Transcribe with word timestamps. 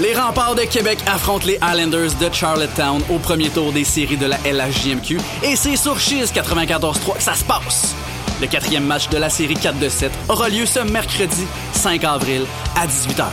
Les 0.00 0.12
remparts 0.12 0.56
de 0.56 0.62
Québec 0.62 0.98
affrontent 1.06 1.46
les 1.46 1.56
Islanders 1.62 2.14
de 2.20 2.32
Charlottetown 2.32 3.00
au 3.10 3.18
premier 3.18 3.48
tour 3.48 3.72
des 3.72 3.84
séries 3.84 4.16
de 4.16 4.26
la 4.26 4.38
LHJMQ 4.38 5.18
et 5.44 5.54
c'est 5.54 5.76
sur 5.76 6.00
Chiz 6.00 6.32
94-3 6.32 7.16
que 7.16 7.22
ça 7.22 7.34
se 7.34 7.44
passe. 7.44 7.94
Le 8.40 8.48
quatrième 8.48 8.84
match 8.84 9.08
de 9.08 9.18
la 9.18 9.30
série 9.30 9.54
4 9.54 9.78
de 9.78 9.88
7 9.88 10.10
aura 10.28 10.48
lieu 10.48 10.66
ce 10.66 10.80
mercredi 10.80 11.46
5 11.74 12.02
avril 12.02 12.42
à 12.76 12.88
18h. 12.88 13.24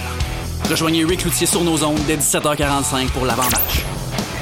Rejoignez 0.70 1.04
Rick 1.04 1.26
Loutier 1.26 1.48
sur 1.48 1.64
nos 1.64 1.84
ondes 1.84 2.00
dès 2.06 2.18
17h45 2.18 3.10
pour 3.10 3.26
l'avant-match. 3.26 3.84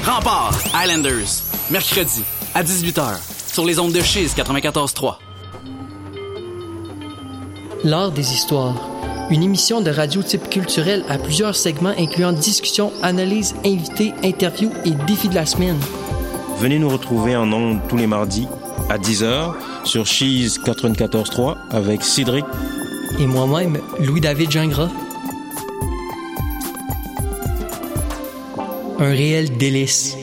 Remparts 0.04 0.58
Islanders, 0.74 1.42
mercredi 1.70 2.22
à 2.54 2.62
18h 2.62 3.16
sur 3.50 3.64
les 3.64 3.78
ondes 3.78 3.92
de 3.92 4.02
Chiz 4.02 4.34
94-3. 4.36 5.16
L'art 7.82 8.10
des 8.10 8.30
histoires. 8.34 8.74
Une 9.30 9.44
émission 9.44 9.80
de 9.80 9.90
radio 9.92 10.24
type 10.24 10.50
culturel 10.50 11.04
à 11.08 11.16
plusieurs 11.16 11.54
segments 11.54 11.94
incluant 11.96 12.32
discussions, 12.32 12.92
analyses, 13.00 13.54
invités, 13.64 14.12
interviews 14.24 14.72
et 14.84 14.90
défis 15.06 15.28
de 15.28 15.36
la 15.36 15.46
semaine. 15.46 15.78
Venez 16.58 16.80
nous 16.80 16.88
retrouver 16.88 17.36
en 17.36 17.52
ondes 17.52 17.80
tous 17.88 17.96
les 17.96 18.08
mardis 18.08 18.48
à 18.88 18.98
10h 18.98 19.54
sur 19.84 20.04
Cheese 20.04 20.58
94.3 20.64 21.56
avec 21.70 22.02
Cédric 22.02 22.44
Et 23.20 23.26
moi-même, 23.26 23.78
Louis-David 24.00 24.50
Gingras. 24.50 24.90
Un 28.98 29.10
réel 29.10 29.56
délice. 29.56 30.16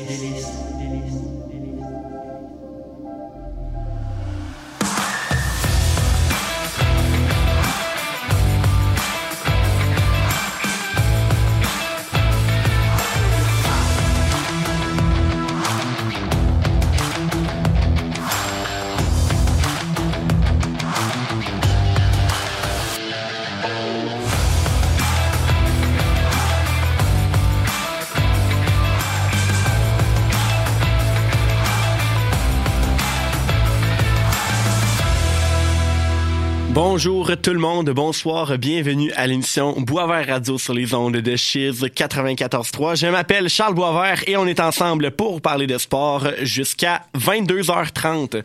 Bonjour 37.27 37.41
tout 37.41 37.51
le 37.51 37.59
monde, 37.59 37.89
bonsoir, 37.89 38.57
bienvenue 38.57 39.11
à 39.17 39.27
l'émission 39.27 39.73
Boisvert 39.81 40.27
Radio 40.27 40.57
sur 40.57 40.73
les 40.73 40.93
ondes 40.93 41.17
de 41.17 41.35
Chiz 41.35 41.83
94.3. 41.83 42.97
Je 42.97 43.07
m'appelle 43.07 43.49
Charles 43.49 43.73
Boisvert 43.73 44.23
et 44.27 44.37
on 44.37 44.47
est 44.47 44.61
ensemble 44.61 45.11
pour 45.11 45.41
parler 45.41 45.67
de 45.67 45.77
sport 45.77 46.25
jusqu'à 46.43 47.01
22h30. 47.17 48.43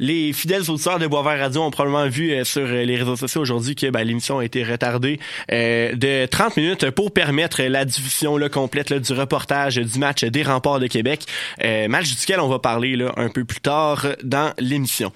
Les 0.00 0.32
fidèles 0.32 0.68
auditeurs 0.68 0.98
de 0.98 1.06
Boisvert 1.06 1.38
Radio 1.38 1.62
ont 1.62 1.70
probablement 1.70 2.08
vu 2.08 2.32
euh, 2.32 2.42
sur 2.42 2.66
les 2.66 2.96
réseaux 2.96 3.14
sociaux 3.14 3.42
aujourd'hui 3.42 3.76
que 3.76 3.88
ben, 3.90 4.02
l'émission 4.02 4.40
a 4.40 4.44
été 4.44 4.64
retardée 4.64 5.20
euh, 5.52 5.94
de 5.94 6.26
30 6.26 6.56
minutes 6.56 6.90
pour 6.90 7.12
permettre 7.12 7.62
la 7.62 7.84
diffusion 7.84 8.36
complète 8.48 8.92
du 8.92 9.12
reportage 9.12 9.76
du 9.76 9.98
match 10.00 10.24
des 10.24 10.42
remparts 10.42 10.80
de 10.80 10.88
Québec, 10.88 11.24
euh, 11.62 11.86
match 11.86 12.10
duquel 12.10 12.40
on 12.40 12.48
va 12.48 12.58
parler 12.58 12.96
là, 12.96 13.12
un 13.16 13.28
peu 13.28 13.44
plus 13.44 13.60
tard 13.60 14.08
dans 14.24 14.52
l'émission. 14.58 15.12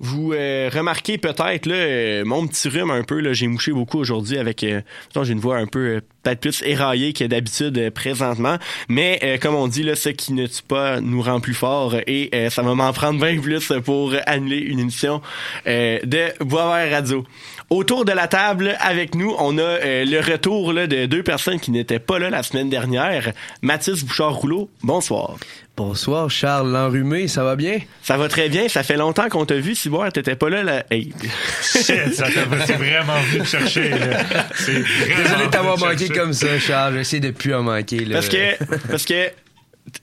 Vous 0.00 0.32
euh, 0.32 0.70
remarquez 0.72 1.18
peut-être 1.18 1.66
là 1.66 1.74
euh, 1.74 2.24
mon 2.24 2.46
petit 2.46 2.68
rhume 2.68 2.90
un 2.90 3.02
peu 3.02 3.20
là, 3.20 3.32
j'ai 3.32 3.46
mouché 3.46 3.72
beaucoup 3.72 3.98
aujourd'hui 3.98 4.38
avec 4.38 4.62
euh, 4.64 4.80
j'ai 5.22 5.32
une 5.32 5.40
voix 5.40 5.56
un 5.56 5.66
peu 5.66 6.00
peut-être 6.22 6.40
plus 6.40 6.62
éraillée 6.62 7.12
que 7.12 7.24
d'habitude 7.24 7.78
euh, 7.78 7.90
présentement, 7.90 8.58
mais 8.88 9.18
euh, 9.22 9.38
comme 9.38 9.54
on 9.54 9.68
dit 9.68 9.82
là 9.82 9.94
ce 9.94 10.08
qui 10.10 10.32
ne 10.32 10.46
tue 10.46 10.62
pas 10.62 11.00
nous 11.00 11.22
rend 11.22 11.40
plus 11.40 11.54
fort 11.54 11.94
et 12.06 12.30
ça 12.50 12.62
va 12.62 12.74
m'en 12.74 12.92
prendre 12.92 13.20
bien 13.24 13.40
plus 13.40 13.72
pour 13.84 14.14
annuler 14.26 14.58
une 14.58 14.80
émission 14.80 15.20
de 15.66 16.44
Boisvert 16.44 16.90
Radio. 16.90 17.24
Autour 17.68 18.04
de 18.04 18.12
la 18.12 18.28
table 18.28 18.76
avec 18.78 19.16
nous, 19.16 19.34
on 19.40 19.58
a 19.58 19.60
euh, 19.60 20.04
le 20.04 20.20
retour 20.20 20.72
là, 20.72 20.86
de 20.86 21.06
deux 21.06 21.24
personnes 21.24 21.58
qui 21.58 21.72
n'étaient 21.72 21.98
pas 21.98 22.20
là 22.20 22.30
la 22.30 22.44
semaine 22.44 22.70
dernière. 22.70 23.32
Mathis 23.60 24.04
Bouchard-Rouleau, 24.04 24.70
bonsoir. 24.84 25.36
Bonsoir 25.76 26.30
Charles 26.30 26.72
l'enrhumé, 26.72 27.28
ça 27.28 27.44
va 27.44 27.54
bien? 27.54 27.78
Ça 28.02 28.16
va 28.16 28.28
très 28.28 28.48
bien, 28.48 28.66
ça 28.66 28.82
fait 28.82 28.96
longtemps 28.96 29.28
qu'on 29.28 29.44
t'a 29.44 29.56
vu, 29.56 29.74
Ciboire, 29.74 30.10
t'étais 30.10 30.34
pas 30.34 30.48
là, 30.48 30.62
là. 30.62 30.86
Hey. 30.90 31.12
Shit, 31.60 32.14
ça 32.14 32.24
t'a 32.30 32.66
c'est 32.66 32.76
vraiment 32.76 33.20
venu 33.30 33.44
chercher. 33.44 33.90
Désolé 33.90 35.44
de 35.44 35.50
t'avoir 35.50 35.78
manqué 35.78 36.06
chercher. 36.06 36.14
comme 36.14 36.32
ça, 36.32 36.58
Charles. 36.58 36.94
J'essaie 36.94 37.20
de 37.20 37.30
plus 37.30 37.54
en 37.54 37.62
manquer. 37.62 38.06
Là. 38.06 38.14
Parce 38.14 38.28
que, 38.30 38.64
parce 38.90 39.04
que, 39.04 39.30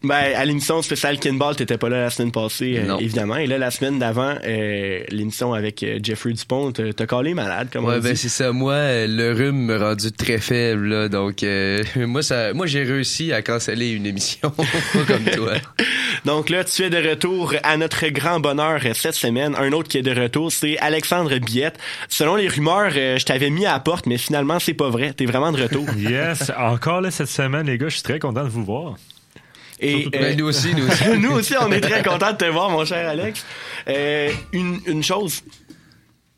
ben, 0.04 0.16
à 0.36 0.46
l'émission 0.46 0.82
spéciale 0.82 1.20
Kinball, 1.20 1.56
t'étais 1.56 1.78
pas 1.78 1.90
là 1.90 2.02
la 2.04 2.10
semaine 2.10 2.32
passée, 2.32 2.78
euh, 2.78 2.98
évidemment. 2.98 3.36
Et 3.38 3.48
là, 3.48 3.58
la 3.58 3.72
semaine 3.72 4.00
d'avant, 4.00 4.36
euh, 4.44 5.04
l'émission 5.10 5.54
avec 5.54 5.84
euh, 5.84 6.00
Jeffrey 6.02 6.34
Dupont, 6.34 6.72
t'as 6.72 7.06
collé 7.06 7.34
malade, 7.34 7.70
comme 7.72 7.86
Ouais, 7.86 7.96
on 7.98 8.00
ben 8.00 8.12
dit. 8.14 8.18
c'est 8.18 8.30
ça. 8.30 8.52
Moi, 8.52 8.74
euh, 8.74 9.08
le 9.08 9.34
rhume 9.34 9.66
m'a 9.66 9.78
rendu 9.78 10.12
très 10.12 10.38
faible, 10.38 10.88
là. 10.88 11.10
Donc, 11.10 11.44
euh, 11.44 11.84
moi, 12.08 12.24
ça, 12.24 12.54
moi, 12.54 12.66
j'ai 12.66 12.84
réussi 12.84 13.34
à 13.34 13.42
canceller 13.42 13.92
une 13.92 14.06
émission, 14.06 14.50
pas 14.52 15.06
comme 15.08 15.26
toi. 15.26 15.54
Donc 16.26 16.50
là, 16.50 16.64
tu 16.64 16.84
es 16.84 16.90
de 16.90 17.10
retour 17.10 17.54
à 17.64 17.76
notre 17.78 18.08
grand 18.08 18.40
bonheur 18.40 18.82
cette 18.94 19.16
semaine. 19.16 19.56
Un 19.58 19.72
autre 19.74 19.90
qui 19.90 19.98
est 19.98 20.04
de 20.04 20.18
retour, 20.18 20.52
c'est 20.52 20.78
Alexandre 20.80 21.38
Biette. 21.40 21.78
Selon 22.08 22.36
les 22.36 22.48
rumeurs, 22.48 22.92
euh, 22.96 23.18
je 23.18 23.26
t'avais 23.26 23.50
mis 23.50 23.66
à 23.66 23.74
la 23.74 23.80
porte, 23.80 24.06
mais 24.06 24.18
finalement, 24.18 24.60
c'est 24.60 24.74
pas 24.74 24.90
vrai. 24.90 25.14
T'es 25.14 25.26
vraiment 25.26 25.52
de 25.52 25.62
retour. 25.62 25.86
Yes, 25.98 26.52
encore 26.58 27.02
là 27.02 27.12
cette 27.12 27.28
semaine, 27.28 27.68
les 27.68 27.78
gars, 27.78 27.90
je 27.90 27.96
suis 27.96 28.04
très 28.04 28.20
content 28.20 28.44
de 28.44 28.50
vous 28.50 28.64
voir. 28.64 28.96
Et, 29.84 30.10
Ben, 30.10 30.24
euh, 30.24 30.36
nous 30.36 30.46
aussi, 30.46 30.74
nous 30.74 30.88
aussi. 30.88 31.04
nous 31.20 31.32
aussi, 31.32 31.54
on 31.60 31.72
est 31.72 31.82
très 31.82 32.02
contents 32.04 32.32
de 32.32 32.38
te 32.38 32.46
voir, 32.46 32.70
mon 32.70 32.86
cher 32.86 33.08
Alex. 33.08 33.46
Euh, 33.88 34.32
une, 34.54 34.80
une 34.88 35.04
chose. 35.04 35.44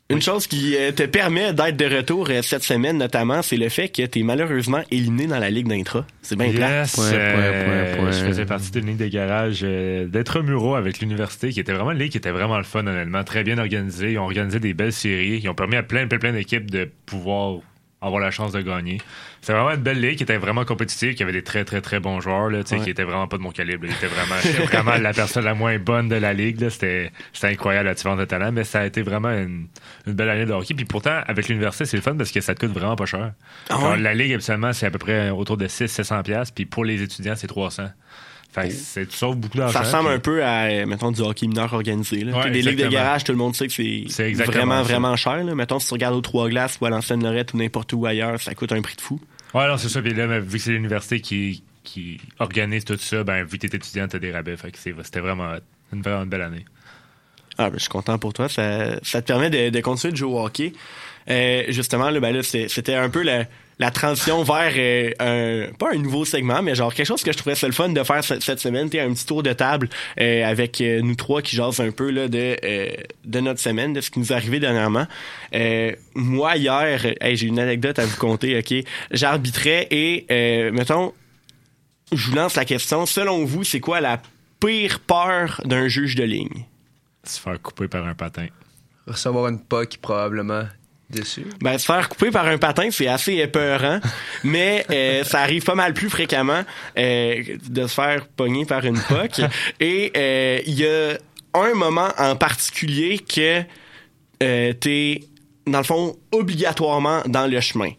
Une 0.08 0.22
chose 0.22 0.46
qui 0.46 0.76
euh, 0.76 0.92
te 0.92 1.02
permet 1.02 1.52
d'être 1.52 1.76
de 1.76 1.96
retour 1.96 2.28
cette 2.42 2.62
semaine, 2.62 2.96
notamment, 2.96 3.42
c'est 3.42 3.56
le 3.56 3.68
fait 3.68 3.88
que 3.88 4.06
tu 4.06 4.20
es 4.20 4.22
malheureusement 4.22 4.82
éliminé 4.92 5.26
dans 5.26 5.40
la 5.40 5.50
Ligue 5.50 5.66
d'intra. 5.66 6.06
C'est 6.22 6.36
bien 6.36 6.52
plat. 6.52 6.82
Yes, 6.82 6.94
Point, 6.94 7.10
point, 7.10 7.18
euh, 7.18 8.12
je 8.12 8.24
faisais 8.24 8.46
partie 8.46 8.70
d'une 8.70 8.86
ligue 8.86 8.98
de 8.98 9.08
garage 9.08 9.60
euh, 9.64 10.06
d'être 10.06 10.42
Muro 10.42 10.76
avec 10.76 11.00
l'université, 11.00 11.50
qui 11.50 11.58
était 11.58 11.72
vraiment 11.72 11.90
une 11.90 11.98
ligue 11.98 12.12
qui 12.12 12.18
était 12.18 12.30
vraiment 12.30 12.56
le 12.56 12.62
fun, 12.62 12.86
honnêtement, 12.86 13.24
très 13.24 13.42
bien 13.42 13.58
organisée. 13.58 14.12
Ils 14.12 14.18
ont 14.18 14.24
organisé 14.24 14.60
des 14.60 14.74
belles 14.74 14.92
séries, 14.92 15.40
ils 15.42 15.48
ont 15.48 15.54
permis 15.54 15.74
à 15.74 15.82
plein, 15.82 16.06
plein, 16.06 16.18
plein 16.18 16.32
d'équipes 16.32 16.70
de 16.70 16.88
pouvoir 17.04 17.58
avoir 18.02 18.20
la 18.20 18.30
chance 18.30 18.52
de 18.52 18.60
gagner. 18.60 19.00
C'était 19.40 19.54
vraiment 19.54 19.70
une 19.70 19.82
belle 19.82 20.00
ligue 20.00 20.16
qui 20.18 20.22
était 20.22 20.36
vraiment 20.36 20.64
compétitive, 20.64 21.14
qui 21.14 21.22
avait 21.22 21.32
des 21.32 21.42
très, 21.42 21.64
très, 21.64 21.80
très 21.80 21.98
bons 21.98 22.20
joueurs, 22.20 22.50
là, 22.50 22.62
tu 22.62 22.70
sais, 22.70 22.76
Ouais. 22.76 22.84
qui 22.84 22.90
étaient 22.90 23.04
vraiment 23.04 23.26
pas 23.26 23.36
de 23.38 23.42
mon 23.42 23.50
calibre. 23.52 23.86
là. 23.86 23.92
Ils 23.92 23.96
étaient 23.96 24.14
vraiment, 24.14 24.66
vraiment 24.66 24.96
la 25.02 25.12
personne 25.12 25.44
la 25.44 25.54
moins 25.54 25.78
bonne 25.78 26.08
de 26.08 26.16
la 26.16 26.32
ligue. 26.34 26.60
là. 26.60 26.68
C'était 26.70 27.10
c'était 27.32 27.48
incroyable 27.48 27.86
la 27.88 27.94
différence 27.94 28.18
de 28.18 28.24
talent, 28.24 28.52
mais 28.52 28.64
ça 28.64 28.80
a 28.80 28.86
été 28.86 29.02
vraiment 29.02 29.30
une, 29.30 29.66
une 30.06 30.12
belle 30.14 30.28
année 30.28 30.46
de 30.46 30.52
hockey. 30.52 30.74
Puis 30.74 30.84
pourtant, 30.84 31.20
avec 31.26 31.48
l'université, 31.48 31.84
c'est 31.86 31.96
le 31.96 32.02
fun 32.02 32.14
parce 32.16 32.30
que 32.32 32.40
ça 32.40 32.54
te 32.54 32.60
coûte 32.66 32.74
vraiment 32.76 32.96
pas 32.96 33.06
cher. 33.06 33.32
Ah 33.70 33.78
Genre? 33.80 33.96
La 33.96 34.14
ligue, 34.14 34.32
habituellement, 34.34 34.72
c'est 34.72 34.86
à 34.86 34.90
peu 34.90 34.98
près 34.98 35.30
autour 35.30 35.56
de 35.56 35.66
600-700$, 35.66 36.22
piastres, 36.22 36.54
puis 36.54 36.66
pour 36.66 36.84
les 36.84 37.00
étudiants, 37.02 37.34
c'est 37.36 37.50
300$. 37.50 37.90
Fait 38.56 38.70
c'est- 38.70 39.24
beaucoup 39.34 39.58
d'argent. 39.58 39.72
Ça 39.74 39.80
ressemble 39.84 40.06
puis- 40.08 40.14
un 40.14 40.18
peu 40.18 40.44
à, 40.44 40.86
mettons, 40.86 41.12
du 41.12 41.20
hockey 41.20 41.46
mineur 41.46 41.72
organisé. 41.74 42.24
Là. 42.24 42.38
Ouais, 42.38 42.50
des 42.50 42.62
ligues 42.62 42.82
de 42.82 42.88
garage, 42.88 43.22
tout 43.22 43.32
le 43.32 43.38
monde 43.38 43.54
sait 43.54 43.66
que 43.66 43.72
c'est 43.74 44.32
vraiment, 44.32 44.78
ça. 44.78 44.82
vraiment 44.82 45.14
cher. 45.14 45.44
Là. 45.44 45.54
Mettons, 45.54 45.78
si 45.78 45.88
tu 45.88 45.92
regardes 45.92 46.14
aux 46.14 46.22
Trois 46.22 46.48
Glaces 46.48 46.78
ou 46.80 46.86
à 46.86 46.90
l'ancienne 46.90 47.22
Lorette 47.22 47.52
ou 47.52 47.58
n'importe 47.58 47.92
où 47.92 48.06
ailleurs, 48.06 48.40
ça 48.40 48.54
coûte 48.54 48.72
un 48.72 48.80
prix 48.80 48.96
de 48.96 49.02
fou. 49.02 49.20
Ouais, 49.52 49.68
non, 49.68 49.76
c'est 49.76 49.90
ça. 49.90 50.00
Puis 50.00 50.14
là, 50.14 50.40
vu 50.40 50.56
que 50.56 50.64
c'est 50.64 50.70
l'université 50.70 51.20
qui, 51.20 51.62
qui 51.84 52.18
organise 52.38 52.86
tout 52.86 52.96
ça, 52.96 53.24
ben, 53.24 53.44
vu 53.44 53.58
que 53.58 53.66
t'es 53.66 53.76
étudiant, 53.76 54.08
t'as 54.08 54.18
des 54.18 54.32
rabais. 54.32 54.56
Fait 54.56 54.70
que 54.70 54.78
c'était 54.78 55.20
vraiment 55.20 55.52
une, 55.92 56.00
vraiment 56.00 56.22
une 56.22 56.30
belle 56.30 56.42
année. 56.42 56.64
Ah, 57.58 57.68
ben, 57.70 57.76
je 57.76 57.82
suis 57.82 57.90
content 57.90 58.18
pour 58.18 58.32
toi. 58.32 58.48
Ça, 58.48 58.98
ça 59.02 59.20
te 59.20 59.26
permet 59.26 59.50
de, 59.50 59.68
de 59.68 59.80
continuer 59.80 60.12
de 60.12 60.16
jouer 60.16 60.32
au 60.32 60.44
hockey. 60.44 60.72
Euh, 61.28 61.64
justement, 61.68 62.10
là, 62.10 62.20
ben, 62.20 62.34
là, 62.34 62.42
c'était 62.42 62.94
un 62.94 63.10
peu 63.10 63.22
la, 63.22 63.44
la 63.78 63.90
transition 63.90 64.42
vers 64.42 64.72
euh, 64.76 65.10
un, 65.68 65.72
pas 65.74 65.92
un 65.92 65.98
nouveau 65.98 66.24
segment, 66.24 66.62
mais 66.62 66.74
genre 66.74 66.94
quelque 66.94 67.06
chose 67.06 67.22
que 67.22 67.30
je 67.30 67.36
trouvais 67.36 67.54
ça 67.54 67.66
le 67.66 67.74
fun 67.74 67.90
de 67.90 68.02
faire 68.02 68.24
cette, 68.24 68.42
cette 68.42 68.58
semaine. 68.58 68.88
T'es 68.88 69.00
un 69.00 69.12
petit 69.12 69.26
tour 69.26 69.42
de 69.42 69.52
table 69.52 69.88
euh, 70.18 70.44
avec 70.44 70.80
euh, 70.80 71.02
nous 71.02 71.14
trois 71.14 71.42
qui 71.42 71.56
jasent 71.56 71.80
un 71.80 71.90
peu 71.90 72.10
là, 72.10 72.28
de, 72.28 72.56
euh, 72.64 72.88
de 73.24 73.40
notre 73.40 73.60
semaine, 73.60 73.92
de 73.92 74.00
ce 74.00 74.10
qui 74.10 74.18
nous 74.18 74.32
est 74.32 74.34
arrivé 74.34 74.60
dernièrement. 74.60 75.06
Euh, 75.54 75.92
moi, 76.14 76.56
hier, 76.56 77.04
hey, 77.20 77.36
j'ai 77.36 77.48
une 77.48 77.58
anecdote 77.58 77.98
à 77.98 78.06
vous 78.06 78.16
conter, 78.16 78.58
OK? 78.58 78.82
J'arbitrais 79.10 79.88
et, 79.90 80.24
euh, 80.30 80.72
mettons, 80.72 81.12
je 82.12 82.30
vous 82.30 82.36
lance 82.36 82.54
la 82.56 82.64
question. 82.64 83.04
Selon 83.04 83.44
vous, 83.44 83.62
c'est 83.62 83.80
quoi 83.80 84.00
la 84.00 84.22
pire 84.58 85.00
peur 85.00 85.60
d'un 85.66 85.88
juge 85.88 86.14
de 86.14 86.24
ligne? 86.24 86.64
Se 87.24 87.38
faire 87.40 87.60
couper 87.60 87.88
par 87.88 88.06
un 88.06 88.14
patin. 88.14 88.46
Recevoir 89.06 89.48
une 89.48 89.60
POC, 89.60 89.98
probablement, 90.00 90.64
dessus. 91.10 91.46
Ben, 91.60 91.78
se 91.78 91.84
faire 91.84 92.08
couper 92.08 92.30
par 92.30 92.46
un 92.46 92.58
patin, 92.58 92.88
c'est 92.90 93.06
assez 93.06 93.34
épeurant, 93.34 94.00
mais 94.44 94.84
euh, 94.90 95.24
ça 95.24 95.40
arrive 95.40 95.64
pas 95.64 95.74
mal 95.74 95.94
plus 95.94 96.10
fréquemment 96.10 96.62
euh, 96.98 97.42
de 97.68 97.86
se 97.86 97.94
faire 97.94 98.26
pogner 98.26 98.64
par 98.64 98.84
une 98.84 98.98
poque. 99.00 99.40
Et 99.80 100.12
euh, 100.16 100.60
il 100.66 100.74
y 100.74 100.86
a 100.86 101.16
un 101.54 101.74
moment 101.74 102.08
en 102.18 102.36
particulier 102.36 103.18
que 103.18 103.62
euh, 104.42 104.72
t'es, 104.74 105.22
dans 105.66 105.78
le 105.78 105.84
fond, 105.84 106.16
obligatoirement 106.32 107.22
dans 107.26 107.46
le 107.46 107.60
chemin. 107.60 107.90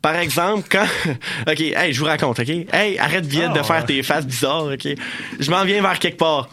Par 0.00 0.16
exemple, 0.16 0.66
quand... 0.70 0.86
OK, 1.46 1.60
hey, 1.60 1.92
je 1.92 2.00
vous 2.00 2.06
raconte, 2.06 2.40
OK? 2.40 2.48
Hey, 2.48 2.98
arrête 2.98 3.24
vite 3.26 3.44
Ah, 3.50 3.52
de 3.52 3.62
faire 3.62 3.76
ouais. 3.76 3.86
tes 3.86 4.02
faces 4.02 4.26
bizarres, 4.26 4.72
OK? 4.72 4.88
Je 5.38 5.50
m'en 5.50 5.64
viens 5.64 5.80
vers 5.80 5.98
quelque 5.98 6.18
part. 6.18 6.48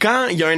Quand 0.00 0.28
il 0.28 0.38
y 0.38 0.42
a 0.42 0.50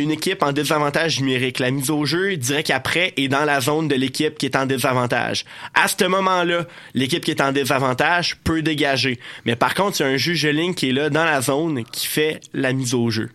une 0.00 0.10
équipe 0.10 0.42
en 0.42 0.52
désavantage 0.52 1.20
numérique, 1.20 1.60
la 1.60 1.70
mise 1.70 1.88
au 1.90 2.04
jeu 2.04 2.36
direct 2.36 2.70
après 2.70 3.14
est 3.16 3.28
dans 3.28 3.44
la 3.44 3.60
zone 3.60 3.86
de 3.86 3.94
l'équipe 3.94 4.36
qui 4.36 4.46
est 4.46 4.56
en 4.56 4.66
désavantage. 4.66 5.44
À 5.72 5.86
ce 5.86 6.04
moment-là, 6.04 6.66
l'équipe 6.92 7.24
qui 7.24 7.30
est 7.30 7.40
en 7.40 7.52
désavantage 7.52 8.36
peut 8.42 8.62
dégager. 8.62 9.20
Mais 9.44 9.54
par 9.54 9.74
contre, 9.74 10.00
il 10.00 10.02
y 10.02 10.06
a 10.06 10.08
un 10.08 10.16
juge 10.16 10.42
de 10.42 10.48
ligne 10.48 10.74
qui 10.74 10.88
est 10.88 10.92
là 10.92 11.10
dans 11.10 11.24
la 11.24 11.40
zone 11.40 11.84
qui 11.84 12.06
fait 12.08 12.40
la 12.52 12.72
mise 12.72 12.92
au 12.94 13.08
jeu. 13.08 13.30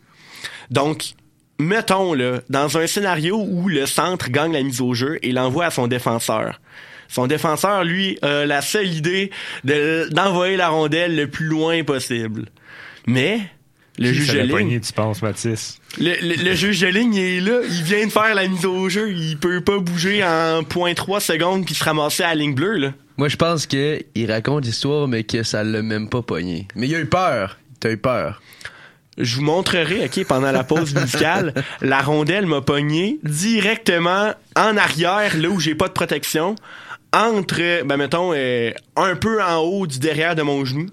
Donc, 0.69 1.13
mettons 1.59 2.13
là, 2.13 2.41
dans 2.49 2.77
un 2.77 2.85
scénario 2.85 3.37
où 3.39 3.69
le 3.69 3.85
centre 3.85 4.29
gagne 4.29 4.51
la 4.51 4.63
mise 4.63 4.81
au 4.81 4.93
jeu 4.93 5.17
et 5.21 5.31
l'envoie 5.31 5.65
à 5.65 5.71
son 5.71 5.87
défenseur. 5.87 6.59
Son 7.07 7.27
défenseur, 7.27 7.83
lui, 7.85 8.17
a 8.21 8.45
la 8.45 8.61
seule 8.61 8.87
idée 8.93 9.31
de- 9.63 10.07
d'envoyer 10.11 10.57
la 10.57 10.69
rondelle 10.69 11.15
le 11.15 11.27
plus 11.27 11.45
loin 11.47 11.83
possible. 11.83 12.45
Mais 13.07 13.39
le 14.01 14.09
Qui 14.11 14.15
juge 14.17 14.33
de 14.33 14.39
ligne, 14.39 14.51
pogné, 14.51 14.79
tu 14.81 14.93
penses, 14.93 15.21
Mathis? 15.21 15.79
le, 15.99 16.13
le- 16.21 16.43
le 16.43 16.53
juge 16.55 16.79
de 16.81 16.87
ligne 16.87 17.13
il 17.13 17.21
est 17.23 17.39
là, 17.41 17.59
il 17.63 17.83
vient 17.83 18.05
de 18.05 18.11
faire 18.11 18.33
la 18.35 18.47
mise 18.47 18.65
au 18.65 18.89
jeu, 18.89 19.11
il 19.11 19.37
peut 19.37 19.61
pas 19.61 19.79
bouger 19.79 20.23
en 20.23 20.61
0.3 20.63 21.19
secondes 21.19 21.65
puis 21.65 21.75
se 21.75 21.83
ramasser 21.83 22.23
à 22.23 22.29
la 22.29 22.35
ligne 22.35 22.53
bleue 22.55 22.77
là. 22.77 22.93
Moi, 23.17 23.27
je 23.27 23.35
pense 23.35 23.67
qu'il 23.67 24.03
raconte 24.27 24.65
l'histoire, 24.65 25.07
mais 25.07 25.23
que 25.23 25.43
ça 25.43 25.63
l'a 25.63 25.81
même 25.83 26.09
pas 26.09 26.21
pogné. 26.23 26.67
Mais 26.75 26.87
il 26.87 26.95
a 26.95 26.99
eu 26.99 27.05
peur. 27.05 27.57
T'as 27.79 27.91
eu 27.91 27.97
peur. 27.97 28.41
Je 29.17 29.35
vous 29.35 29.43
montrerai, 29.43 30.05
OK, 30.05 30.25
pendant 30.25 30.51
la 30.51 30.63
pause 30.63 30.95
musicale, 30.95 31.53
la 31.81 32.01
rondelle 32.01 32.47
m'a 32.47 32.61
pogné 32.61 33.19
directement 33.23 34.33
en 34.55 34.77
arrière, 34.77 35.37
là 35.37 35.49
où 35.49 35.59
j'ai 35.59 35.75
pas 35.75 35.87
de 35.87 35.93
protection, 35.93 36.55
entre, 37.13 37.83
ben 37.85 37.97
mettons, 37.97 38.31
euh, 38.33 38.71
un 38.95 39.15
peu 39.15 39.43
en 39.43 39.57
haut 39.57 39.85
du 39.85 39.99
derrière 39.99 40.35
de 40.35 40.41
mon 40.41 40.63
genou, 40.65 40.87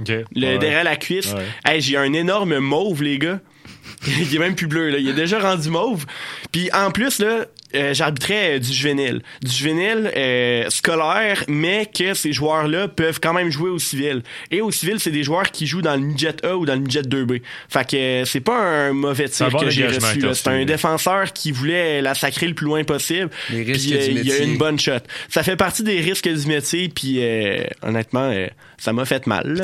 OK. 0.00 0.08
le 0.08 0.24
Ouais. 0.46 0.58
derrière 0.58 0.84
la 0.84 0.96
cuisse. 0.96 1.32
Ouais. 1.32 1.44
Hey, 1.64 1.80
j'ai 1.80 1.96
un 1.96 2.12
énorme 2.12 2.58
mauve, 2.58 3.02
les 3.02 3.18
gars. 3.18 3.40
il 4.06 4.34
est 4.34 4.38
même 4.38 4.54
plus 4.54 4.66
bleu, 4.66 4.90
là. 4.90 4.98
Il 4.98 5.08
est 5.08 5.14
déjà 5.14 5.38
rendu 5.38 5.70
mauve. 5.70 6.04
Puis 6.52 6.70
en 6.72 6.90
plus, 6.90 7.18
là, 7.18 7.46
euh, 7.76 7.94
j'arbitrais 7.94 8.56
euh, 8.56 8.58
du 8.58 8.72
juvénile. 8.72 9.22
Du 9.42 9.50
juvénile 9.50 10.10
euh, 10.16 10.68
scolaire, 10.70 11.44
mais 11.48 11.86
que 11.86 12.14
ces 12.14 12.32
joueurs-là 12.32 12.88
peuvent 12.88 13.20
quand 13.20 13.32
même 13.32 13.50
jouer 13.50 13.70
au 13.70 13.78
civil. 13.78 14.22
Et 14.50 14.60
au 14.60 14.70
civil, 14.70 14.98
c'est 15.00 15.10
des 15.10 15.22
joueurs 15.22 15.50
qui 15.50 15.66
jouent 15.66 15.82
dans 15.82 15.94
le 15.94 16.00
midget 16.00 16.44
A 16.44 16.56
ou 16.56 16.66
dans 16.66 16.74
le 16.74 16.80
midget 16.80 17.02
2B. 17.02 17.42
Fait 17.68 17.88
que 17.88 17.96
euh, 17.96 18.24
c'est 18.24 18.40
pas 18.40 18.58
un 18.58 18.92
mauvais 18.92 19.28
tir 19.28 19.48
que 19.48 19.70
j'ai 19.70 19.86
reçu. 19.86 20.22
C'est 20.32 20.48
un 20.48 20.64
défenseur 20.64 21.32
qui 21.32 21.52
voulait 21.52 22.02
la 22.02 22.14
sacrer 22.14 22.48
le 22.48 22.54
plus 22.54 22.66
loin 22.66 22.84
possible. 22.84 23.30
Les 23.50 23.62
risques 23.62 23.88
Puis, 23.88 23.94
euh, 23.94 24.06
du 24.06 24.20
Il 24.20 24.26
y 24.26 24.32
a 24.32 24.38
une 24.38 24.58
bonne 24.58 24.78
shot. 24.78 24.92
Ça 25.28 25.42
fait 25.42 25.56
partie 25.56 25.82
des 25.82 26.00
risques 26.00 26.28
du 26.28 26.46
métier, 26.46 26.88
puis 26.88 27.16
euh, 27.20 27.64
honnêtement, 27.82 28.30
euh, 28.30 28.46
ça 28.78 28.92
m'a 28.92 29.04
fait 29.04 29.26
mal. 29.26 29.60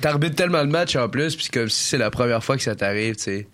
t'arbitres 0.00 0.36
tellement 0.36 0.62
le 0.62 0.68
match 0.68 0.96
en 0.96 1.08
plus, 1.08 1.36
puis 1.36 1.48
comme 1.52 1.68
si 1.68 1.82
c'est 1.84 1.98
la 1.98 2.10
première 2.10 2.42
fois 2.42 2.56
que 2.56 2.62
ça 2.62 2.74
t'arrive, 2.74 3.16
tu 3.16 3.22
sais. 3.22 3.46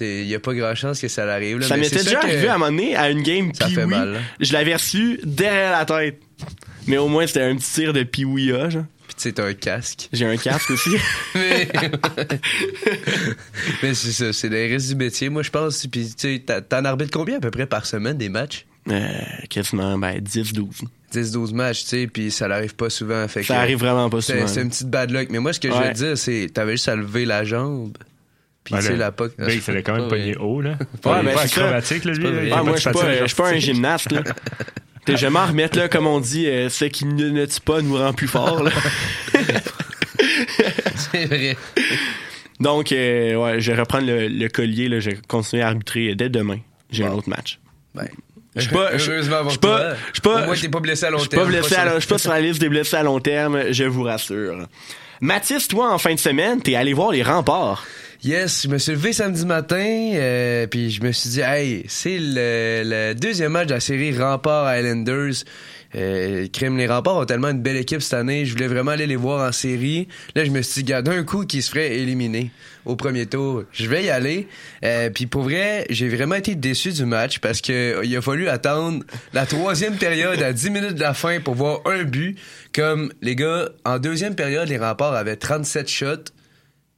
Il 0.00 0.26
y 0.26 0.34
a 0.34 0.40
pas 0.40 0.54
grand 0.54 0.74
chance 0.74 1.00
que 1.00 1.08
ça 1.08 1.24
l'arrive. 1.24 1.58
là, 1.58 1.66
Ça 1.66 1.76
m'était 1.76 2.02
déjà 2.02 2.18
arrivé 2.20 2.48
à 2.48 2.54
un 2.54 2.58
moment 2.58 2.70
donné 2.70 2.96
à 2.96 3.10
une 3.10 3.22
game 3.22 3.52
Ça 3.54 3.68
fait 3.68 3.86
mal, 3.86 4.12
là. 4.14 4.18
Je 4.40 4.52
l'avais 4.52 4.74
reçu 4.74 5.20
derrière 5.24 5.72
la 5.72 5.84
tête. 5.84 6.20
Mais 6.86 6.96
au 6.98 7.08
moins, 7.08 7.26
c'était 7.26 7.42
un 7.42 7.56
petit 7.56 7.70
tir 7.72 7.92
de 7.92 8.06
là, 8.52 8.70
genre. 8.70 8.84
Puis 9.06 9.14
tu 9.16 9.22
sais, 9.22 9.32
t'as 9.32 9.44
un 9.46 9.54
casque. 9.54 10.08
J'ai 10.12 10.24
un 10.26 10.36
casque 10.36 10.70
aussi. 10.72 10.90
mais 11.34 11.68
mais 13.82 13.94
c'est 13.94 14.12
ça, 14.12 14.32
c'est 14.32 14.48
des 14.48 14.66
risques 14.66 14.88
du 14.90 14.94
métier, 14.96 15.28
moi 15.28 15.42
je 15.42 15.50
pense. 15.50 15.86
Puis 15.86 16.06
tu 16.16 16.42
sais, 16.46 16.62
t'en 16.68 16.84
arbitres 16.84 17.10
combien 17.12 17.36
à 17.36 17.40
peu 17.40 17.50
près 17.50 17.66
par 17.66 17.86
semaine 17.86 18.16
des 18.18 18.28
matchs? 18.28 18.66
euh, 18.88 19.08
quasiment, 19.50 19.98
ben, 19.98 20.18
10-12. 20.20 20.82
10-12 21.12 21.52
matchs, 21.54 21.82
tu 21.82 21.88
sais, 21.88 22.06
puis 22.06 22.30
ça 22.30 22.48
n'arrive 22.48 22.74
pas 22.74 22.88
souvent. 22.88 23.26
Fait 23.28 23.42
Ça 23.42 23.54
que- 23.54 23.60
arrive 23.60 23.78
vraiment 23.78 24.08
pas 24.08 24.20
souvent. 24.20 24.46
c'est 24.46 24.62
une 24.62 24.70
petite 24.70 24.88
bad 24.88 25.10
luck. 25.10 25.28
Mais 25.30 25.38
moi, 25.38 25.52
ce 25.52 25.60
que 25.60 25.68
je 25.70 25.76
veux 25.76 25.92
dire, 25.92 26.16
c'est 26.18 26.48
t'avais 26.52 26.72
juste 26.72 26.88
à 26.88 26.96
lever 26.96 27.24
la 27.24 27.44
jambe. 27.44 27.96
Puis 28.64 28.74
Ben 28.74 28.80
tu 28.80 28.86
sais, 28.88 28.96
la 28.96 29.10
poque. 29.12 29.32
Ben, 29.38 29.48
il 29.50 29.60
fallait 29.60 29.82
quand 29.82 29.92
même 29.94 30.02
Ouais. 30.02 30.08
pogner 30.08 30.36
haut, 30.36 30.60
là. 30.60 30.70
Ouais, 31.04 31.20
est 31.20 31.22
ben, 31.24 31.38
acrobatique, 31.38 32.04
là, 32.04 32.12
lui. 32.12 32.52
Ah, 32.52 32.62
moi, 32.62 32.74
je 32.76 32.80
suis 32.82 32.90
pas, 32.90 32.98
patinage 33.00 33.18
je 33.20 33.26
suis 33.26 33.36
pas 33.36 33.48
un 33.48 33.58
gymnaste, 33.58 34.12
là. 34.12 34.22
T'es 35.06 35.16
jamais 35.16 35.38
à 35.38 35.46
remettre, 35.46 35.78
là, 35.78 35.88
comme 35.88 36.06
on 36.06 36.20
dit, 36.20 36.46
euh, 36.46 36.68
ce 36.68 36.84
qui 36.84 37.06
ne 37.06 37.30
ne 37.30 37.46
tue 37.46 37.60
pas 37.60 37.80
nous 37.80 37.96
rend 37.96 38.12
plus 38.12 38.28
fort, 38.28 38.62
là. 38.62 38.70
C'est 41.12 41.24
vrai. 41.26 41.56
Donc, 42.60 42.92
euh, 42.92 43.34
ouais, 43.36 43.60
je 43.60 43.72
vais 43.72 43.80
reprendre 43.80 44.06
le, 44.06 44.28
le 44.28 44.48
collier, 44.48 44.88
là. 44.88 45.00
Je 45.00 45.10
vais 45.10 45.18
continuer 45.26 45.62
à 45.62 45.68
arbitrer 45.68 46.14
dès 46.14 46.28
demain. 46.28 46.58
J'ai 46.90 47.04
un 47.04 47.12
autre 47.12 47.28
match. 47.28 47.58
Ben, 47.94 48.06
Je 48.56 48.60
suis 48.62 48.70
pas, 48.70 48.96
je- 48.98 49.10
Heureusement 49.10 49.42
pour 49.44 49.58
pas, 49.58 49.78
toi. 49.78 49.94
je 50.08 50.12
suis 50.12 50.20
pas, 50.20 50.54
t'es 50.56 50.80
blessé 50.80 51.04
à 51.06 51.10
long 51.10 51.18
je 51.18 51.22
suis 51.22 51.28
terme. 51.30 51.50
je 51.94 51.98
suis 52.00 52.08
pas 52.08 52.18
sur 52.18 52.30
la 52.30 52.40
liste 52.40 52.60
des 52.60 52.68
blessés 52.68 52.96
à 52.96 53.02
long 53.02 53.20
terme, 53.20 53.72
je 53.72 53.84
vous 53.84 54.02
rassure. 54.02 54.66
Mathis, 55.20 55.68
toi, 55.68 55.92
en 55.92 55.98
fin 55.98 56.14
de 56.14 56.18
semaine, 56.20 56.60
t'es 56.60 56.74
allé 56.74 56.92
voir 56.92 57.12
les 57.12 57.22
remparts. 57.22 57.84
Yes, 58.22 58.64
je 58.64 58.68
me 58.68 58.76
suis 58.76 58.92
levé 58.92 59.14
samedi 59.14 59.46
matin, 59.46 60.10
euh, 60.14 60.66
puis 60.66 60.90
je 60.90 61.02
me 61.02 61.10
suis 61.10 61.30
dit, 61.30 61.40
hey, 61.40 61.84
c'est 61.88 62.18
le, 62.18 62.82
le 62.84 63.14
deuxième 63.14 63.52
match 63.52 63.68
de 63.68 63.72
la 63.72 63.80
série 63.80 64.16
Rempart 64.16 64.76
Islanders. 64.76 65.44
Euh, 65.94 66.46
crime, 66.52 66.76
les 66.76 66.86
remparts 66.86 67.16
ont 67.16 67.24
tellement 67.24 67.48
une 67.48 67.62
belle 67.62 67.78
équipe 67.78 68.02
cette 68.02 68.14
année. 68.14 68.44
Je 68.44 68.52
voulais 68.52 68.68
vraiment 68.68 68.90
aller 68.90 69.06
les 69.06 69.16
voir 69.16 69.48
en 69.48 69.52
série. 69.52 70.06
Là, 70.34 70.44
je 70.44 70.50
me 70.50 70.60
suis 70.60 70.82
dit, 70.82 70.90
gars, 70.90 71.00
d'un 71.00 71.24
coup, 71.24 71.46
qui 71.46 71.62
se 71.62 71.70
ferait 71.70 71.96
éliminer 71.96 72.50
au 72.84 72.94
premier 72.94 73.24
tour. 73.24 73.64
Je 73.72 73.86
vais 73.88 74.04
y 74.04 74.10
aller. 74.10 74.46
Euh, 74.84 75.08
Puis 75.08 75.26
pour 75.26 75.42
vrai, 75.42 75.86
j'ai 75.88 76.08
vraiment 76.10 76.34
été 76.36 76.54
déçu 76.54 76.92
du 76.92 77.06
match 77.06 77.38
parce 77.38 77.62
que 77.62 77.72
euh, 77.72 78.04
il 78.04 78.14
a 78.16 78.20
fallu 78.20 78.48
attendre 78.48 79.02
la 79.32 79.46
troisième 79.46 79.96
période 79.96 80.42
à 80.42 80.52
10 80.52 80.70
minutes 80.70 80.94
de 80.94 81.00
la 81.00 81.14
fin 81.14 81.40
pour 81.40 81.54
voir 81.54 81.80
un 81.86 82.04
but. 82.04 82.38
Comme 82.74 83.12
les 83.22 83.34
gars, 83.34 83.70
en 83.84 83.98
deuxième 83.98 84.34
période, 84.34 84.68
les 84.68 84.78
remparts 84.78 85.14
avaient 85.14 85.36
37 85.36 85.88
shots. 85.88 86.06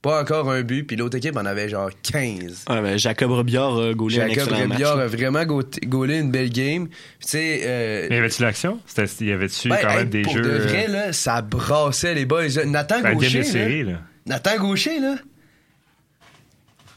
Pas 0.02 0.20
encore 0.20 0.50
un 0.50 0.62
but, 0.62 0.82
puis 0.82 0.96
l'autre 0.96 1.16
équipe 1.16 1.36
en 1.36 1.46
avait 1.46 1.68
genre 1.68 1.88
15. 2.02 2.64
Ah, 2.66 2.80
ben, 2.82 2.98
Jacob 2.98 3.30
Robillard 3.30 3.78
a 3.78 3.94
gaulé 3.94 4.16
un 4.20 4.26
Jacob 4.28 4.48
excellent 4.48 4.68
Robillard 4.68 4.96
match. 4.96 5.04
a 5.04 5.16
vraiment 5.16 5.44
gaulé 5.86 6.18
une 6.18 6.32
belle 6.32 6.50
game. 6.50 6.88
Puis 6.88 6.96
Tu 7.20 7.28
sais, 7.28 7.60
euh, 7.64 8.06
Mais 8.10 8.16
y 8.16 8.18
avait-tu 8.18 8.42
l'action? 8.42 8.80
Y 9.20 9.30
avait-tu 9.30 9.68
ben, 9.68 9.78
quand 9.80 9.90
hey, 9.90 9.96
même 9.98 10.08
des 10.10 10.22
pour 10.22 10.34
jeux. 10.34 10.42
de 10.42 10.50
euh, 10.50 10.58
vrai, 10.58 10.88
là, 10.88 11.12
ça 11.12 11.40
brassait 11.40 12.14
les 12.14 12.24
boys. 12.24 12.48
Nathan 12.66 12.96
ben, 13.00 13.10
game 13.10 13.14
Gaucher, 13.14 13.38
de 13.38 13.44
là, 13.44 13.48
série, 13.48 13.82
là. 13.84 13.92
Nathan 14.26 14.56
Gaucher, 14.58 14.98
là. 14.98 15.14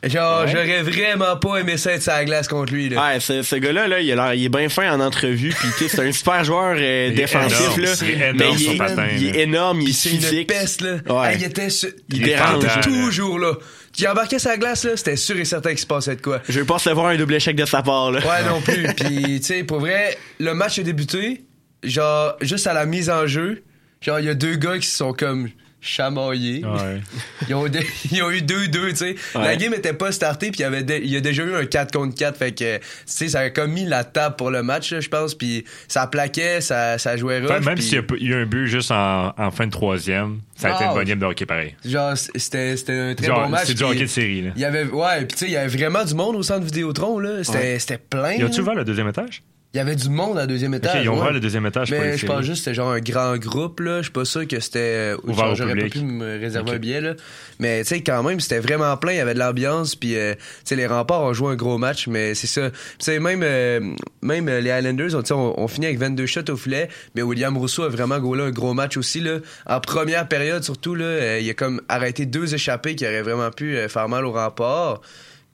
Genre, 0.05 0.41
Ouais. 0.43 0.51
j'aurais 0.51 0.81
vraiment 0.83 1.35
pas 1.37 1.57
aimé 1.57 1.77
ça 1.77 1.93
être 1.93 2.03
sur 2.03 2.11
la 2.11 2.25
glace 2.25 2.47
contre 2.47 2.71
lui, 2.73 2.89
là. 2.89 3.03
Ouais, 3.13 3.19
ce, 3.19 3.41
ce 3.41 3.55
gars-là, 3.55 3.87
là, 3.87 3.99
il, 4.01 4.11
a 4.19 4.35
il 4.35 4.45
est 4.45 4.49
bien 4.49 4.69
fin 4.69 4.91
en 4.93 4.99
entrevue, 4.99 5.49
puis 5.49 5.67
tu 5.77 5.83
sais, 5.87 5.95
c'est 5.95 6.07
un 6.07 6.11
super 6.11 6.43
joueur 6.43 6.75
euh, 6.77 7.07
Il 7.07 7.13
est 7.13 7.15
défensif, 7.15 7.75
là. 7.77 7.95
c'est 7.95 8.05
mais 8.05 8.29
énorme, 8.29 8.57
il 8.59 8.71
est, 8.71 8.77
patin, 8.77 9.07
il 9.17 9.25
est 9.27 9.39
énorme, 9.41 9.81
il 9.81 9.89
est 9.89 10.05
une 10.05 10.19
physique. 10.21 10.47
peste, 10.47 10.81
là. 10.81 10.97
Ouais. 11.09 11.31
Hey, 11.33 11.37
il 11.39 11.43
était 11.45 11.69
su- 11.71 11.93
Il 12.09 12.17
il 12.17 12.29
était 12.29 12.81
toujours 12.83 13.39
là. 13.39 13.53
Il 13.97 14.07
embarquait 14.07 14.39
sa 14.39 14.57
glace, 14.57 14.83
là, 14.83 14.91
c'était 14.95 15.15
sûr 15.15 15.37
et 15.39 15.45
certain 15.45 15.69
qu'il 15.69 15.79
se 15.79 15.85
passait 15.87 16.17
de 16.17 16.21
quoi. 16.21 16.41
Je 16.49 16.59
veux 16.59 16.65
pas 16.65 16.75
recevoir 16.75 17.07
un 17.07 17.15
double 17.15 17.33
échec 17.35 17.55
de 17.55 17.65
sa 17.65 17.81
part, 17.81 18.11
là. 18.11 18.19
Ouais, 18.19 18.47
non 18.47 18.61
plus. 18.61 18.83
Puis, 18.97 19.39
tu 19.39 19.43
sais, 19.45 19.63
pour 19.63 19.79
vrai, 19.79 20.17
le 20.39 20.53
match 20.53 20.77
a 20.77 20.83
débuté, 20.83 21.45
genre, 21.81 22.35
juste 22.41 22.67
à 22.67 22.73
la 22.73 22.85
mise 22.85 23.09
en 23.09 23.25
jeu. 23.25 23.63
Genre, 24.01 24.19
il 24.19 24.25
y 24.25 24.29
a 24.29 24.33
deux 24.35 24.55
gars 24.55 24.77
qui 24.77 24.87
sont 24.87 25.13
comme 25.13 25.49
chamaillés. 25.85 26.63
Ouais. 26.65 27.01
Ils 27.49 27.53
ont, 27.55 27.65
ils 28.11 28.23
ont 28.23 28.31
eu 28.31 28.39
2-2, 28.39 28.89
tu 28.89 28.95
sais. 28.95 29.15
La 29.35 29.41
Ouais. 29.41 29.57
game 29.57 29.73
était 29.73 29.93
pas 29.93 30.11
startée, 30.11 30.49
puis 30.51 30.59
il 30.59 30.63
y, 30.63 30.65
avait 30.65 30.83
dé- 30.83 31.01
il 31.03 31.09
y 31.11 31.17
a 31.17 31.21
déjà 31.21 31.43
eu 31.43 31.53
un 31.55 31.65
4 31.65 31.91
contre 31.91 32.15
4. 32.15 32.37
Fait 32.37 32.51
que, 32.53 32.77
tu 32.77 32.83
sais, 33.05 33.27
ça 33.29 33.41
a 33.41 33.49
comme 33.51 33.71
mis 33.71 33.85
la 33.85 34.03
table 34.03 34.35
pour 34.35 34.49
le 34.51 34.63
match, 34.63 34.91
là, 34.91 34.99
je 34.99 35.09
pense. 35.09 35.35
Puis 35.35 35.63
ça 35.87 36.07
plaquait, 36.07 36.61
ça, 36.61 36.97
ça 36.97 37.15
jouait 37.17 37.39
rough. 37.39 37.51
Enfin, 37.51 37.59
même 37.59 37.77
s'il 37.77 37.93
y 38.19 38.23
y 38.25 38.33
a 38.33 38.37
eu 38.37 38.41
un 38.41 38.45
but 38.45 38.67
juste 38.67 38.91
en, 38.91 39.33
en 39.37 39.51
fin 39.51 39.67
de 39.67 39.71
troisième, 39.71 40.39
ça 40.55 40.73
a 40.73 40.75
été 40.75 40.85
une 40.85 40.93
bonne 40.93 41.03
game 41.05 41.19
de 41.19 41.25
hockey 41.25 41.45
pareil. 41.45 41.75
Genre, 41.85 42.13
c'était 42.17 42.77
c'était 42.77 42.93
un 42.97 43.13
très 43.15 43.27
bon 43.29 43.49
match. 43.49 43.65
C'est 43.67 43.73
du 43.75 43.83
hockey 43.83 43.99
de 44.01 44.05
série, 44.07 44.41
là. 44.41 44.51
Il 44.55 44.61
y 44.61 44.65
avait, 44.65 44.85
ouais, 44.85 45.17
puis 45.25 45.27
tu 45.27 45.37
sais, 45.37 45.45
il 45.45 45.51
y 45.51 45.57
avait 45.57 45.67
vraiment 45.77 46.03
du 46.03 46.15
monde 46.15 46.35
au 46.35 46.43
centre 46.43 46.65
Vidéotron, 46.65 47.19
là. 47.19 47.43
C'était 47.43 47.77
c'était 47.79 47.97
plein. 47.99 48.33
Y 48.33 48.43
a-tu 48.43 48.61
ouvert 48.61 48.75
le 48.75 48.83
deuxième 48.85 49.07
étage? 49.09 49.43
Il 49.75 49.79
y 49.79 49.81
avait 49.81 49.97
du 49.97 50.07
monde 50.07 50.37
à 50.37 50.41
la 50.41 50.47
deuxième 50.47 50.73
étage. 50.73 51.03
ils 51.03 51.09
ont 51.09 51.21
ouais. 51.21 51.33
le 51.33 51.41
deuxième 51.41 51.65
étage 51.65 51.91
Mais 51.91 52.17
je 52.17 52.25
pense 52.25 52.43
juste 52.43 52.51
que 52.51 52.55
c'était 52.59 52.73
genre 52.75 52.91
un 52.91 52.99
grand 53.01 53.35
groupe, 53.35 53.81
là. 53.81 53.97
Je 53.97 54.03
suis 54.03 54.11
pas 54.13 54.23
sûr 54.23 54.47
que 54.47 54.61
c'était. 54.61 54.79
euh, 54.79 55.17
Ouvert 55.25 55.47
genre, 55.47 55.55
J'aurais 55.55 55.75
pas 55.75 55.89
pu 55.89 55.99
me 55.99 56.39
réserver 56.39 56.69
Ok. 56.69 56.75
un 56.77 56.79
billet, 56.79 57.01
là. 57.01 57.13
Mais 57.59 57.81
tu 57.83 57.89
sais, 57.89 58.01
quand 58.01 58.23
même, 58.23 58.39
c'était 58.39 58.59
vraiment 58.59 58.95
plein. 58.95 59.11
Il 59.11 59.17
y 59.17 59.19
avait 59.19 59.33
de 59.33 59.39
l'ambiance. 59.39 59.97
Puis, 59.97 60.15
euh, 60.15 60.33
tu 60.33 60.39
sais, 60.63 60.75
les 60.77 60.87
remparts 60.87 61.23
ont 61.23 61.33
joué 61.33 61.51
un 61.51 61.55
gros 61.57 61.77
match, 61.77 62.07
mais 62.07 62.35
c'est 62.35 62.47
ça. 62.47 62.69
Tu 62.71 62.77
sais, 62.99 63.19
même, 63.19 63.41
euh, 63.43 63.81
même 64.21 64.47
les 64.47 64.71
Highlanders, 64.71 65.09
on, 65.13 65.33
on, 65.35 65.53
on 65.57 65.67
finit 65.67 65.87
avec 65.87 65.99
22 65.99 66.25
shots 66.25 66.49
au 66.49 66.55
filet. 66.55 66.87
Mais 67.13 67.21
William 67.21 67.57
Rousseau 67.57 67.83
a 67.83 67.89
vraiment 67.89 68.17
gaulé 68.19 68.43
un 68.43 68.51
gros 68.51 68.73
match 68.73 68.95
aussi, 68.95 69.19
là. 69.19 69.39
En 69.65 69.81
première 69.81 70.29
période, 70.29 70.63
surtout, 70.63 70.95
là, 70.95 71.03
euh, 71.03 71.39
il 71.41 71.49
a 71.49 71.53
comme 71.53 71.81
arrêté 71.89 72.25
deux 72.25 72.53
échappés 72.55 72.95
qui 72.95 73.05
auraient 73.05 73.23
vraiment 73.23 73.51
pu 73.51 73.75
faire 73.89 74.07
mal 74.07 74.23
aux 74.25 74.31
remparts. 74.31 75.01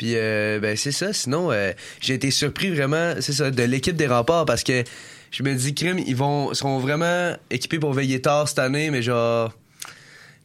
Puis 0.01 0.13
euh, 0.15 0.59
ben 0.59 0.75
c'est 0.75 0.91
ça. 0.91 1.13
Sinon, 1.13 1.51
euh, 1.51 1.73
j'ai 1.99 2.15
été 2.15 2.31
surpris 2.31 2.71
vraiment, 2.73 3.13
c'est 3.19 3.33
ça, 3.33 3.51
de 3.51 3.61
l'équipe 3.63 3.95
des 3.95 4.07
remparts 4.07 4.45
parce 4.45 4.63
que 4.63 4.83
je 5.29 5.43
me 5.43 5.53
dis, 5.53 5.75
crime, 5.75 5.99
ils 5.99 6.15
vont 6.15 6.55
seront 6.55 6.79
vraiment 6.79 7.35
équipés 7.51 7.77
pour 7.77 7.93
veiller 7.93 8.19
tard 8.19 8.47
cette 8.49 8.57
année, 8.57 8.89
mais 8.89 9.03
genre 9.03 9.53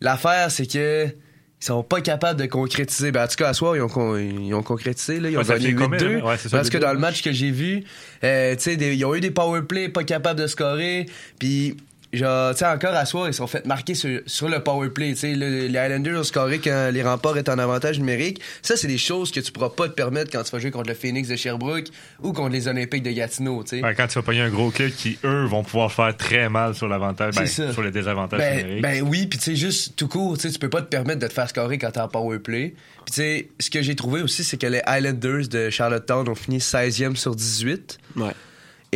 l'affaire 0.02 0.50
c'est 0.50 0.70
que 0.70 1.06
ils 1.06 1.64
sont 1.64 1.82
pas 1.82 2.02
capables 2.02 2.38
de 2.38 2.44
concrétiser. 2.44 3.12
Ben, 3.12 3.25
en 3.25 3.28
tout 3.28 3.36
cas, 3.36 3.48
à 3.48 3.54
soir, 3.54 3.75
ils 3.76 3.80
ont, 3.80 3.88
con- 3.88 4.18
ils 4.18 4.52
ont 4.52 4.62
concrétisé. 4.62 5.18
Là. 5.20 5.30
Ils 5.30 5.38
ont 5.38 5.40
Ouais, 5.40 5.46
gagné 5.48 5.68
fait 5.68 5.75
combien, 5.75 5.98
8-2. 5.98 6.02
là? 6.18 6.25
Ouais, 6.26 6.36
parce 6.50 6.68
que 6.68 6.76
8-2, 6.76 6.80
dans 6.80 6.92
le 6.92 6.98
match 6.98 7.22
que 7.22 7.32
j'ai 7.32 7.50
vu, 7.50 7.82
euh, 8.25 8.54
tu 8.56 8.60
sais, 8.62 8.76
des- 8.76 8.94
ils 8.94 9.04
ont 9.06 9.14
eu 9.14 9.20
des 9.20 9.30
power 9.30 9.62
plays 9.62 9.88
pas 9.88 10.04
capables 10.04 10.38
de 10.38 10.46
scorer. 10.48 11.06
Puis, 11.38 11.78
genre, 12.12 12.52
tu 12.52 12.58
sais, 12.58 12.66
encore 12.66 12.94
à 12.94 13.04
soir, 13.04 13.28
ils 13.28 13.32
se 13.32 13.38
sont 13.38 13.46
fait 13.46 13.66
marquer 13.66 13.94
sur, 13.94 14.20
sur 14.26 14.48
le 14.48 14.60
power 14.60 14.90
play. 14.90 15.10
Tu 15.10 15.16
sais, 15.20 15.34
le- 15.34 15.66
les 15.66 15.78
Highlanders 15.78 16.18
ont 16.20 16.25
scoré 16.25 16.58
quand 16.58 16.90
les 16.92 17.02
remparts 17.02 17.36
étaient 17.36 17.50
en 17.50 17.58
avantage 17.58 17.98
numérique. 17.98 18.40
Ça, 18.62 18.76
c'est 18.76 18.86
des 18.86 18.98
choses 18.98 19.30
que 19.30 19.40
tu 19.40 19.52
pourras 19.52 19.70
pas 19.70 19.88
te 19.88 19.94
permettre 19.94 20.30
quand 20.30 20.42
tu 20.42 20.50
vas 20.50 20.58
jouer 20.58 20.70
contre 20.70 20.88
le 20.88 20.94
Phoenix 20.94 21.28
de 21.28 21.36
Sherbrooke 21.36 21.86
ou 22.22 22.32
contre 22.32 22.50
les 22.50 22.68
Olympiques 22.68 23.02
de 23.02 23.10
Gatineau, 23.12 23.62
tu 23.64 23.80
sais. 23.80 23.94
Quand 23.96 24.06
tu 24.06 24.14
vas 24.14 24.22
pogner 24.22 24.40
un 24.42 24.50
gros 24.50 24.70
club 24.70 24.90
qui, 24.92 25.18
eux, 25.25 25.44
vont 25.44 25.62
pouvoir 25.64 25.92
faire 25.92 26.16
très 26.16 26.48
mal 26.48 26.75
sur 26.75 26.88
l'avantage, 26.88 27.34
ben, 27.34 27.46
C'est 27.46 27.66
ça. 27.66 27.72
sur 27.72 27.82
le 27.82 27.90
désavantage 27.90 28.38
Ben, 28.38 28.56
numérique. 28.58 28.82
ben 28.82 29.02
oui, 29.02 29.26
puis 29.26 29.38
tu 29.38 29.44
sais, 29.46 29.56
juste 29.56 29.94
tout 29.96 30.08
court, 30.08 30.36
tu 30.38 30.42
sais, 30.48 30.50
tu 30.52 30.58
peux 30.58 30.70
pas 30.70 30.82
te 30.82 30.88
permettre 30.88 31.20
de 31.20 31.26
te 31.26 31.32
faire 31.32 31.48
scorer 31.48 31.78
quand 31.78 31.90
t'es 31.90 32.00
en 32.00 32.08
power 32.08 32.38
play. 32.38 32.75
Puis 33.04 33.14
tu 33.14 33.20
sais, 33.22 33.48
ce 33.60 33.70
que 33.70 33.82
j'ai 33.82 33.94
trouvé 33.94 34.22
aussi, 34.22 34.42
c'est 34.42 34.56
que 34.56 34.66
les 34.66 34.80
Highlanders 34.86 35.48
de 35.48 35.70
Charlottetown 35.70 36.28
ont 36.28 36.34
fini 36.34 36.58
16e 36.58 37.14
sur 37.16 37.36
18. 37.36 37.98
Ouais. 38.16 38.30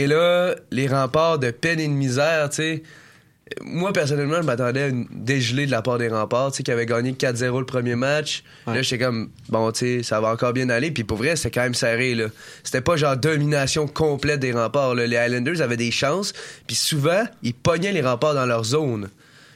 Et 0.00 0.06
là, 0.06 0.54
les 0.70 0.88
remparts 0.88 1.38
de 1.38 1.50
peine 1.50 1.78
et 1.78 1.86
de 1.86 1.92
misère, 1.92 2.48
tu 2.48 2.56
sais. 2.56 2.82
Moi, 3.60 3.92
personnellement, 3.92 4.36
je 4.40 4.46
m'attendais 4.46 4.82
à 4.84 4.86
une 4.86 5.06
dégelée 5.10 5.66
de 5.66 5.70
la 5.70 5.82
part 5.82 5.98
des 5.98 6.08
remparts, 6.08 6.52
tu 6.52 6.58
sais, 6.58 6.62
qui 6.62 6.70
avaient 6.70 6.86
gagné 6.86 7.12
4-0 7.12 7.58
le 7.58 7.66
premier 7.66 7.96
match. 7.96 8.42
Ouais. 8.66 8.76
Là, 8.76 8.82
j'étais 8.82 9.04
comme, 9.04 9.28
bon, 9.50 9.70
tu 9.72 9.98
sais, 9.98 10.02
ça 10.02 10.22
va 10.22 10.32
encore 10.32 10.54
bien 10.54 10.70
aller. 10.70 10.90
Puis 10.90 11.04
pour 11.04 11.18
vrai, 11.18 11.36
c'était 11.36 11.50
quand 11.50 11.64
même 11.64 11.74
serré, 11.74 12.14
là. 12.14 12.28
C'était 12.62 12.80
pas 12.80 12.96
genre 12.96 13.14
domination 13.14 13.86
complète 13.86 14.40
des 14.40 14.52
remparts, 14.52 14.94
là. 14.94 15.06
Les 15.06 15.18
Highlanders 15.18 15.60
avaient 15.60 15.76
des 15.76 15.90
chances. 15.90 16.32
Puis 16.66 16.76
souvent, 16.76 17.24
ils 17.42 17.52
pognaient 17.52 17.92
les 17.92 18.00
remparts 18.00 18.34
dans 18.34 18.46
leur 18.46 18.64
zone. 18.64 19.10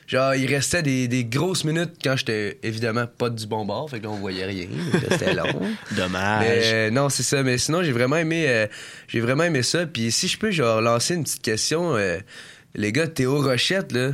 Genre, 0.07 0.35
il 0.35 0.47
restait 0.47 0.83
des, 0.83 1.09
des 1.09 1.25
grosses 1.25 1.65
minutes 1.65 1.93
quand 2.03 2.17
j'étais 2.17 2.59
évidemment 2.63 3.07
pas 3.07 3.31
du 3.31 3.47
bon 3.47 3.65
bord, 3.65 3.89
fait 3.89 4.01
que 4.01 4.05
là, 4.05 4.11
on 4.11 4.19
voyait 4.19 4.45
rien. 4.45 4.67
C'était 5.11 5.35
long. 5.35 5.45
Dommage. 5.97 6.47
Mais 6.47 6.61
euh, 6.65 6.91
non, 6.91 7.09
c'est 7.09 7.23
ça. 7.23 7.43
Mais 7.43 7.57
sinon, 7.57 7.83
j'ai 7.83 7.93
vraiment 7.93 8.17
aimé, 8.17 8.45
euh, 8.47 8.67
j'ai 9.09 9.21
vraiment 9.21 9.45
aimé 9.45 9.63
ça. 9.63 9.87
Puis 9.87 10.13
si 10.13 10.29
je 10.29 10.39
peux, 10.39 10.51
genre, 10.51 10.83
lancer 10.83 11.15
une 11.15 11.25
petite 11.25 11.43
question, 11.43 11.97
euh, 11.97 12.19
les 12.75 12.93
gars, 12.93 13.09
Théo 13.09 13.41
Rochette, 13.41 13.93
là, 13.93 14.11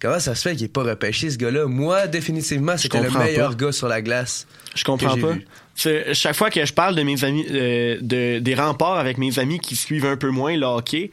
comment 0.00 0.18
ça 0.18 0.34
se 0.34 0.48
fait 0.48 0.56
qu'il 0.56 0.66
est 0.66 0.68
pas 0.68 0.82
repêché, 0.82 1.30
ce 1.30 1.38
gars-là? 1.38 1.66
Moi, 1.66 2.06
définitivement, 2.06 2.76
c'était 2.76 3.00
le 3.00 3.10
meilleur 3.10 3.50
pas. 3.50 3.66
gars 3.66 3.72
sur 3.72 3.88
la 3.88 4.02
glace. 4.02 4.46
Je 4.74 4.84
comprends 4.84 5.16
pas. 5.16 5.34
chaque 6.12 6.36
fois 6.36 6.50
que 6.50 6.64
je 6.64 6.72
parle 6.72 6.96
de 6.96 7.02
mes 7.02 7.24
amis, 7.24 7.46
euh, 7.50 7.98
de, 8.00 8.38
des 8.40 8.54
remparts 8.54 8.98
avec 8.98 9.18
mes 9.18 9.38
amis 9.38 9.58
qui 9.58 9.76
suivent 9.76 10.06
un 10.06 10.16
peu 10.16 10.30
moins 10.30 10.56
le 10.56 10.66
hockey, 10.66 11.10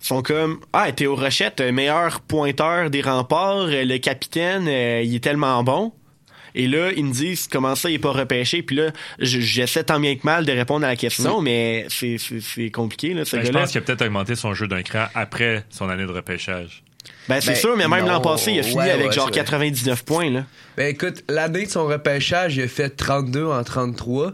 sont 0.00 0.22
comme 0.22 0.60
Ah, 0.72 0.90
Théo 0.92 1.14
Rochette, 1.14 1.60
meilleur 1.60 2.20
pointeur 2.20 2.90
des 2.90 3.02
remparts, 3.02 3.66
euh, 3.68 3.84
le 3.84 3.98
capitaine, 3.98 4.66
euh, 4.68 5.02
il 5.04 5.14
est 5.14 5.20
tellement 5.22 5.62
bon. 5.62 5.92
Et 6.54 6.66
là, 6.66 6.90
ils 6.96 7.04
me 7.04 7.12
disent 7.12 7.46
comment 7.46 7.76
ça, 7.76 7.88
il 7.90 7.94
est 7.94 7.98
pas 8.00 8.10
repêché? 8.10 8.62
Puis 8.62 8.74
là, 8.74 8.90
je- 9.20 9.38
j'essaie 9.38 9.84
tant 9.84 10.00
bien 10.00 10.16
que 10.16 10.22
mal 10.24 10.44
de 10.44 10.50
répondre 10.50 10.84
à 10.84 10.88
la 10.88 10.96
question, 10.96 11.40
mais 11.40 11.86
c'est- 11.90 12.18
c'est 12.18 12.40
c'est 12.40 12.70
compliqué, 12.70 13.14
là, 13.14 13.24
ce 13.24 13.36
Ben, 13.36 13.44
je 13.46 13.52
pense 13.52 13.70
qu'il 13.70 13.78
a 13.78 13.82
peut-être 13.82 14.02
augmenté 14.04 14.34
son 14.34 14.52
jeu 14.52 14.66
d'un 14.66 14.82
cran 14.82 15.04
après 15.14 15.64
son 15.70 15.88
année 15.88 16.06
de 16.06 16.10
repêchage. 16.10 16.82
Ben, 17.28 17.40
c'est 17.40 17.52
Ben, 17.52 17.56
sûr, 17.56 17.76
mais 17.76 17.86
même 17.86 18.04
non, 18.04 18.14
l'an 18.14 18.20
passé, 18.20 18.50
il 18.52 18.58
a 18.58 18.62
fini 18.64 18.78
ouais, 18.78 18.90
avec 18.90 19.06
ouais, 19.08 19.12
genre 19.12 19.26
c'est 19.26 19.30
vrai. 19.30 19.40
99 19.40 20.04
points, 20.04 20.28
là. 20.30 20.44
Ben 20.76 20.88
écoute, 20.88 21.22
l'année 21.28 21.66
de 21.66 21.70
son 21.70 21.86
repêchage, 21.86 22.56
il 22.56 22.62
a 22.62 22.68
fait 22.68 22.90
32 22.90 23.46
en 23.46 23.62
33. 23.62 24.32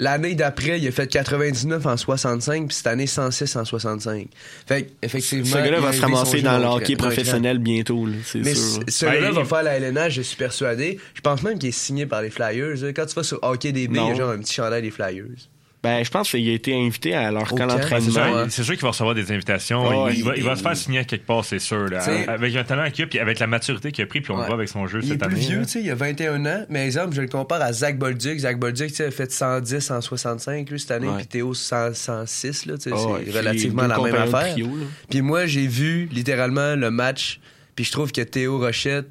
L'année 0.00 0.34
d'après, 0.34 0.80
il 0.80 0.88
a 0.88 0.92
fait 0.92 1.06
99 1.06 1.84
en 1.84 1.96
65, 1.98 2.68
puis 2.68 2.74
cette 2.74 2.86
année 2.86 3.06
106 3.06 3.54
en 3.56 3.66
65. 3.66 4.28
Fait 4.66 4.84
que, 4.84 4.90
effectivement. 5.02 5.44
Ce 5.44 5.56
gars-là 5.58 5.78
va 5.78 5.92
se 5.92 6.00
ramasser 6.00 6.40
dans 6.40 6.58
le 6.58 6.64
hockey 6.64 6.96
professionnel 6.96 7.58
bientôt, 7.58 8.06
là, 8.06 8.14
c'est 8.24 8.38
Mais 8.38 8.54
sûr. 8.54 8.82
ce 8.88 9.04
gars-là 9.04 9.28
Ben, 9.28 9.34
va 9.34 9.44
faire 9.44 9.62
la 9.62 9.74
LNH, 9.78 10.12
je 10.14 10.22
suis 10.22 10.36
persuadé. 10.36 10.98
Je 11.12 11.20
pense 11.20 11.42
même 11.42 11.58
qu'il 11.58 11.68
est 11.68 11.72
signé 11.72 12.06
par 12.06 12.22
les 12.22 12.30
Flyers. 12.30 12.76
Quand 12.96 13.04
tu 13.04 13.14
vas 13.14 13.22
sur 13.22 13.38
Hockey 13.42 13.72
DB, 13.72 13.98
il 13.98 14.06
y 14.08 14.10
a 14.10 14.14
genre 14.14 14.30
un 14.30 14.38
petit 14.38 14.54
chandail 14.54 14.80
des 14.80 14.90
Flyers. 14.90 15.26
Ben, 15.82 16.04
je 16.04 16.10
pense 16.10 16.30
qu'il 16.30 16.46
a 16.46 16.52
été 16.52 16.74
invité 16.74 17.14
à 17.14 17.30
leur 17.30 17.48
camp. 17.48 17.56
Ben, 17.56 17.68
c'est 17.70 17.76
d'entraînement. 17.78 18.10
sûr, 18.10 18.34
ouais. 18.36 18.44
c'est 18.50 18.62
sûr 18.64 18.74
qu'il 18.74 18.82
va 18.82 18.88
recevoir 18.90 19.14
des 19.14 19.32
invitations. 19.32 20.08
Il, 20.10 20.18
il 20.18 20.24
va, 20.24 20.36
il 20.36 20.42
va 20.44 20.52
il- 20.52 20.56
se 20.58 20.62
faire 20.62 20.76
signer 20.76 20.98
à 20.98 21.04
quelque 21.04 21.24
part, 21.24 21.42
c'est 21.42 21.58
sûr. 21.58 21.88
avec 22.28 22.54
un 22.54 22.64
talent 22.64 22.90
qu'il 22.90 23.04
a, 23.04 23.06
puis 23.06 23.18
avec 23.18 23.38
la 23.38 23.46
maturité 23.46 23.90
qu'il 23.90 24.04
a 24.04 24.06
pris, 24.06 24.20
puis 24.20 24.30
on 24.30 24.36
le 24.36 24.44
voit 24.44 24.54
avec 24.56 24.68
son 24.68 24.86
jeu 24.86 25.00
Il 25.02 25.06
est 25.06 25.12
cette 25.12 25.20
plus 25.22 25.32
année. 25.36 25.40
vieux, 25.40 25.58
là. 25.60 25.64
tu 25.64 25.70
sais, 25.72 25.82
il 25.82 25.90
a 25.90 25.94
21 25.94 26.44
ans. 26.44 26.64
Mais 26.68 26.84
exemple, 26.84 27.14
je 27.14 27.22
le 27.22 27.28
compare 27.28 27.62
à 27.62 27.72
Zach 27.72 27.96
Bolduc. 27.98 28.40
Zach 28.40 28.58
Bolduc, 28.58 28.88
tu 28.90 28.94
sais, 28.96 29.06
a 29.06 29.10
fait 29.10 29.32
110 29.32 29.90
en 29.90 30.02
65 30.02 30.68
lui, 30.68 30.78
cette 30.78 30.90
année, 30.90 31.08
Ouais. 31.08 31.16
puis 31.16 31.26
Théo 31.26 31.54
100 31.54 31.94
106, 31.94 32.66
là, 32.66 32.74
Ah 32.74 32.78
c'est 32.84 33.36
relativement 33.38 33.86
la 33.86 33.98
même 33.98 34.14
affaire. 34.16 34.54
Puis 35.08 35.22
moi, 35.22 35.46
j'ai 35.46 35.66
vu 35.66 36.08
littéralement 36.12 36.76
le 36.76 36.90
match, 36.90 37.40
puis 37.74 37.86
je 37.86 37.92
trouve 37.92 38.12
que 38.12 38.20
Théo 38.20 38.58
Rochette, 38.58 39.08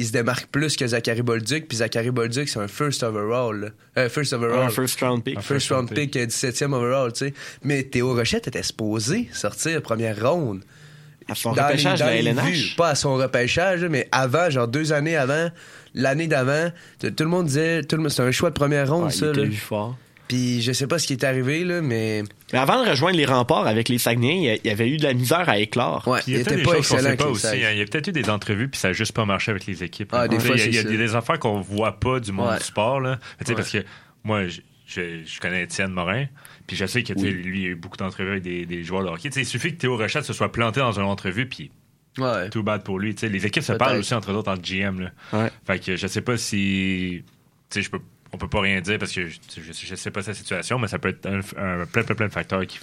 il 0.00 0.06
se 0.06 0.12
démarque 0.12 0.46
plus 0.46 0.76
que 0.76 0.86
Zachary 0.86 1.22
Bolduc, 1.22 1.68
puis 1.68 1.76
Zachary 1.78 2.10
Bolduc, 2.10 2.48
c'est 2.48 2.58
un 2.58 2.68
first 2.68 3.02
overall. 3.02 3.60
là. 3.60 3.68
Euh, 4.02 4.08
first 4.08 4.32
overall. 4.32 4.66
Un 4.66 4.70
first 4.70 5.00
round 5.00 5.22
pick. 5.22 5.36
Un 5.36 5.40
First 5.42 5.70
round 5.70 5.92
pick, 5.92 6.16
euh, 6.16 6.26
17e 6.26 6.72
overall, 6.72 7.12
tu 7.12 7.26
sais. 7.26 7.34
Mais 7.62 7.82
Théo 7.84 8.14
Rochette 8.14 8.48
était 8.48 8.62
supposé 8.62 9.28
sortir 9.32 9.80
première 9.82 10.20
ronde. 10.30 10.62
À 11.28 11.34
son 11.36 11.52
Dans 11.52 11.62
repêchage 11.66 12.00
les- 12.00 12.04
de 12.22 12.32
dans 12.34 12.36
la 12.36 12.44
LNH. 12.44 12.50
vues. 12.70 12.74
Pas 12.76 12.88
à 12.88 12.94
son 12.96 13.14
repêchage, 13.14 13.84
mais 13.84 14.08
avant, 14.10 14.50
genre 14.50 14.66
deux 14.66 14.92
années 14.92 15.16
avant, 15.16 15.48
l'année 15.94 16.26
d'avant, 16.26 16.70
tout 17.00 17.12
le 17.20 17.24
monde 17.26 17.46
disait, 17.46 17.82
tout 17.84 17.94
le 17.96 18.02
monde- 18.02 18.10
c'était 18.10 18.22
un 18.24 18.32
choix 18.32 18.50
de 18.50 18.54
première 18.54 18.90
ronde, 18.90 19.04
Ouais, 19.04 19.10
ça. 19.12 19.26
il 19.26 19.30
était 19.30 19.40
là. 19.42 19.46
vu 19.46 19.54
fort. 19.56 19.96
Puis 20.30 20.62
je 20.62 20.70
sais 20.72 20.86
pas 20.86 21.00
ce 21.00 21.08
qui 21.08 21.14
est 21.14 21.24
arrivé, 21.24 21.64
là, 21.64 21.82
mais 21.82 22.22
Mais 22.52 22.58
avant 22.60 22.82
de 22.84 22.88
rejoindre 22.88 23.16
les 23.16 23.24
remparts 23.26 23.66
avec 23.66 23.88
les 23.88 23.98
Saguenay, 23.98 24.60
il 24.62 24.66
y 24.66 24.68
y 24.68 24.70
avait 24.70 24.88
eu 24.88 24.96
de 24.96 25.02
la 25.02 25.12
misère 25.12 25.48
à 25.48 25.58
éclore. 25.58 26.06
ouais, 26.06 26.20
il 26.28 26.34
y 26.34 26.36
a 26.36 26.38
peut-être 26.44 26.52
était 26.52 26.56
des 26.58 26.62
pas 26.62 26.78
excellent 26.78 27.30
aussi. 27.30 27.46
Hein. 27.48 27.70
Il 27.72 27.78
y 27.78 27.82
a 27.82 27.84
peut-être 27.84 28.06
eu 28.08 28.12
des 28.12 28.30
entrevues, 28.30 28.68
puis 28.68 28.78
ça 28.78 28.88
a 28.88 28.92
juste 28.92 29.10
pas 29.12 29.24
marché 29.24 29.50
avec 29.50 29.66
les 29.66 29.82
équipes. 29.82 30.10
Ah, 30.12 30.28
des 30.28 30.36
Tu 30.36 30.42
sais, 30.42 30.46
fois, 30.46 30.56
il 30.56 30.60
y 30.60 30.62
a, 30.62 30.66
il 30.68 30.74
y 30.76 30.78
a 30.78 30.82
des, 30.84 30.96
des 30.96 31.14
affaires 31.16 31.40
qu'on 31.40 31.60
voit 31.60 31.98
pas 31.98 32.20
du 32.20 32.30
monde 32.30 32.50
Ouais. 32.50 32.58
du 32.58 32.64
sport. 32.64 33.00
Là. 33.00 33.18
Tu 33.40 33.46
sais, 33.46 33.50
Ouais. 33.50 33.56
Parce 33.56 33.70
que 33.72 33.78
moi, 34.22 34.46
je, 34.46 34.60
je, 34.86 35.24
je 35.26 35.40
connais 35.40 35.64
Étienne 35.64 35.90
Morin, 35.90 36.26
puis 36.68 36.76
je 36.76 36.86
sais 36.86 37.02
que 37.02 37.12
tu 37.12 37.18
sais, 37.20 37.30
lui, 37.30 37.62
il 37.62 37.66
a 37.66 37.68
eu 37.70 37.74
beaucoup 37.74 37.96
d'entrevues 37.96 38.30
avec 38.30 38.42
des, 38.44 38.64
des 38.66 38.84
joueurs 38.84 39.02
de 39.02 39.08
hockey. 39.08 39.30
Tu 39.30 39.34
sais, 39.34 39.40
il 39.40 39.46
suffit 39.46 39.72
que 39.74 39.78
Théo 39.80 39.96
Rochette 39.96 40.24
se 40.24 40.32
soit 40.32 40.52
planté 40.52 40.78
dans 40.78 40.92
une 40.92 41.06
entrevue, 41.06 41.46
puis 41.46 41.72
Ouais. 42.18 42.50
tout 42.50 42.62
bad 42.62 42.82
pour 42.84 42.98
lui. 43.00 43.14
Tu 43.14 43.20
sais, 43.20 43.28
les 43.28 43.46
équipes 43.46 43.62
se 43.64 43.72
parlent 43.72 43.98
aussi 43.98 44.14
entre 44.14 44.32
autres 44.32 44.50
en 44.52 44.56
GM. 44.56 45.00
Là. 45.00 45.10
Ouais. 45.32 45.50
Fait 45.66 45.78
que 45.78 45.96
je 45.96 46.06
sais 46.06 46.20
pas 46.22 46.36
si. 46.36 47.22
Tu 47.70 47.74
sais, 47.74 47.82
je 47.82 47.90
peux. 47.90 48.00
On 48.32 48.38
peut 48.38 48.48
pas 48.48 48.60
rien 48.60 48.80
dire 48.80 48.98
parce 48.98 49.12
que 49.12 49.26
je, 49.26 49.38
je, 49.56 49.94
sais 49.94 50.10
pas 50.10 50.22
sa 50.22 50.34
situation, 50.34 50.78
mais 50.78 50.86
ça 50.88 50.98
peut 50.98 51.08
être 51.08 51.26
un, 51.26 51.40
un- 51.40 51.86
plein, 51.86 52.04
plein, 52.04 52.14
plein 52.14 52.28
de 52.28 52.32
facteurs 52.32 52.64
qui 52.66 52.78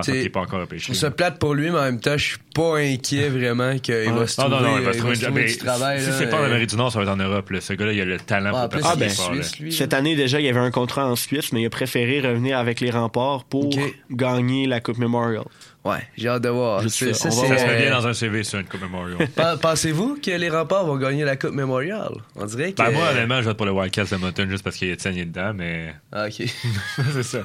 T'sais, 0.00 0.12
qu'il 0.12 0.22
n'est 0.22 0.28
pas 0.28 0.40
encore 0.40 0.60
repêché. 0.60 0.94
ça 0.94 1.10
plate 1.10 1.38
pour 1.38 1.54
lui, 1.54 1.70
mais 1.70 1.78
en 1.78 1.82
même 1.82 2.00
temps, 2.00 2.16
je 2.16 2.24
suis 2.24 2.38
pas 2.54 2.78
inquiet 2.78 3.28
vraiment 3.28 3.76
qu'il 3.78 3.94
va 4.12 4.26
se 4.26 4.40
Ah 4.40 4.44
trouver, 4.44 4.56
non, 4.62 4.70
non, 4.72 4.78
il 4.78 4.84
va 4.84 4.90
euh, 4.90 4.92
se 4.92 4.98
trouver, 4.98 5.14
se 5.16 5.24
trouver 5.24 5.40
ben, 5.42 5.50
du 5.50 5.56
travail. 5.58 6.00
Si 6.00 6.10
c'est 6.12 6.26
pas 6.30 6.38
en 6.38 6.42
euh, 6.42 6.46
Amérique 6.46 6.70
du 6.70 6.76
Nord, 6.76 6.92
ça 6.92 6.98
va 6.98 7.04
être 7.04 7.10
en 7.10 7.16
Europe. 7.16 7.50
là. 7.50 7.60
Ce 7.60 7.72
gars-là, 7.72 7.92
il 7.92 8.00
a 8.00 8.04
le 8.04 8.18
talent 8.18 8.50
en 8.54 8.60
pour 8.68 8.68
plus, 8.68 8.82
passer 8.82 8.98
il 9.32 9.36
là. 9.38 9.42
suisse. 9.42 9.76
Cette 9.76 9.92
année, 9.94 10.14
déjà, 10.16 10.38
il 10.40 10.46
y 10.46 10.48
avait 10.48 10.60
un 10.60 10.70
contrat 10.70 11.06
en 11.06 11.16
Suisse, 11.16 11.52
mais 11.52 11.62
il 11.62 11.66
a 11.66 11.70
préféré 11.70 12.20
revenir 12.20 12.56
avec 12.58 12.80
les 12.80 12.90
remparts 12.90 13.44
pour 13.44 13.70
gagner 14.10 14.66
la 14.66 14.80
Coupe 14.80 14.98
Memorial. 14.98 15.44
Ouais, 15.82 15.96
j'ai 16.14 16.28
hâte 16.28 16.42
de 16.42 16.50
voir. 16.50 16.82
Ça, 16.82 17.14
ça, 17.14 17.14
Ça 17.14 17.30
serait 17.30 17.76
euh, 17.76 17.80
bien 17.80 17.90
dans 17.90 18.06
un 18.06 18.12
CV, 18.12 18.44
ça, 18.44 18.58
une 18.58 18.66
Coupe 18.66 18.82
Memorial. 18.82 19.16
Pen- 19.34 19.56
Pensez-vous 19.62 20.18
que 20.22 20.30
les 20.30 20.50
remparts 20.50 20.84
vont 20.84 20.96
gagner 20.98 21.24
la 21.24 21.36
Coupe 21.36 21.52
Memorial? 21.54 22.12
On 22.36 22.44
dirait 22.44 22.72
que. 22.72 22.82
ben, 22.82 22.90
moi, 22.92 23.04
honnêtement, 23.12 23.38
je 23.40 23.46
vote 23.46 23.56
pour 23.56 23.64
le 23.64 23.72
Wildcats 23.72 24.04
de 24.04 24.16
Mountain 24.16 24.46
juste 24.50 24.62
parce 24.62 24.76
qu'il 24.76 24.88
y 24.88 24.92
a 24.92 25.10
il 25.10 25.32
dedans, 25.32 25.52
mais 25.54 25.94
Ah, 26.12 26.26
ok. 26.26 26.46
c'est 27.14 27.22
ça. 27.22 27.38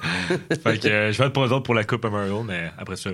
fait 0.61 0.79
que 0.81 1.11
je 1.13 1.17
vote 1.17 1.31
pour 1.31 1.45
eux 1.45 1.51
autres 1.53 1.63
pour 1.63 1.75
la 1.75 1.85
Coupe 1.85 2.03
Memorial, 2.03 2.34
mais 2.43 2.71
après 2.77 2.95
ça. 2.95 3.09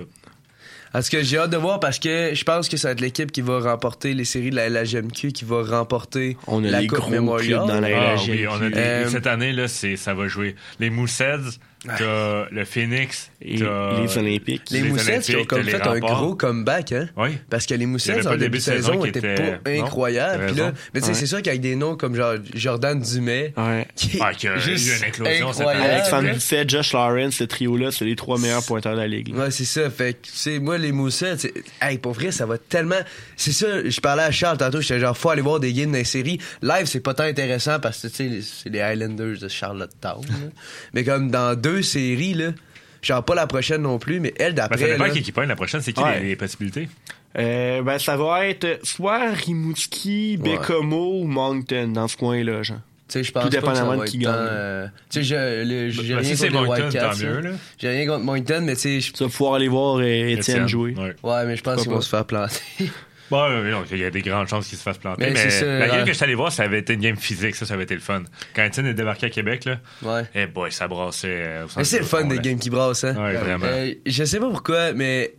Parce 0.92 1.08
que 1.08 1.22
j'ai 1.22 1.38
hâte 1.38 1.48
de 1.50 1.56
voir 1.56 1.80
parce 1.80 1.98
que 1.98 2.34
je 2.34 2.44
pense 2.44 2.68
que 2.68 2.76
ça 2.76 2.88
va 2.88 2.92
être 2.92 3.00
l'équipe 3.00 3.32
qui 3.32 3.40
va 3.40 3.60
remporter 3.60 4.12
les 4.12 4.26
séries 4.26 4.50
de 4.50 4.56
la 4.56 4.68
LHMQ 4.68 5.32
qui 5.32 5.44
va 5.46 5.62
remporter 5.62 6.36
On 6.46 6.62
a 6.64 6.68
la 6.70 6.80
les 6.82 6.86
Coupe 6.86 6.98
gros 6.98 7.10
Memorial. 7.10 7.48
clubs 7.48 7.66
dans 7.66 7.80
la 7.80 8.12
Ah 8.12 8.16
oui, 8.28 8.46
on 8.46 8.60
a 8.60 8.68
des- 8.68 8.76
Euh, 8.76 9.08
cette 9.08 9.26
année, 9.26 9.52
là, 9.52 9.68
c'est, 9.68 9.96
ça 9.96 10.12
va 10.12 10.28
jouer 10.28 10.54
les 10.80 10.90
Mooseheads, 10.90 11.58
t'as 11.86 12.48
le 12.50 12.64
Phoenix, 12.64 13.30
Et 13.40 13.58
t'as 13.58 14.00
les 14.00 14.18
Olympiques. 14.18 14.62
Les, 14.70 14.80
les 14.82 14.88
Moussettes 14.90 15.22
qui 15.22 15.36
ont 15.36 15.44
comme 15.44 15.62
fait 15.64 15.80
un 15.82 15.98
gros 15.98 16.34
comeback, 16.34 16.92
hein? 16.92 17.08
Oui. 17.16 17.30
Parce 17.50 17.66
que 17.66 17.74
les 17.74 17.86
Moussettes, 17.86 18.26
en 18.26 18.36
début 18.36 18.58
de 18.58 18.62
saison, 18.62 19.04
étaient 19.04 19.18
était- 19.18 19.58
pas 19.62 19.70
incroyables. 19.70 20.46
Puis 20.46 20.56
là, 20.56 20.72
mais 20.94 21.00
tu 21.00 21.06
sais, 21.06 21.12
Ouais. 21.12 21.18
c'est 21.18 21.26
sûr 21.26 21.42
qu'avec 21.42 21.60
des 21.60 21.74
noms 21.76 21.96
comme 21.96 22.14
genre 22.14 22.34
Jordan 22.54 23.00
Dumais, 23.00 23.52
Ouais. 23.56 23.86
qui 23.96 24.18
Ah, 24.20 24.26
a 24.28 24.32
eu 24.56 24.60
juste 24.60 25.00
une 25.02 25.08
éclosion 25.08 25.52
cette 25.52 25.66
année. 25.66 25.70
incroyable. 25.78 25.82
Alexandre. 25.92 26.32
Doucet, 26.34 26.64
Josh 26.68 26.92
Lawrence, 26.92 27.34
ce 27.34 27.44
trio-là, 27.44 27.90
c'est 27.90 28.04
les 28.04 28.16
trois 28.16 28.38
meilleurs 28.38 28.64
pointeurs 28.64 28.94
de 28.94 29.00
la 29.00 29.08
ligue. 29.08 29.34
Ouais, 29.34 29.50
c'est 29.50 29.64
ça. 29.64 29.90
Fait 29.90 30.14
que, 30.14 30.26
tu 30.28 30.32
sais, 30.34 30.58
moi, 30.58 30.78
les 30.78 30.92
moussettes, 30.92 31.52
hey, 31.80 31.98
pour 31.98 32.12
vrai, 32.12 32.30
ça 32.32 32.46
va 32.46 32.58
tellement. 32.58 33.00
C'est 33.36 33.52
ça, 33.52 33.66
je 33.88 34.00
parlais 34.00 34.22
à 34.22 34.30
Charles 34.30 34.58
tantôt, 34.58 34.80
j'étais 34.80 35.00
genre, 35.00 35.16
faut 35.16 35.30
aller 35.30 35.42
voir 35.42 35.58
des 35.60 35.72
games 35.72 35.90
dans 35.90 35.98
les 35.98 36.04
séries. 36.04 36.38
Live, 36.62 36.86
c'est 36.86 37.00
pas 37.00 37.14
tant 37.14 37.24
intéressant 37.24 37.80
parce 37.80 38.02
que, 38.02 38.06
tu 38.08 38.14
sais, 38.14 38.30
c'est 38.42 38.70
les 38.70 38.80
Highlanders 38.80 39.38
de 39.40 39.48
Charlottetown. 39.48 40.22
Mais 40.94 41.04
comme 41.04 41.30
dans 41.30 41.54
deux 41.58 41.71
séries, 41.80 42.34
là, 42.34 42.50
genre 43.00 43.24
pas 43.24 43.34
la 43.34 43.46
prochaine 43.46 43.80
non 43.82 43.98
plus, 43.98 44.20
mais 44.20 44.34
elle 44.38 44.52
Ben, 44.54 44.62
ça 44.64 44.68
d'après. 44.68 44.92
dépend 44.92 45.04
là, 45.04 45.10
qui 45.10 45.22
qui 45.22 45.32
pogne 45.32 45.48
la 45.48 45.56
prochaine, 45.56 45.80
c'est 45.80 45.92
qui 45.94 46.02
Ouais. 46.02 46.20
les, 46.20 46.28
les 46.28 46.36
possibilités? 46.36 46.88
Euh, 47.38 47.80
ben, 47.82 47.98
ça 47.98 48.16
va 48.18 48.46
être 48.46 48.80
soit 48.82 49.30
Rimouski, 49.32 50.38
Ouais. 50.42 50.50
Bécomo 50.58 51.20
ou 51.22 51.24
Moncton, 51.26 51.88
dans 51.88 52.06
ce 52.08 52.16
coin-là, 52.18 52.62
genre. 52.62 52.76
tu 53.08 53.14
sais, 53.18 53.24
je 53.24 53.32
pense 53.32 53.44
tout 53.44 53.48
dépendamment 53.48 53.96
de 53.96 54.04
qui 54.04 54.18
gagne. 54.18 54.32
euh, 54.36 54.86
Tu 55.08 55.24
sais, 55.24 55.90
j'ai 55.92 56.14
rien 56.14 56.34
si 56.34 56.48
contre 56.50 56.68
Wildcats. 56.68 57.12
J'ai 57.78 57.88
rien 57.88 58.06
contre 58.06 58.24
Moncton, 58.24 58.60
mais 58.64 58.74
tu 58.76 59.00
sais, 59.00 59.12
Tu 59.12 59.22
vas 59.24 59.30
pouvoir 59.30 59.54
aller 59.54 59.68
voir 59.68 59.96
euh, 59.96 60.02
Étienne 60.28 60.68
jouer. 60.68 60.94
Ouais. 60.94 61.14
ouais, 61.22 61.46
mais 61.46 61.56
je 61.56 61.62
pense 61.62 61.80
qu'ils 61.82 61.90
vont 61.90 62.00
se 62.02 62.08
faire 62.10 62.24
planter. 62.26 62.60
Bon, 63.32 63.42
euh, 63.50 63.82
il 63.90 63.98
y 63.98 64.04
a 64.04 64.10
des 64.10 64.20
grandes 64.22 64.46
chances 64.48 64.68
qu'il 64.68 64.76
se 64.78 64.82
fasse 64.82 64.98
planter. 64.98 65.24
Mais 65.24 65.32
Mais, 65.32 65.50
ça, 65.50 65.64
la 65.64 65.86
game 65.88 65.96
ouais. 65.98 66.02
que 66.04 66.08
je 66.08 66.12
suis 66.12 66.24
allé 66.24 66.34
voir, 66.34 66.52
ça 66.52 66.62
avait 66.64 66.78
été 66.80 66.92
une 66.92 67.00
game 67.00 67.16
physique, 67.16 67.54
ça, 67.56 67.66
ça 67.66 67.74
avait 67.74 67.84
été 67.84 67.94
le 67.94 68.00
fun. 68.00 68.22
Quand 68.54 68.62
Étienne 68.62 68.86
est 68.86 68.94
débarqué 68.94 69.26
à 69.26 69.30
Québec, 69.30 69.64
là, 69.64 69.78
Ouais. 70.02 70.22
eh 70.34 70.46
boy, 70.46 70.70
ça 70.70 70.86
brassait. 70.86 71.28
euh, 71.30 71.66
Mais 71.76 71.84
c'est 71.84 71.98
le 72.00 72.04
fun 72.04 72.24
des 72.24 72.36
là. 72.36 72.42
games 72.42 72.58
qui 72.58 72.68
brassent, 72.70 73.04
hein. 73.04 73.16
Ouais, 73.16 73.34
vraiment. 73.34 73.66
Euh, 73.66 73.92
je 74.06 74.24
sais 74.24 74.38
pas 74.38 74.50
pourquoi, 74.50 74.92
mais 74.92 75.34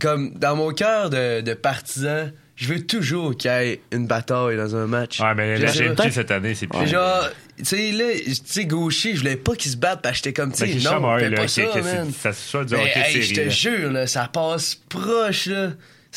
comme 0.00 0.34
dans 0.34 0.54
mon 0.56 0.72
cœur 0.72 1.08
de, 1.10 1.40
de 1.40 1.54
partisan, 1.54 2.30
je 2.54 2.72
veux 2.72 2.86
toujours 2.86 3.36
qu'il 3.36 3.50
y 3.50 3.54
ait 3.54 3.80
une 3.92 4.06
bataille 4.06 4.56
dans 4.56 4.76
un 4.76 4.86
match. 4.86 5.20
Ouais, 5.20 5.34
mais 5.34 5.58
la. 5.58 5.70
GMQ 5.72 6.10
cette 6.10 6.30
année, 6.30 6.54
c'est 6.54 6.66
plus. 6.66 6.86
Genre, 6.86 7.28
tu 7.58 7.64
sais, 7.64 7.92
là, 7.92 8.04
tu 8.24 8.34
sais, 8.44 8.64
gaucher, 8.66 9.14
je 9.14 9.18
voulais 9.20 9.36
pas 9.36 9.54
qu'ils 9.54 9.70
se 9.72 9.76
battent 9.76 10.02
parce 10.02 10.12
que 10.20 10.24
j'étais 10.24 10.32
comme, 10.34 10.52
tu 10.52 10.60
Ben, 10.64 10.78
sais, 10.80 10.84
non, 10.90 11.00
pas 11.00 11.48
ça, 11.48 11.62
man. 11.82 12.10
ça 12.12 12.32
soit 12.32 12.64
du 12.64 12.74
hockey 12.74 12.92
hey, 12.94 13.22
je 13.22 13.34
te 13.34 13.48
jure, 13.50 13.90
là, 13.92 14.06
ça 14.06 14.28
passe 14.30 14.74
proche, 14.88 15.46
là. 15.46 15.70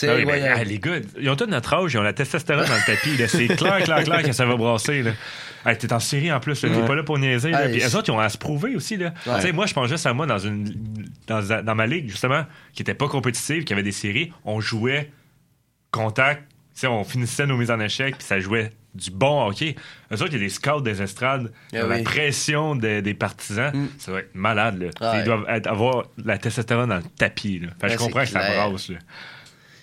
Ah 0.08 0.14
oui, 0.16 0.22
incroyable. 0.22 0.56
ah, 0.60 0.64
les 0.64 0.80
gars, 0.80 0.96
ils 1.20 1.30
ont 1.30 1.36
tout 1.36 1.46
notre 1.48 1.74
âge, 1.74 1.94
ils 1.94 1.98
ont 1.98 2.02
la 2.04 2.14
testostérone 2.14 2.68
dans 2.68 2.76
le 2.76 2.86
tapis. 2.86 3.18
C'est 3.28 3.48
clair, 3.56 3.84
clair, 3.84 4.04
clair 4.04 4.24
que 4.24 4.32
ça 4.32 4.46
va 4.46 4.56
brasser. 4.56 5.02
Là. 5.04 5.12
Hey, 5.66 5.78
t'es 5.78 5.92
en 5.92 6.00
série 6.00 6.32
en 6.32 6.40
plus, 6.40 6.64
là. 6.64 6.70
t'es 6.70 6.86
pas 6.86 6.96
là 6.96 7.04
pour 7.04 7.18
niaiser. 7.20 7.52
Là. 7.52 7.68
Puis 7.68 7.84
autres, 7.86 8.08
ils 8.08 8.12
ont 8.12 8.20
à 8.20 8.30
se 8.30 8.38
prouver 8.38 8.76
aussi. 8.76 8.96
Là. 8.98 9.14
Moi, 9.54 9.66
je 9.66 9.74
pense 9.74 9.90
juste 9.90 10.06
à 10.06 10.14
moi 10.14 10.26
dans, 10.26 10.40
une, 10.40 10.74
dans, 11.28 11.64
dans 11.64 11.76
ma 11.76 11.86
ligue, 11.88 12.10
justement, 12.10 12.46
qui 12.74 12.82
était 12.82 12.94
pas 12.94 13.08
compétitive, 13.10 13.64
qui 13.66 13.74
avait 13.74 13.84
des 13.84 13.92
séries. 13.92 14.32
On 14.46 14.62
jouait 14.62 15.12
contact. 15.92 16.44
On 16.86 17.04
finissait 17.04 17.46
nos 17.46 17.58
mises 17.58 17.72
en 17.72 17.80
échec, 17.82 18.16
puis 18.18 18.26
ça 18.26 18.40
jouait 18.40 18.72
du 18.96 19.12
bon 19.12 19.46
hockey. 19.46 19.76
Eux 20.14 20.16
autres, 20.16 20.28
il 20.28 20.34
y 20.34 20.36
a 20.38 20.40
des 20.40 20.48
scouts 20.50 20.80
des 20.80 21.02
estrades, 21.02 21.52
Ah 21.74 21.84
la 21.84 22.00
pression 22.04 22.74
des- 22.76 23.02
des 23.02 23.14
partisans. 23.14 23.74
Ça 23.98 24.14
va 24.14 24.20
être 24.20 24.34
malade. 24.34 24.82
Là. 24.82 24.88
Ah 25.02 25.12
Ils 25.14 25.18
ouais. 25.20 25.24
doivent 25.26 25.46
être- 25.50 25.68
avoir 25.68 26.06
la 26.24 26.38
testostérone 26.38 26.88
dans 26.88 26.96
le 26.96 27.04
tapis. 27.18 27.60
Là. 27.60 27.68
Fait 27.68 27.74
que 27.80 27.86
Ouais, 27.88 27.90
je 27.92 27.98
comprends 27.98 28.20
c'est 28.26 28.34
que 28.34 28.40
ça 28.40 28.50
brasse. 28.70 28.90
Là. 28.90 28.98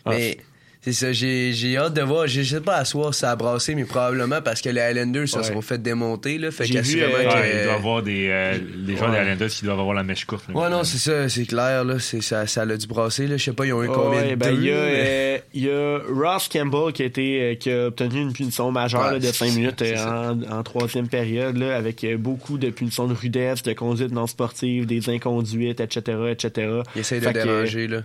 Mais 0.09 0.37
c'est 0.83 0.93
ça, 0.93 1.13
j'ai 1.13 1.53
j'ai 1.53 1.77
hâte 1.77 1.95
de 1.95 2.03
voir. 2.03 2.29
Je 2.29 2.43
sais 2.43 2.61
pas 2.61 2.77
à 2.77 2.85
soir 2.85 3.13
si 3.13 3.21
ça 3.21 3.33
a 3.33 3.37
brassé, 3.37 3.75
mais 3.75 3.85
probablement 3.85 4.41
parce 4.41 4.61
que 4.63 4.69
les 4.69 4.81
Highlanders 4.81 5.29
se 5.29 5.39
Ouais. 5.39 5.43
sont 5.43 5.61
fait 5.61 5.83
démonter. 5.83 6.39
Là, 6.39 6.53
fait 6.53 6.65
J'ai 6.65 6.81
vu, 6.81 7.03
euh, 7.03 7.09
que- 7.09 7.13
Ouais, 7.17 7.23
il 7.25 7.65
doit 7.65 7.73
y 7.73 7.77
avoir 7.77 8.03
des, 8.05 8.29
euh, 8.31 8.57
des 8.87 8.97
joueurs 8.97 9.11
Ouais. 9.11 9.17
des 9.17 9.23
Islanders 9.25 9.49
qui 9.51 9.65
doivent 9.65 9.81
avoir 9.81 9.95
la 9.97 10.05
mèche 10.05 10.25
courte. 10.27 10.45
là. 10.49 10.55
Ouais, 10.55 10.71
non, 10.71 10.85
c'est 10.85 10.99
ça, 10.99 11.29
c'est 11.29 11.45
clair, 11.45 11.83
là. 11.85 11.99
c'est- 11.99 12.21
Ça, 12.21 12.47
ça 12.47 12.65
l'a 12.65 12.77
dû 12.77 12.87
brasser, 12.87 13.27
là. 13.27 13.37
Je 13.37 13.43
sais 13.47 13.53
pas, 13.53 13.67
ils 13.67 13.73
ont 13.73 13.83
eu 13.83 13.89
combien 13.89 14.21
Ouais, 14.23 14.31
de 14.31 14.35
ben, 14.37 14.55
deux, 14.55 14.61
il 14.61 14.67
y, 14.67 14.71
a, 14.71 14.75
mais- 14.75 14.81
euh, 14.95 15.39
il 15.55 15.65
y 15.65 15.71
a 15.71 15.99
Ross 16.09 16.49
Campbell 16.49 16.93
qui 16.93 17.03
a, 17.03 17.07
été, 17.07 17.43
euh, 17.43 17.55
qui 17.57 17.73
a 17.73 17.87
obtenu 17.89 18.21
une 18.21 18.33
punition 18.33 18.71
majeure 18.71 19.07
Ouais, 19.07 19.13
là, 19.15 19.19
de 19.19 19.25
5 19.27 19.47
c'est- 19.49 19.57
minutes 19.59 19.83
euh, 19.83 19.97
en, 19.97 20.59
en 20.59 20.63
troisième 20.63 21.09
période, 21.09 21.57
là, 21.57 21.75
avec 21.77 22.05
euh, 22.05 22.17
beaucoup 22.17 22.59
de 22.59 22.71
punitions 22.71 23.09
de 23.09 23.15
rudesse, 23.15 23.65
de 23.65 23.73
conduite 23.73 24.13
non 24.13 24.29
sportive, 24.29 24.87
des 24.87 25.11
inconduites, 25.11 25.81
etc. 25.81 26.17
etc. 26.31 26.69
Il 26.95 27.01
essaye 27.01 27.21
de 27.21 27.29
déranger, 27.29 27.89
là. 27.89 28.03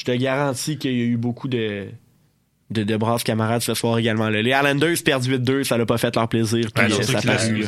Je 0.00 0.04
te 0.06 0.12
garantis 0.12 0.78
qu'il 0.78 0.92
y 0.96 1.02
a 1.02 1.04
eu 1.04 1.18
beaucoup 1.18 1.46
de, 1.46 1.88
de, 2.70 2.84
de 2.84 2.96
braves 2.96 3.22
camarades 3.22 3.60
ce 3.60 3.74
soir 3.74 3.98
également. 3.98 4.30
là. 4.30 4.40
Les 4.40 4.48
Islanders 4.48 4.96
perdent 5.04 5.26
8-2, 5.26 5.64
ça 5.64 5.76
l'a 5.76 5.84
pas 5.84 5.98
fait 5.98 6.16
leur 6.16 6.26
plaisir. 6.26 6.64
Ouais, 6.74 6.86
puis, 6.86 7.04
ça 7.04 7.20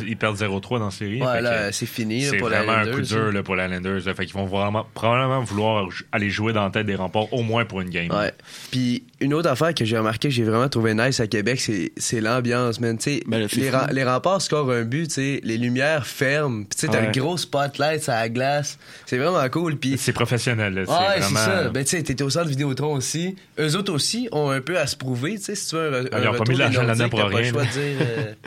ils 0.06 0.16
perdent 0.16 0.38
0-3 0.38 0.78
dans 0.78 0.86
la 0.86 0.90
série. 0.90 1.20
Ouais, 1.20 1.42
c'est 1.72 1.84
fini, 1.84 2.22
là, 2.22 2.30
c'est 2.30 2.36
pour 2.38 2.48
les 2.48 2.56
vraiment 2.56 2.72
un 2.72 2.86
coup 2.90 3.02
dur 3.02 3.26
là. 3.26 3.32
là, 3.32 3.42
pour 3.42 3.54
les 3.56 3.64
Islanders. 3.66 4.00
là. 4.06 4.14
Fait 4.14 4.24
qu'ils 4.24 4.34
vont 4.34 4.46
vraiment, 4.46 4.86
probablement 4.94 5.42
vouloir 5.42 5.88
aller 6.10 6.30
jouer 6.30 6.54
dans 6.54 6.64
la 6.64 6.70
tête 6.70 6.86
des 6.86 6.94
remparts 6.94 7.30
au 7.34 7.42
moins 7.42 7.66
pour 7.66 7.82
une 7.82 7.90
game. 7.90 8.10
Ouais. 8.10 8.32
Puis 8.70 9.04
une 9.22 9.32
autre 9.34 9.48
affaire 9.48 9.72
que 9.74 9.84
j'ai 9.84 9.96
remarqué 9.96 10.28
que 10.28 10.34
j'ai 10.34 10.44
vraiment 10.44 10.68
trouvé 10.68 10.94
nice 10.94 11.20
à 11.20 11.26
Québec, 11.26 11.60
c'est 11.96 12.20
l'ambiance, 12.20 12.80
man. 12.80 12.98
Ben 13.26 13.48
les, 13.56 13.70
ram- 13.70 13.88
les 13.92 14.04
remparts 14.04 14.42
scorent 14.42 14.70
un 14.70 14.82
but, 14.82 15.08
tu 15.08 15.14
sais, 15.14 15.40
les 15.44 15.56
lumières 15.58 16.06
ferment, 16.06 16.64
tu 16.64 16.88
t'as 16.88 17.00
Ouais. 17.00 17.06
le 17.06 17.12
gros 17.20 17.36
spotlight 17.36 18.08
à 18.08 18.20
la 18.22 18.28
glace. 18.28 18.78
C'est 19.06 19.18
vraiment 19.18 19.48
cool. 19.48 19.76
Puis 19.76 19.96
C'est 19.98 20.12
professionnel. 20.12 20.74
là. 20.74 20.82
Ouais, 20.82 21.20
c'est 21.22 21.34
ça. 21.34 21.68
Ben, 21.70 21.84
tu 21.84 21.90
sais, 21.96 22.02
t'étais 22.02 22.22
au 22.24 22.30
centre 22.30 22.48
Vidéotron 22.48 22.94
aussi. 22.94 23.36
Eux 23.58 23.76
autres 23.76 23.92
aussi 23.92 24.28
ont 24.32 24.50
un 24.50 24.60
peu 24.60 24.78
à 24.78 24.86
se 24.86 24.96
prouver, 24.96 25.36
tu 25.36 25.44
sais, 25.44 25.54
si 25.54 25.68
tu 25.68 25.76
veux 25.76 25.94
un, 25.94 26.04
Ah, 26.12 26.16
un 26.18 26.22
ils 26.22 26.28
ont 26.28 26.32
pas 26.34 26.44
mis 26.50 26.56
l'argent 26.56 26.82
là-dedans 26.82 27.08
pour 27.08 27.18
t'as 27.20 27.30
pas 27.30 27.36
rien, 27.36 27.46
le 27.46 27.52
choix 27.52 27.62
là. 27.62 27.68
de 27.68 27.72
dire... 27.72 27.96
euh, 28.00 28.32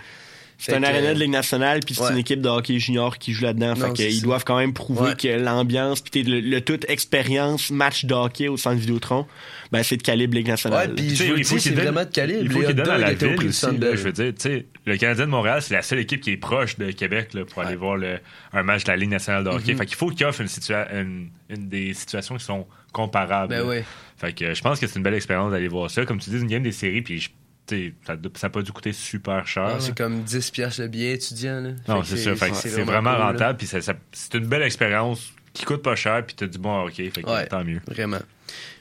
C'est 0.65 0.75
un 0.75 0.81
que, 0.81 0.86
aréna 0.86 1.13
de 1.13 1.19
Ligue 1.19 1.29
nationale, 1.31 1.79
puis 1.86 1.95
c'est 1.95 2.01
ouais. 2.03 2.12
une 2.12 2.17
équipe 2.17 2.41
de 2.41 2.50
hockey 2.50 2.79
junior 2.79 3.17
qui 3.17 3.34
joue 3.34 3.43
là-dedans. 3.43 3.75
Fait 3.75 3.93
qu'ils 3.93 4.22
doivent 4.22 4.43
quand 4.43 4.57
même 4.57 4.74
prouver 4.74 5.01
Ouais. 5.10 5.15
que 5.15 5.27
l'ambiance, 5.27 6.01
puis 6.01 6.12
t'es 6.12 6.29
le, 6.29 6.39
le 6.41 6.62
toute 6.62 6.89
expérience 6.89 7.69
match 7.72 8.05
de 8.05 8.13
hockey 8.13 8.48
au 8.48 8.57
centre 8.57 8.77
Vidéotron, 8.79 9.25
ben 9.72 9.84
c'est 9.84 9.98
de 9.98 10.01
calibre 10.03 10.36
Ligue 10.36 10.45
Ouais, 10.45 10.51
nationale. 10.51 10.93
puis 10.95 11.15
je 11.15 11.24
il 11.25 11.43
faut 11.43 11.57
c'est 11.57 11.69
donne- 11.72 11.84
vraiment 11.84 12.03
de 12.05 12.10
calibre. 12.12 12.41
Il 12.43 12.51
faut 12.51 12.62
qu'il 12.62 12.75
donne 12.75 12.89
à 12.89 12.98
la 12.98 13.13
ville 13.13 13.48
aussi. 13.48 13.65
Là, 13.77 13.95
je 13.95 14.01
veux 14.03 14.12
dire, 14.12 14.34
tu 14.34 14.41
sais, 14.50 14.65
le 14.86 14.98
Canadien 14.98 15.25
de 15.25 15.31
Montréal, 15.31 15.62
c'est 15.62 15.74
la 15.74 15.81
seule 15.81 16.00
équipe 16.00 16.22
qui 16.22 16.31
est 16.31 16.38
proche 16.38 16.78
de 16.78 16.91
Québec 16.91 17.34
là, 17.34 17.45
pour 17.45 17.62
aller 17.62 17.75
voir 17.75 17.97
le- 17.97 18.19
un 18.54 18.63
match 18.63 18.84
de 18.84 18.91
la 18.91 18.97
Ligue 18.97 19.10
nationale 19.12 19.43
de 19.43 19.49
hockey. 19.49 19.75
Fait 19.75 19.86
qu'il 19.86 19.95
faut 19.97 20.10
qu'il 20.10 20.25
offre 20.25 20.41
une, 20.41 20.47
situa- 20.47 20.88
une, 20.93 21.30
une 21.49 21.67
des 21.69 21.93
situations 21.93 22.36
qui 22.38 22.43
sont 22.45 22.65
comparables. 22.91 23.54
Ben 23.54 23.63
oui. 23.67 23.78
Fait 24.17 24.34
que 24.34 24.45
euh, 24.45 24.54
je 24.56 24.62
pense 24.62 24.80
que 24.80 24.88
c'est 24.88 24.95
une 24.95 25.04
belle 25.04 25.13
expérience 25.13 25.51
d'aller 25.51 25.67
voir 25.67 25.91
ça. 25.91 26.06
Comme 26.06 26.19
tu 26.19 26.30
dis, 26.30 26.38
une 26.38 26.47
game 26.47 26.63
des 26.63 26.71
séries, 26.71 27.01
puis 27.01 27.30
ça 27.67 28.15
n'a 28.43 28.49
pas 28.49 28.62
dû 28.62 28.71
coûter 28.71 28.93
super 28.93 29.47
cher. 29.47 29.75
C'est 29.80 29.97
comme 29.97 30.21
10 30.23 30.51
piastres 30.51 30.82
le 30.82 30.88
billet 30.88 31.13
étudiant, 31.13 31.62
là. 31.62 31.69
Non, 31.88 32.04
c'est 32.04 32.17
ça. 32.17 32.36
C'est 32.54 32.82
vraiment, 32.82 33.13
cool, 33.15 33.21
rentable, 33.23 33.58
puis 33.58 33.67
c'est 33.67 34.34
une 34.34 34.47
belle 34.47 34.63
expérience 34.63 35.32
qui 35.54 35.65
coûte 35.65 35.82
pas 35.82 35.95
cher, 35.95 36.23
puis 36.25 36.36
t'as 36.36 36.47
du 36.47 36.58
bon 36.58 36.84
hockey. 36.86 37.10
Fait 37.10 37.23
que 37.23 37.30
Ouais. 37.30 37.47
tant 37.47 37.63
mieux. 37.63 37.80
Vraiment. 37.88 38.19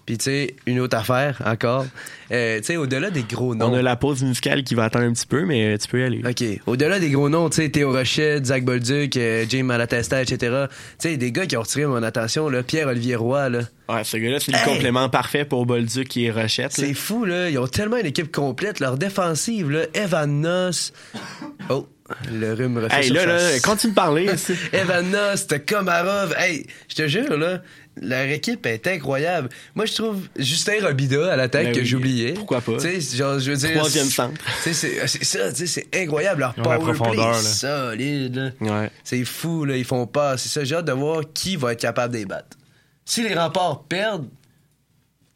Puis, 0.07 0.19
tu 0.19 0.25
sais, 0.25 0.55
une 0.67 0.81
autre 0.81 0.99
affaire, 0.99 1.41
encore. 1.47 1.87
Euh, 2.31 2.59
tu 2.59 2.65
sais, 2.65 2.77
au-delà 2.77 3.11
des 3.11 3.23
gros 3.23 3.55
noms. 3.55 3.71
On 3.71 3.75
a 3.75 3.81
la 3.81 3.97
pause 3.97 4.23
musicale 4.23 4.63
qui 4.63 4.75
va 4.75 4.85
attendre 4.85 5.07
un 5.07 5.13
petit 5.15 5.27
peu, 5.27 5.47
mais 5.47 5.79
tu 5.79 5.89
peux 5.89 6.01
y 6.01 6.05
aller. 6.05 6.21
OK. 6.29 6.45
Au-delà 6.67 6.99
des 7.01 7.09
gros 7.09 7.31
noms, 7.31 7.49
tu 7.49 7.63
sais, 7.63 7.71
Théo 7.71 7.91
Rochette, 7.91 8.45
Zach 8.45 8.65
Bolduc, 8.65 9.17
euh, 9.17 9.47
James 9.49 9.65
Malatesta, 9.65 10.21
etc. 10.21 10.37
Tu 10.39 10.77
sais, 10.99 11.17
des 11.17 11.33
gars 11.33 11.47
qui 11.47 11.57
ont 11.57 11.63
retiré 11.63 11.87
mon 11.87 12.03
attention, 12.03 12.51
là. 12.51 12.63
Pierre-Olivier 12.63 13.17
Roy, 13.17 13.49
là. 13.49 13.61
Ouais, 13.89 14.05
ce 14.05 14.19
gars-là, 14.19 14.41
c'est 14.41 14.53
le 14.53 14.59
Hey! 14.59 14.65
complément 14.65 15.09
parfait 15.09 15.47
pour 15.47 15.65
Bolduc 15.65 16.15
et 16.19 16.31
Rochette. 16.31 16.73
C'est 16.73 16.93
fou, 16.93 17.25
là. 17.25 17.49
Ils 17.49 17.59
ont 17.59 17.67
tellement 17.67 17.97
une 17.97 18.05
équipe 18.07 18.31
complète. 18.31 18.81
Leur 18.81 18.99
défensive, 18.99 19.71
là. 19.71 19.87
Evan 19.95 20.43
Noss. 20.43 20.93
Oh, 21.71 21.89
le 22.31 22.53
rhume 22.53 22.77
refait 22.77 23.05
Hey, 23.05 23.09
là, 23.11 23.25
là, 23.25 23.59
continue 23.61 23.93
de 23.93 23.97
parler. 23.97 24.27
Evan 24.75 25.11
Noss, 25.11 25.47
t'as 25.47 25.59
Komarov. 25.61 26.35
Hey, 26.37 26.67
je 26.91 26.95
te 26.97 27.09
jure, 27.09 27.39
là, 27.39 27.63
leur 28.01 28.27
équipe 28.29 28.67
est 28.67 28.87
incroyable. 28.87 29.49
Moi, 29.75 29.87
je 29.87 29.95
trouve 29.95 30.29
Justin 30.37 30.75
Robida 30.83 31.33
à 31.33 31.37
l'attaque 31.37 31.67
Ben 31.67 31.73
que 31.75 31.79
oui, 31.81 31.87
j'oubliais. 31.87 32.33
pourquoi 32.33 32.61
pas? 32.61 32.77
Tu 32.79 33.01
sais, 33.01 33.17
genre, 33.17 33.39
je 33.39 33.51
veux 33.53 33.57
dire. 33.57 33.77
Troisième 33.77 34.07
c'est- 34.07 34.11
centre. 34.13 34.41
Tu 34.63 34.73
sais, 34.73 34.75
c'est 34.75 35.07
c'est 35.07 35.25
ça, 35.25 35.51
tu 35.53 35.67
sais, 35.67 35.67
c'est 35.91 36.03
incroyable. 36.03 36.41
Leur 36.41 36.55
power 36.55 36.77
play 36.79 36.93
profondeur, 36.95 37.31
là. 37.33 37.41
solide, 37.41 38.53
là. 38.61 38.81
Ouais. 38.83 38.91
C'est 39.05 39.25
fou, 39.25 39.65
là. 39.65 39.77
Ils 39.77 39.85
font 39.85 40.07
pas. 40.07 40.37
C'est 40.37 40.49
ça, 40.49 40.65
j'ai 40.65 40.75
hâte 40.75 40.85
de 40.87 40.93
voir 40.93 41.23
qui 41.33 41.57
va 41.57 41.73
être 41.73 41.81
capable 41.81 42.13
de 42.15 42.19
les 42.19 42.27
battre. 42.27 42.57
Si 43.05 43.23
les 43.23 43.35
remparts 43.35 43.85
perdent, 43.85 44.29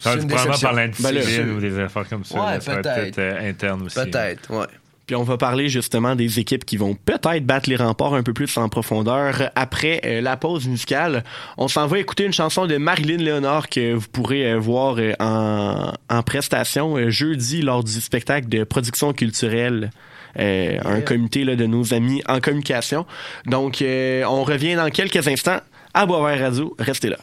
Ça 0.01 0.17
va 0.17 0.25
probablement 0.27 0.59
par 0.59 0.75
Ben 0.75 0.81
l'indiscipline 0.87 1.23
sûr. 1.47 1.57
ou 1.57 1.61
des 1.61 1.79
affaires 1.79 2.09
comme 2.09 2.25
ça. 2.25 2.35
Ouais, 2.39 2.53
là. 2.55 2.61
ça 2.61 2.73
va 2.73 2.79
être 2.79 2.83
peut-être. 2.95 3.15
peut-être 3.17 3.19
euh, 3.19 3.49
interne 3.51 3.83
aussi. 3.83 3.95
Peut-être, 3.97 4.51
ouais. 4.55 4.67
Puis 5.09 5.17
on 5.17 5.23
va 5.25 5.39
parler 5.39 5.71
justement 5.71 6.15
des 6.15 6.39
équipes 6.39 6.67
qui 6.67 6.77
vont 6.77 6.95
peut-être 6.95 7.45
battre 7.47 7.71
les 7.71 7.77
remparts 7.77 8.13
un 8.13 8.23
peu 8.23 8.35
plus 8.35 8.55
en 8.59 8.69
profondeur 8.69 9.51
après 9.55 10.03
euh, 10.05 10.21
la 10.21 10.37
pause 10.37 10.69
musicale. 10.69 11.25
On 11.57 11.67
s'en 11.67 11.87
va 11.87 11.99
écouter 11.99 12.25
une 12.27 12.33
chanson 12.35 12.67
de 12.67 12.77
Marilyn 12.77 13.17
Léonard 13.17 13.71
que 13.71 13.95
vous 13.95 14.07
pourrez 14.13 14.53
euh, 14.53 14.59
voir 14.59 14.97
euh, 14.99 15.15
en, 15.19 15.93
en 16.11 16.23
prestation 16.23 17.09
jeudi 17.11 17.63
lors 17.63 17.83
du 17.83 18.01
spectacle 18.03 18.51
de 18.51 18.65
production 18.65 19.15
culturelle. 19.15 19.91
euh, 20.39 20.79
Un 20.85 21.01
comité 21.01 21.45
là, 21.45 21.57
de 21.57 21.65
nos 21.65 21.95
amis 21.95 22.23
en 22.29 22.39
communication. 22.41 23.07
Donc, 23.47 23.81
euh, 23.81 24.25
on 24.29 24.45
revient 24.45 24.75
dans 24.75 24.91
quelques 24.91 25.27
instants 25.27 25.61
à 25.95 26.05
Boisvert 26.05 26.39
Radio. 26.39 26.77
Restez 26.79 27.09
là. 27.09 27.17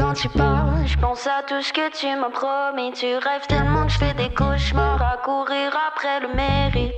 Quand 0.00 0.14
tu 0.14 0.30
parles, 0.30 0.86
je 0.86 0.96
pense 0.96 1.26
à 1.26 1.42
tout 1.46 1.60
ce 1.60 1.74
que 1.74 1.90
tu 1.92 2.06
m'as 2.18 2.30
promis. 2.30 2.90
Tu 2.92 3.06
rêves 3.16 3.46
tellement 3.46 3.84
que 3.84 3.92
je 3.92 3.98
fais 3.98 4.14
des 4.14 4.30
cauchemars 4.30 5.02
à 5.02 5.18
courir 5.18 5.76
après 5.88 6.20
le 6.20 6.34
mérite. 6.34 6.94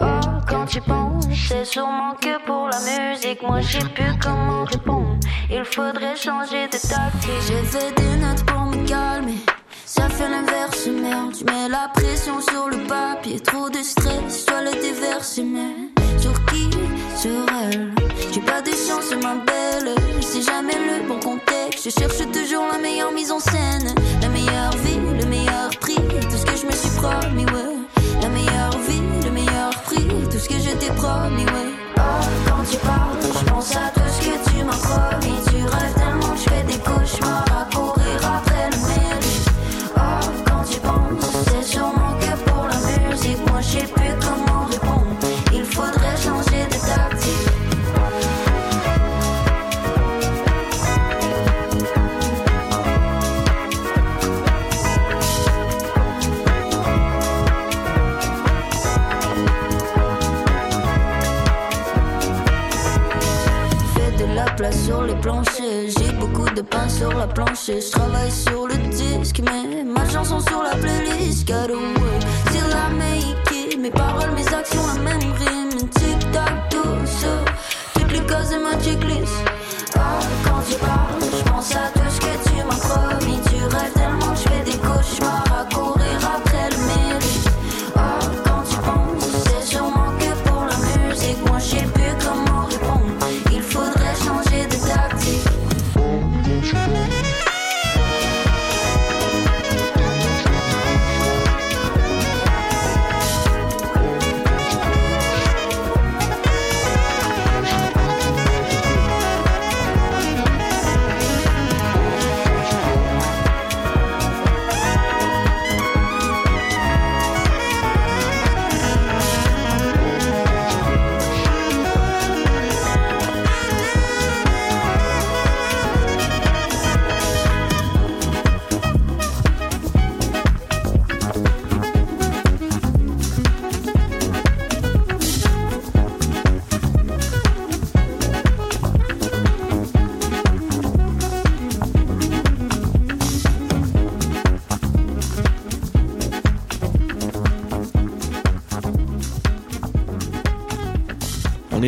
Oh, 0.00 0.04
quand 0.48 0.66
tu 0.66 0.80
penses, 0.80 1.28
c'est 1.32 1.64
sûrement 1.64 2.14
que 2.20 2.44
pour 2.44 2.68
la 2.68 2.78
musique. 2.80 3.40
Moi, 3.42 3.60
je 3.60 3.78
sais 3.78 3.88
plus 3.94 4.18
comment 4.20 4.64
répondre. 4.64 5.16
Il 5.48 5.64
faudrait 5.64 6.16
changer 6.16 6.66
de 6.66 6.72
tactique. 6.72 7.40
J'ai 7.46 7.62
fait 7.62 7.92
des 7.94 8.16
notes 8.16 8.44
pour 8.44 8.62
me 8.62 8.84
calmer. 8.84 9.38
Ça 9.86 10.08
fait 10.08 10.28
l'inverse, 10.28 10.88
merde. 10.88 11.32
Je 11.38 11.44
mets 11.44 11.68
la 11.68 11.88
pression 11.94 12.40
sur 12.40 12.68
le 12.68 12.78
papier. 12.88 13.38
Trop 13.38 13.70
de 13.70 13.78
stress, 13.78 14.44
dois 14.46 14.62
le 14.62 14.72
déverser, 14.72 15.44
mais 15.44 15.88
sur 16.18 16.34
qui 16.46 16.68
Sur 17.14 17.46
elle. 17.62 17.94
J'ai 18.32 18.40
pas 18.40 18.60
de 18.60 18.70
chance, 18.70 19.14
ma 19.22 19.36
belle. 19.36 19.94
C'est 20.20 20.42
jamais 20.42 20.74
le. 20.74 21.09
Je 21.90 22.02
cherche 22.02 22.30
toujours 22.30 22.66
la 22.70 22.78
meilleure 22.78 23.10
mise 23.10 23.32
en 23.32 23.40
scène. 23.40 23.92
La 24.22 24.28
meilleure 24.28 24.76
vie, 24.76 25.00
le 25.18 25.26
meilleur 25.26 25.70
prix. 25.80 25.96
Tout 25.96 26.36
ce 26.36 26.44
que 26.44 26.56
je 26.56 26.66
me 26.66 26.72
suis 26.72 26.90
promis, 26.90 27.44
ouais. 27.46 28.22
La 28.22 28.28
meilleure 28.28 28.78
vie, 28.86 29.02
le 29.24 29.30
meilleur 29.32 29.70
prix. 29.82 30.06
Tout 30.30 30.38
ce 30.38 30.48
que 30.48 30.54
je 30.54 30.70
t'ai 30.76 30.92
promis, 30.92 31.44
ouais. 31.44 31.69
De 66.62 66.66
pain 66.66 66.88
sur 66.88 67.12
la 67.16 67.26
plancher. 67.26 67.80
Je 67.80 67.90
travaille 67.90 68.30
sur 68.30 68.66
le 68.66 68.76
disque, 68.88 69.40
mais 69.44 69.82
ma 69.84 70.06
chanson 70.08 70.40
sur 70.40 70.62
la 70.62 70.76
playlist. 70.76 71.46
Got 71.46 71.70
away, 71.70 72.18
till 72.52 72.70
I 72.70 72.92
make 72.98 73.50
it. 73.52 73.78
Mes 73.78 73.90
paroles, 73.90 74.32
mes 74.34 74.54
actions, 74.54 74.86
la 74.94 75.00
même 75.02 75.32
rime. 75.38 75.88
Tic-tac, 75.98 76.68
tout 76.70 77.06
ça. 77.06 77.44
Toutes 77.94 78.12
les 78.12 78.24
cases 78.26 78.52
et 78.52 78.58
ma 78.58 78.72
checklist. 78.82 79.49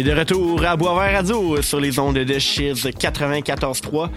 Est 0.02 0.14
de 0.14 0.18
retour 0.18 0.64
à 0.64 0.76
Boisvert 0.76 1.12
Radio 1.12 1.62
sur 1.62 1.78
les 1.78 1.98
ondes 1.98 2.18
de 2.18 2.38
Chiz 2.38 2.86
94.3. 2.86 4.08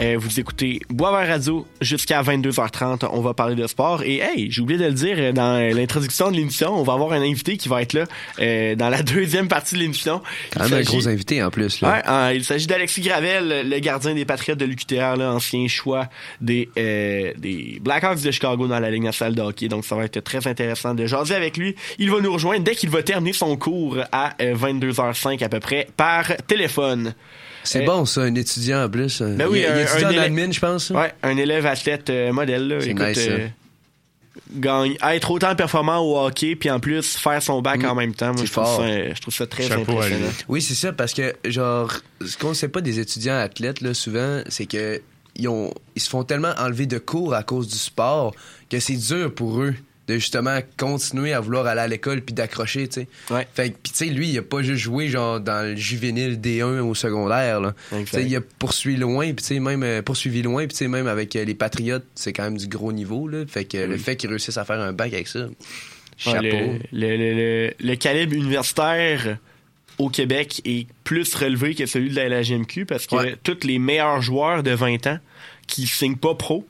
Euh, 0.00 0.16
vous 0.18 0.40
écoutez 0.40 0.80
Boisvert 0.90 1.28
Radio 1.28 1.66
jusqu'à 1.80 2.22
22h30. 2.22 3.08
On 3.12 3.20
va 3.20 3.34
parler 3.34 3.54
de 3.54 3.66
sport. 3.66 4.02
Et 4.02 4.18
hey, 4.18 4.50
j'ai 4.50 4.60
oublié 4.62 4.78
de 4.78 4.86
le 4.86 4.92
dire 4.92 5.32
dans 5.32 5.58
l'introduction 5.74 6.30
de 6.30 6.36
l'émission, 6.36 6.74
on 6.74 6.82
va 6.82 6.94
avoir 6.94 7.12
un 7.12 7.22
invité 7.22 7.56
qui 7.56 7.68
va 7.68 7.82
être 7.82 7.92
là 7.92 8.04
euh, 8.40 8.74
dans 8.74 8.88
la 8.88 9.02
deuxième 9.14 9.48
partie 9.48 9.74
de 9.74 9.80
l'émission. 9.80 10.20
Quand 10.52 10.68
même 10.68 10.80
un 10.80 10.82
gros 10.82 11.08
invité 11.08 11.42
en 11.42 11.50
plus. 11.50 11.80
Là. 11.80 11.92
Ouais, 11.92 12.02
euh, 12.08 12.32
il 12.34 12.44
s'agit 12.44 12.66
d'Alexis 12.66 13.02
Gravel, 13.02 13.68
le 13.68 13.78
gardien 13.78 14.14
des 14.14 14.24
Patriotes 14.24 14.58
de 14.58 14.64
l'UQTR, 14.64 15.20
ancien 15.20 15.68
choix 15.68 16.08
des, 16.40 16.68
euh, 16.78 17.32
des 17.36 17.78
Blackhawks 17.80 18.22
de 18.22 18.30
Chicago 18.30 18.66
dans 18.66 18.80
la 18.80 18.90
Ligue 18.90 19.04
nationale 19.04 19.34
de 19.34 19.42
hockey. 19.42 19.68
Donc, 19.68 19.84
ça 19.84 19.96
va 19.96 20.04
être 20.04 20.20
très 20.20 20.46
intéressant 20.46 20.94
de 20.94 21.06
jaser 21.06 21.34
avec 21.34 21.56
lui. 21.56 21.74
Il 21.98 22.10
va 22.10 22.20
nous 22.20 22.32
rejoindre 22.32 22.64
dès 22.64 22.74
qu'il 22.74 22.90
va 22.90 23.02
terminer 23.02 23.32
son 23.32 23.56
cours 23.56 23.98
à 24.12 24.34
euh, 24.40 24.54
22h05 24.54 25.42
à 25.44 25.48
peu 25.48 25.60
près 25.60 25.88
par 25.96 26.36
téléphone. 26.46 27.14
C'est 27.64 27.82
Euh, 27.82 27.86
bon 27.86 28.04
ça, 28.04 28.20
un 28.22 28.34
étudiant 28.34 28.84
en 28.84 28.88
plus. 28.88 29.20
Ben 29.22 29.46
oui, 29.50 29.60
il, 29.60 29.66
un- 29.66 30.06
en 30.06 30.10
élève- 30.10 30.22
admin, 30.24 30.52
je 30.52 30.60
pense. 30.60 30.86
ça? 30.88 30.94
Ouais, 30.94 31.12
un 31.22 31.36
élève 31.36 31.66
athlète 31.66 32.10
euh, 32.10 32.32
modèle. 32.32 32.68
Là. 32.68 32.80
C'est 32.80 32.90
Écoute, 32.90 33.06
nice, 33.08 33.18
ça. 33.24 33.30
euh, 33.30 33.48
gagne, 34.54 34.96
être 35.02 35.30
autant 35.30 35.54
performant 35.54 35.98
au 36.00 36.18
hockey, 36.18 36.56
puis 36.56 36.70
en 36.70 36.80
plus 36.80 37.16
faire 37.16 37.42
son 37.42 37.62
bac 37.62 37.82
en 37.84 37.94
même 37.94 38.14
temps. 38.14 38.32
Moi, 38.34 38.44
je, 38.44 38.52
trouve 38.52 38.64
ça, 38.66 39.14
je 39.14 39.20
trouve 39.20 39.34
ça 39.34 39.46
très 39.46 39.64
Chapeau 39.64 39.92
impressionnant. 39.92 40.28
Oui, 40.48 40.60
c'est 40.62 40.74
ça, 40.74 40.92
parce 40.92 41.14
que, 41.14 41.34
genre, 41.44 41.92
ce 42.24 42.36
qu'on 42.36 42.54
sait 42.54 42.68
pas 42.68 42.80
des 42.80 42.98
étudiants 43.00 43.36
athlètes, 43.38 43.80
là, 43.80 43.94
souvent, 43.94 44.42
c'est 44.48 44.66
que 44.66 45.00
ils, 45.36 45.48
ont, 45.48 45.72
ils 45.96 46.02
se 46.02 46.08
font 46.08 46.22
tellement 46.24 46.52
enlever 46.58 46.86
de 46.86 46.98
cours 46.98 47.34
à 47.34 47.42
cause 47.42 47.66
du 47.68 47.76
sport 47.78 48.34
que 48.70 48.78
c'est 48.78 48.96
dur 48.96 49.34
pour 49.34 49.60
eux 49.60 49.74
de 50.06 50.14
justement 50.14 50.58
continuer 50.76 51.32
à 51.32 51.40
vouloir 51.40 51.66
aller 51.66 51.80
à 51.80 51.88
l'école 51.88 52.20
puis 52.20 52.34
d'accrocher, 52.34 52.88
tu 52.88 53.00
sais. 53.00 53.08
Ouais. 53.30 53.46
Fait 53.54 53.70
que, 53.70 53.76
puis 53.82 53.92
tu 53.92 53.98
sais, 53.98 54.04
lui, 54.06 54.28
il 54.28 54.38
a 54.38 54.42
pas 54.42 54.60
juste 54.62 54.82
joué, 54.82 55.08
genre, 55.08 55.40
dans 55.40 55.66
le 55.66 55.76
juvénile 55.76 56.38
D1 56.40 56.80
au 56.80 56.94
secondaire, 56.94 57.60
là. 57.60 57.74
Exact. 57.92 58.04
Tu 58.04 58.16
sais, 58.22 58.24
il 58.30 58.36
a 58.36 58.40
poursuivi 58.58 58.96
loin, 58.98 59.26
puis 59.26 59.36
tu 59.36 59.44
sais, 59.44 59.60
même, 59.60 59.82
euh, 59.82 60.02
poursuivi 60.02 60.42
loin, 60.42 60.66
puis 60.66 60.76
tu 60.76 60.76
sais, 60.84 60.88
même 60.88 61.06
avec 61.06 61.34
euh, 61.36 61.44
les 61.44 61.54
Patriotes, 61.54 62.04
c'est 62.14 62.32
quand 62.34 62.42
même 62.44 62.58
du 62.58 62.66
gros 62.68 62.92
niveau, 62.92 63.28
là. 63.28 63.44
Fait 63.46 63.64
que 63.64 63.78
le 63.78 63.96
fait 63.96 64.16
qu'ils 64.16 64.28
réussissent 64.30 64.58
à 64.58 64.64
faire 64.66 64.78
un 64.80 64.92
bac 64.92 65.12
avec 65.14 65.26
ça, 65.28 65.46
chapeau. 66.18 66.42
Ouais, 66.42 66.80
le, 66.92 67.16
le, 67.16 67.34
le, 67.34 67.74
le- 67.80 67.96
calibre 67.96 68.34
universitaire 68.34 69.38
au 69.98 70.08
Québec 70.08 70.60
est 70.64 70.86
plus 71.04 71.34
relevé 71.34 71.74
que 71.74 71.86
celui 71.86 72.10
de 72.10 72.16
la 72.16 72.28
LHMQ 72.28 72.84
parce 72.84 73.06
que 73.06 73.14
Ouais. 73.16 73.36
tous 73.42 73.58
les 73.64 73.78
meilleurs 73.78 74.20
joueurs 74.20 74.62
de 74.62 74.72
20 74.72 75.06
ans 75.06 75.18
qui 75.66 75.86
signent 75.86 76.16
pas 76.16 76.34
pro 76.34 76.66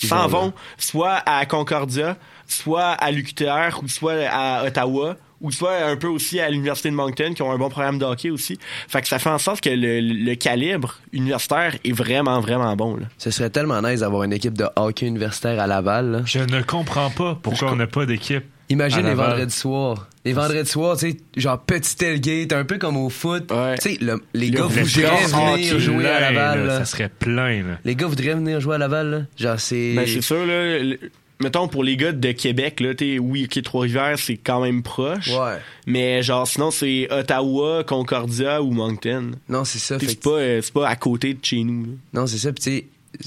s'en 0.00 0.28
vont 0.28 0.52
soit 0.78 1.20
à 1.26 1.44
Concordia, 1.44 2.16
soit 2.48 2.90
à 2.92 3.10
l'UQTR 3.10 3.80
ou 3.82 3.88
soit 3.88 4.26
à 4.30 4.64
Ottawa 4.66 5.16
ou 5.40 5.52
soit 5.52 5.84
un 5.84 5.94
peu 5.96 6.08
aussi 6.08 6.40
à 6.40 6.50
l'Université 6.50 6.90
de 6.90 6.94
Moncton 6.96 7.32
qui 7.32 7.42
ont 7.42 7.52
un 7.52 7.58
bon 7.58 7.68
programme 7.68 7.98
de 8.00 8.04
hockey 8.04 8.30
aussi. 8.30 8.58
Fait 8.88 9.00
que 9.02 9.06
ça 9.06 9.20
fait 9.20 9.30
en 9.30 9.38
sorte 9.38 9.60
que 9.60 9.70
le, 9.70 10.00
le 10.00 10.34
calibre 10.34 10.98
universitaire 11.12 11.76
est 11.84 11.92
vraiment, 11.92 12.40
vraiment 12.40 12.74
bon. 12.74 12.96
Là. 12.96 13.06
Ce 13.18 13.30
serait 13.30 13.50
tellement 13.50 13.80
nice 13.80 14.00
d'avoir 14.00 14.24
une 14.24 14.32
équipe 14.32 14.58
de 14.58 14.64
hockey 14.74 15.06
universitaire 15.06 15.60
à 15.60 15.68
Laval, 15.68 16.10
là. 16.10 16.22
Je 16.24 16.40
ne 16.40 16.60
comprends 16.62 17.10
pas 17.10 17.38
pourquoi 17.40 17.70
on 17.72 17.76
n'a 17.76 17.86
pas 17.86 18.04
d'équipe. 18.04 18.42
Imagine 18.70 18.98
À 18.98 19.02
les 19.02 19.08
Laval. 19.10 19.30
vendredis 19.30 19.54
soirs. 19.56 20.08
Les 20.24 20.32
vendredis 20.34 20.68
soirs, 20.68 20.96
tu 20.98 21.12
sais, 21.12 21.16
genre 21.36 21.58
petit 21.60 21.96
tailgate, 21.96 22.52
un 22.52 22.64
peu 22.64 22.76
comme 22.76 22.96
au 22.98 23.08
foot. 23.08 23.50
Ouais. 23.52 23.76
Tu 23.78 23.92
sais, 23.94 23.98
le- 24.00 24.20
les 24.34 24.48
Le 24.48 24.56
gars 24.58 24.64
voudraient 24.64 24.82
venir 24.82 25.78
jouer 25.78 26.06
à 26.08 26.20
Laval. 26.20 26.66
là. 26.66 26.78
Ça 26.80 26.84
serait 26.84 27.08
plein. 27.08 27.62
Là. 27.62 27.78
Les 27.84 27.94
gars 27.94 28.06
voudraient 28.08 28.34
venir 28.34 28.60
jouer 28.60 28.74
à 28.74 28.78
Laval, 28.78 29.10
là. 29.10 29.20
Genre, 29.38 29.58
c'est. 29.60 29.94
Ben, 29.94 30.06
c'est 30.06 30.20
sûr, 30.20 30.44
là. 30.44 30.78
le- 30.80 30.98
mettons, 31.40 31.68
pour 31.68 31.84
les 31.84 31.96
gars 31.96 32.12
de 32.12 32.32
Québec, 32.32 32.80
là, 32.80 32.94
t'es, 32.94 33.18
oui, 33.18 33.44
ok, 33.44 33.62
Trois-Rivières, 33.62 34.18
c'est 34.18 34.36
quand 34.36 34.60
même 34.60 34.82
proche. 34.82 35.28
Ouais. 35.28 35.58
Mais 35.86 36.22
genre, 36.22 36.46
sinon, 36.46 36.70
c'est 36.70 37.08
Ottawa, 37.10 37.84
Concordia 37.84 38.62
ou 38.62 38.70
Moncton. 38.70 39.32
Non, 39.48 39.64
c'est 39.64 39.78
ça. 39.78 39.98
C'est 40.00 40.20
pas, 40.20 40.30
euh, 40.30 40.60
c'est 40.62 40.72
pas 40.72 40.88
à 40.88 40.96
côté 40.96 41.34
de 41.34 41.44
chez 41.44 41.62
nous. 41.64 41.84
là. 41.84 41.92
Non, 42.14 42.26
c'est 42.26 42.38
ça. 42.38 42.52
Puis, 42.52 42.86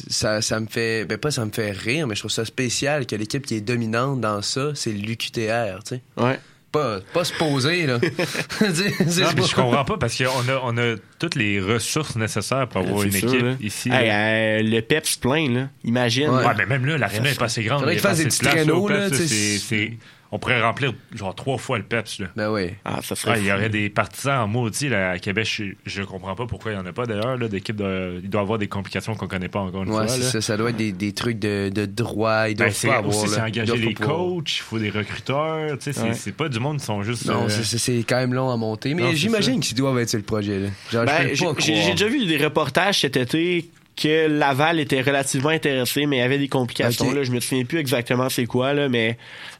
ça, 0.10 0.42
ça 0.42 0.60
me 0.60 0.68
fait. 0.68 1.06
Ben, 1.06 1.18
pas 1.18 1.32
ça 1.32 1.46
me 1.46 1.52
fait 1.52 1.72
rire, 1.72 2.08
mais 2.08 2.16
je 2.16 2.22
trouve 2.22 2.32
ça 2.32 2.46
spécial 2.46 3.06
que 3.06 3.16
l'équipe 3.16 3.46
qui 3.46 3.56
est 3.56 3.62
dominante 3.62 4.22
dans 4.22 4.42
ça, 4.42 4.72
c'est 4.76 4.92
l'UQTR, 4.92 5.84
tu 5.84 5.96
sais. 5.96 6.02
Ouais. 6.18 6.40
Pas, 6.72 7.00
pas 7.14 7.26
se 7.26 7.34
poser, 7.34 7.86
là. 7.86 8.00
Je 8.62 9.56
comprends 9.56 9.84
pas 9.84 9.98
parce 9.98 10.18
qu'on 10.18 10.48
a, 10.48 10.62
on 10.64 10.78
a 10.78 10.96
toutes 11.20 11.36
les 11.36 11.60
ressources 11.60 12.16
nécessaires 12.16 12.68
pour 12.68 12.82
avoir 12.82 13.04
une 13.04 13.12
sûr, 13.12 13.28
équipe 13.34 13.44
là. 13.46 13.56
ici. 13.60 13.90
Hey, 13.90 14.08
là. 14.08 14.30
euh, 14.30 14.62
le 14.64 14.80
PEPS 14.82 15.18
plein, 15.18 15.50
là. 15.50 15.70
Imagine. 15.84 16.30
Ouais. 16.30 16.46
Ouais, 16.46 16.54
mais 16.58 16.66
même 16.66 16.86
là, 16.86 16.98
l'aréna 16.98 17.30
est 17.32 17.38
pas 17.38 17.46
assez 17.46 17.64
grande. 17.64 17.80
Faudrait 17.80 17.96
Il 17.96 17.98
a 17.98 18.02
qu'ils 18.02 18.10
fassent 18.10 18.18
des 18.20 18.26
petits 18.26 18.40
traîneaux, 18.40 18.88
c'est- 19.12 19.92
On 20.34 20.40
pourrait 20.40 20.62
remplir 20.62 20.94
genre 21.14 21.36
trois 21.36 21.58
fois 21.58 21.78
le 21.78 21.84
PEPS. 21.84 22.20
Là. 22.20 22.28
Ben 22.38 22.50
oui. 22.50 22.70
Ah, 22.86 23.00
ça 23.04 23.16
serait. 23.16 23.32
Ouais, 23.34 23.40
il 23.42 23.48
y 23.48 23.52
aurait 23.52 23.68
des 23.70 23.90
partisans 23.90 24.40
en 24.44 24.48
maudit 24.48 24.88
là, 24.88 25.12
à 25.12 25.20
Québec. 25.20 25.46
Je, 25.46 25.66
je 25.86 26.04
comprends 26.04 26.36
pas 26.36 26.46
pourquoi 26.46 26.72
il 26.72 26.76
y 26.76 26.78
en 26.78 26.86
a 26.86 26.94
pas 26.94 27.06
d'ailleurs. 27.06 27.36
là, 27.38 27.50
d'équipe 27.50 27.76
de- 27.76 28.22
Il 28.24 28.30
doit 28.30 28.40
y 28.42 28.44
avoir 28.44 28.58
des 28.58 28.68
complications 28.68 29.14
qu'on 29.16 29.28
connaît 29.28 29.50
pas 29.50 29.60
encore 29.60 29.84
une 29.84 29.90
Ouais, 29.90 29.96
fois. 29.96 30.08
c'est 30.08 30.20
là. 30.24 30.26
ça. 30.32 30.42
Ça 30.42 30.56
doit 30.56 30.70
être 30.70 30.78
des, 30.78 30.94
des 30.94 31.12
trucs 31.12 31.38
de, 31.38 31.68
de 31.68 31.86
droit. 31.86 32.48
Ils 32.48 32.56
Ben, 32.56 32.66
doivent 32.70 32.82
pas 32.82 32.98
avoir. 33.00 33.18
aussi 33.18 33.28
c'est 33.28 33.42
engager 33.42 33.76
les 33.78 33.94
coachs, 33.94 34.56
il 34.58 34.62
faut 34.62 34.80
des 34.80 34.90
recruteurs. 34.90 35.78
tu 35.78 35.84
sais, 35.84 35.94
C'est 35.94 36.02
Ouais. 36.04 36.14
c'est 36.14 36.32
pas 36.36 36.48
du 36.48 36.60
monde 36.60 36.80
qui 36.80 36.86
sont 36.86 37.04
juste. 37.04 37.26
Non, 37.26 37.46
euh, 37.46 37.50
c'est- 37.50 38.04
quand 38.08 38.16
même 38.18 38.34
long 38.34 38.50
à 38.50 38.56
monter. 38.58 38.94
Mais 38.94 39.14
j'imagine 39.16 39.60
qu'ils 39.60 39.76
doivent 39.76 40.00
être 40.00 40.10
sur 40.10 40.18
le 40.20 40.24
projet. 40.24 40.60
Là. 40.60 40.70
Genre, 40.92 41.06
Ben, 41.06 41.24
je 41.24 41.28
peux 41.30 41.36
j'ai, 41.36 41.46
pas 41.46 41.54
j'ai- 41.60 41.72
croire. 41.74 41.86
j'ai 41.88 41.92
déjà 41.92 42.08
vu 42.08 42.26
des 42.26 42.38
reportages 42.38 43.02
cet 43.02 43.18
été 43.18 43.70
que 43.96 44.28
Laval 44.28 44.80
était 44.80 45.02
relativement 45.02 45.50
intéressé, 45.50 46.06
mais 46.06 46.18
il 46.18 46.20
y 46.20 46.24
avait 46.24 46.38
des 46.40 46.48
complications. 46.48 47.12
Là, 47.12 47.24
je 47.24 47.32
me 47.32 47.40
souviens 47.40 47.66
plus 47.66 47.78
exactement 47.80 48.30
c'est 48.30 48.46
quoi, 48.46 48.74
là, 48.74 48.90
mais 48.90 49.18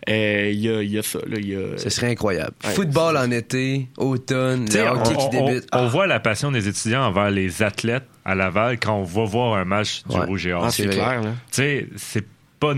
euh, 0.10 0.50
il 0.52 0.60
y, 0.60 0.70
a, 0.70 0.82
il 0.82 0.92
y 0.92 0.98
a 0.98 1.04
ça. 1.04 1.20
Là, 1.28 1.38
il 1.38 1.50
y 1.50 1.56
a... 1.56 1.78
Ce 1.78 1.90
serait 1.90 2.08
incroyable. 2.12 2.54
Ouais. 2.64 2.72
Football 2.72 3.18
en 3.18 3.30
été, 3.30 3.88
automne, 3.98 4.68
Tu 4.70 4.78
le 4.78 4.84
hockey 4.84 5.14
on- 5.16 5.30
qui 5.30 5.38
débute. 5.38 5.68
on- 5.74 5.78
on 5.80 5.86
Ah, 5.86 5.88
voit 5.88 6.08
la 6.08 6.20
passion 6.20 6.52
des 6.52 6.68
étudiants 6.68 7.04
envers 7.04 7.30
les 7.30 7.62
athlètes 7.62 8.06
à 8.26 8.34
Laval 8.36 8.80
quand 8.80 8.96
on 8.96 9.04
va 9.04 9.24
voir 9.26 9.56
un 9.56 9.66
match 9.66 10.04
du 10.10 10.16
Ouais. 10.18 10.26
Rouge 10.26 10.48
et 10.48 10.54
Or. 10.54 10.66
Ah, 10.66 10.72
Tu 10.72 10.84
c'est 10.84 10.90
clair. 10.90 11.22
Là. 11.22 11.32
sais, 11.52 11.88
c'est 11.98 12.26
pas 12.60 12.74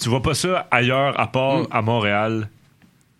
tu 0.00 0.08
vois 0.10 0.22
pas 0.22 0.34
ça 0.34 0.66
ailleurs 0.70 1.18
à 1.18 1.30
part 1.30 1.58
Mm. 1.60 1.66
à 1.70 1.82
Montréal. 1.82 2.48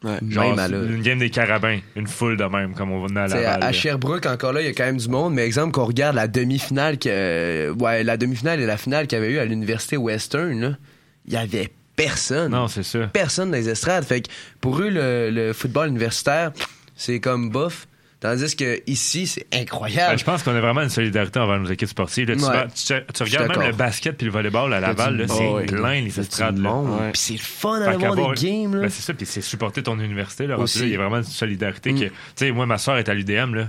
Ouais. 0.07 0.19
Genre, 0.31 0.45
Même 0.51 0.59
à 0.59 0.69
là. 0.69 0.79
une 0.79 1.03
game 1.03 1.19
des 1.19 1.31
carabins, 1.31 1.79
une 1.97 2.07
foule 2.07 2.37
de 2.37 2.45
même 2.45 2.75
comme 2.75 2.92
on 2.92 3.05
venait 3.07 3.21
à 3.21 3.27
Laval. 3.27 3.62
à, 3.62 3.66
à. 3.66 3.73
Sherbrooke, 3.73 4.27
encore 4.27 4.53
là, 4.53 4.61
il 4.62 4.66
y 4.66 4.71
a 4.71 4.73
quand 4.73 4.85
même 4.85 4.99
du 4.99 5.09
monde. 5.09 5.35
Mais 5.35 5.45
exemple, 5.45 5.73
qu'on 5.73 5.85
regarde 5.87 6.14
la 6.16 6.29
demi-finale, 6.29 6.99
que, 6.99 7.09
euh, 7.11 7.73
ouais, 7.75 8.05
la 8.05 8.16
demi-finale 8.16 8.61
et 8.61 8.66
la 8.66 8.77
finale 8.77 9.07
qu'il 9.07 9.19
y 9.19 9.23
avait 9.23 9.33
eu 9.33 9.38
à 9.38 9.45
l'université 9.45 9.97
Western, 9.97 10.79
il 11.27 11.33
y 11.33 11.37
avait 11.37 11.71
personne. 11.97 12.53
Non, 12.53 12.69
c'est 12.69 12.83
ça. 12.83 13.07
Personne 13.12 13.51
dans 13.51 13.57
les 13.57 13.69
estrades. 13.69 14.05
Fait 14.05 14.21
que 14.21 14.29
pour 14.61 14.79
eux, 14.81 14.90
le, 14.90 15.31
le 15.31 15.53
football 15.53 15.88
universitaire, 15.88 16.53
c'est 16.95 17.21
comme 17.21 17.51
bof. 17.51 17.88
Tandis 18.18 18.57
que 18.57 18.81
ici, 18.87 19.26
c'est 19.26 19.46
Ben, 19.52 19.61
incroyable. 19.62 20.18
je 20.18 20.24
pense 20.24 20.42
qu'on 20.42 20.55
a 20.55 20.61
vraiment 20.61 20.81
une 20.81 20.88
solidarité 20.88 21.38
envers 21.38 21.59
nos 21.61 21.68
équipes 21.70 21.88
sportives. 21.90 22.26
Là, 22.29 22.37
tu, 22.37 22.42
Ouais. 22.44 22.48
vas- 22.48 22.66
tu- 22.66 22.72
tu 22.85 22.94
Je 22.94 23.24
suis 23.24 23.37
regardes 23.37 23.59
même 23.59 23.66
le 23.68 23.76
basket 23.76 24.16
puis 24.16 24.24
le 24.26 24.33
volleyball 24.33 24.72
à 24.72 24.81
Laval, 24.81 25.16
là, 25.18 25.29
c'est 25.29 25.46
Oh, 25.46 25.57
ouais. 25.57 25.66
plein 25.66 26.00
les 26.00 26.09
Il 26.09 26.16
y 26.16 26.18
a 26.18 26.22
estrades. 26.22 26.59
Ouais. 26.59 27.11
Puis 27.12 27.20
c'est 27.20 27.33
le 27.35 27.38
fun 27.40 27.79
d'aller 27.79 27.98
voir 27.98 28.14
des 28.35 28.46
games. 28.50 28.74
Là. 28.74 28.81
Ben, 28.83 28.88
c'est 28.88 29.02
ça, 29.02 29.12
puis 29.12 29.26
c'est 29.26 29.42
supporter 29.42 29.83
ton 29.83 29.98
université. 30.00 30.46
Là, 30.46 30.55
rendu 30.57 30.64
Aussi. 30.64 30.79
là, 30.81 30.85
il 30.87 30.92
y 30.92 30.94
a 30.94 30.98
vraiment 30.98 31.18
une 31.18 31.24
solidarité. 31.24 31.92
Mm. 31.92 32.00
que- 32.00 32.05
Tu 32.07 32.12
sais, 32.37 32.50
moi, 32.52 32.64
ma 32.64 32.79
soeur 32.79 32.96
est 32.96 33.09
à 33.11 33.14
l'UDM, 33.14 33.55
là, 33.55 33.68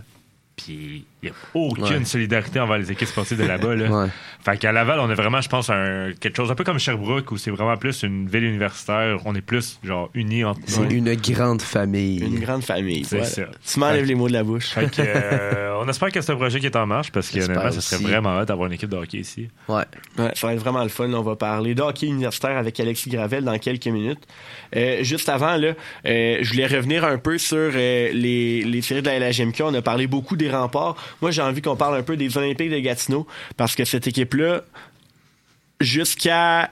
puis 0.55 1.05
il 1.23 1.29
n'y 1.29 1.31
a 1.31 1.35
aucune 1.55 1.83
Ouais. 1.83 2.05
solidarité 2.05 2.59
envers 2.59 2.77
les 2.77 2.91
équipes 2.91 3.07
sportives 3.07 3.37
de 3.39 3.45
là-bas. 3.45 3.75
Là. 3.75 3.89
Ouais. 3.89 4.07
Fait 4.45 4.57
qu'à 4.57 4.71
Laval, 4.71 4.99
on 4.99 5.09
a 5.09 5.15
vraiment, 5.15 5.41
je 5.41 5.49
pense, 5.49 5.69
un, 5.69 6.11
quelque 6.19 6.35
chose 6.37 6.51
un 6.51 6.55
peu 6.55 6.63
comme 6.63 6.77
Sherbrooke, 6.79 7.31
où 7.31 7.37
c'est 7.37 7.49
vraiment 7.51 7.75
plus 7.75 8.03
une 8.03 8.27
ville 8.29 8.43
universitaire. 8.43 9.17
On 9.25 9.33
est 9.35 9.41
plus, 9.41 9.79
genre, 9.83 10.09
unis 10.13 10.43
entre 10.45 10.59
C'est 10.67 10.81
nous. 10.81 10.91
une 10.91 11.15
grande 11.15 11.61
famille. 11.61 12.19
Une 12.19 12.39
grande 12.39 12.63
famille. 12.63 13.03
C'est 13.03 13.17
voilà. 13.17 13.31
ça. 13.31 13.41
Tu 13.73 13.79
m'enlèves 13.79 14.05
les 14.05 14.15
mots 14.15 14.27
de 14.27 14.33
la 14.33 14.43
bouche. 14.43 14.67
Fait 14.69 14.89
que, 14.91 15.01
euh, 15.01 15.79
on 15.81 15.89
espère 15.89 16.11
que 16.11 16.21
c'est 16.21 16.31
un 16.31 16.35
projet 16.35 16.59
qui 16.59 16.67
est 16.67 16.75
en 16.75 16.85
marche, 16.85 17.11
parce 17.11 17.29
que 17.29 17.39
honnêtement, 17.43 17.71
ce 17.71 17.81
serait 17.81 18.03
vraiment 18.03 18.37
hot 18.37 18.45
d'avoir 18.45 18.67
une 18.67 18.73
équipe 18.73 18.89
de 18.89 18.97
hockey 18.97 19.17
ici. 19.17 19.49
Ouais. 19.67 19.83
Ouais, 20.17 20.31
ça 20.35 20.47
va 20.47 20.53
être 20.53 20.59
vraiment 20.59 20.83
le 20.83 20.89
fun. 20.89 21.11
On 21.13 21.21
va 21.23 21.35
parler 21.35 21.73
de 21.75 21.81
hockey 21.81 22.05
universitaire 22.07 22.57
avec 22.57 22.79
Alexis 22.79 23.09
Gravel 23.09 23.43
dans 23.43 23.57
quelques 23.57 23.87
minutes. 23.87 24.21
Euh, 24.75 25.03
juste 25.03 25.29
avant, 25.29 25.57
là, 25.57 25.73
euh, 26.05 26.37
je 26.41 26.49
voulais 26.51 26.67
revenir 26.67 27.03
un 27.05 27.17
peu 27.17 27.37
sur 27.37 27.57
euh, 27.57 28.11
les, 28.13 28.61
les 28.63 28.81
séries 28.81 29.01
de 29.01 29.07
la 29.09 29.19
LHMQ. 29.31 29.63
On 29.63 29.73
a 29.73 29.81
parlé 29.81 30.07
beaucoup 30.07 30.35
des 30.37 30.49
remparts. 30.51 30.95
Moi, 31.21 31.31
j'ai 31.31 31.41
envie 31.41 31.61
qu'on 31.61 31.75
parle 31.75 31.95
un 31.97 32.03
peu 32.03 32.17
des 32.17 32.37
Olympiques 32.37 32.71
de 32.71 32.79
Gatineau 32.79 33.27
parce 33.57 33.75
que 33.75 33.85
cette 33.85 34.07
équipe-là, 34.07 34.61
jusqu'à 35.81 36.71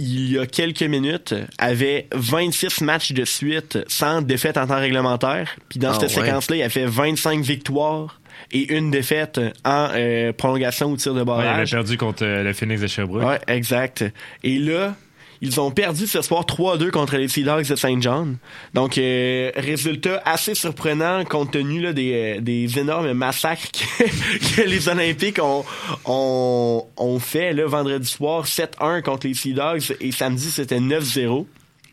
il 0.00 0.30
y 0.30 0.38
a 0.38 0.46
quelques 0.46 0.82
minutes, 0.84 1.34
avait 1.58 2.06
26 2.12 2.82
matchs 2.82 3.12
de 3.12 3.24
suite 3.24 3.78
sans 3.88 4.22
défaite 4.22 4.56
en 4.56 4.66
temps 4.68 4.78
réglementaire. 4.78 5.56
Puis 5.68 5.80
dans 5.80 5.90
Ah, 5.90 5.94
cette 5.94 6.16
ouais. 6.16 6.24
séquence-là, 6.24 6.56
il 6.56 6.62
a 6.62 6.68
fait 6.68 6.86
25 6.86 7.40
victoires 7.40 8.20
et 8.52 8.72
une 8.72 8.92
défaite 8.92 9.40
en 9.64 9.88
euh, 9.94 10.32
prolongation 10.32 10.92
ou 10.92 10.96
tir 10.96 11.14
de 11.14 11.22
Ouais, 11.22 11.26
il 11.26 11.32
avait 11.32 11.42
barrage. 11.48 11.70
perdu 11.72 11.96
contre 11.98 12.24
euh, 12.24 12.44
le 12.44 12.52
Phoenix 12.52 12.80
de 12.80 12.86
Sherbrooke. 12.86 13.24
Ouais, 13.24 13.40
exact. 13.48 14.04
Et 14.44 14.58
là, 14.60 14.94
ils 15.40 15.60
ont 15.60 15.70
perdu 15.70 16.06
ce 16.06 16.20
soir 16.22 16.44
3-2 16.44 16.90
contre 16.90 17.16
les 17.16 17.28
Sea 17.28 17.42
Dogs 17.44 17.66
de 17.68 17.76
Saint 17.76 18.00
John. 18.00 18.36
Donc, 18.74 18.98
euh, 18.98 19.50
résultat 19.56 20.20
assez 20.24 20.54
surprenant 20.54 21.24
compte 21.24 21.52
tenu 21.52 21.80
là, 21.80 21.92
des, 21.92 22.36
euh, 22.38 22.40
des 22.40 22.78
énormes 22.78 23.12
massacres 23.12 23.68
que, 23.72 24.04
que 24.62 24.68
les 24.68 24.88
Olympiques 24.88 25.38
ont, 25.42 25.64
ont, 26.04 26.86
ont 26.96 27.18
fait 27.18 27.52
là, 27.52 27.66
vendredi 27.66 28.08
soir. 28.08 28.46
7-1 28.46 29.02
contre 29.02 29.26
les 29.26 29.34
Sea 29.34 29.52
Dogs 29.52 29.94
et 30.00 30.12
samedi, 30.12 30.50
c'était 30.50 30.80
9-0. 30.80 31.46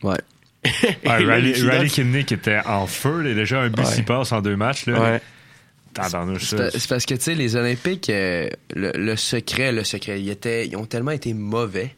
Ouais. 0.03 0.13
Ouais, 1.05 1.17
Riley, 1.17 1.53
Riley 1.53 1.77
Dogs- 1.79 1.87
Kidney 1.89 2.23
qui 2.25 2.33
était 2.33 2.59
en 2.65 2.87
feu, 2.87 3.21
là, 3.21 3.33
déjà 3.35 3.61
un 3.61 3.69
but 3.69 3.85
Ouais. 3.85 4.01
passes 4.01 4.31
en 4.31 4.41
deux 4.41 4.55
matchs. 4.55 4.87
Là. 4.87 4.99
Ouais. 4.99 5.21
C'est 6.39 6.87
parce 6.89 7.05
que, 7.05 7.13
tu 7.13 7.21
sais, 7.21 7.35
les 7.35 7.55
Olympiques, 7.55 8.09
euh, 8.09 8.49
le, 8.73 8.91
le 8.95 9.15
secret, 9.15 9.71
le 9.71 9.83
secret, 9.83 10.19
ils, 10.19 10.29
étaient, 10.29 10.67
ils 10.67 10.75
ont 10.75 10.85
tellement 10.85 11.11
été 11.11 11.33
mauvais. 11.33 11.95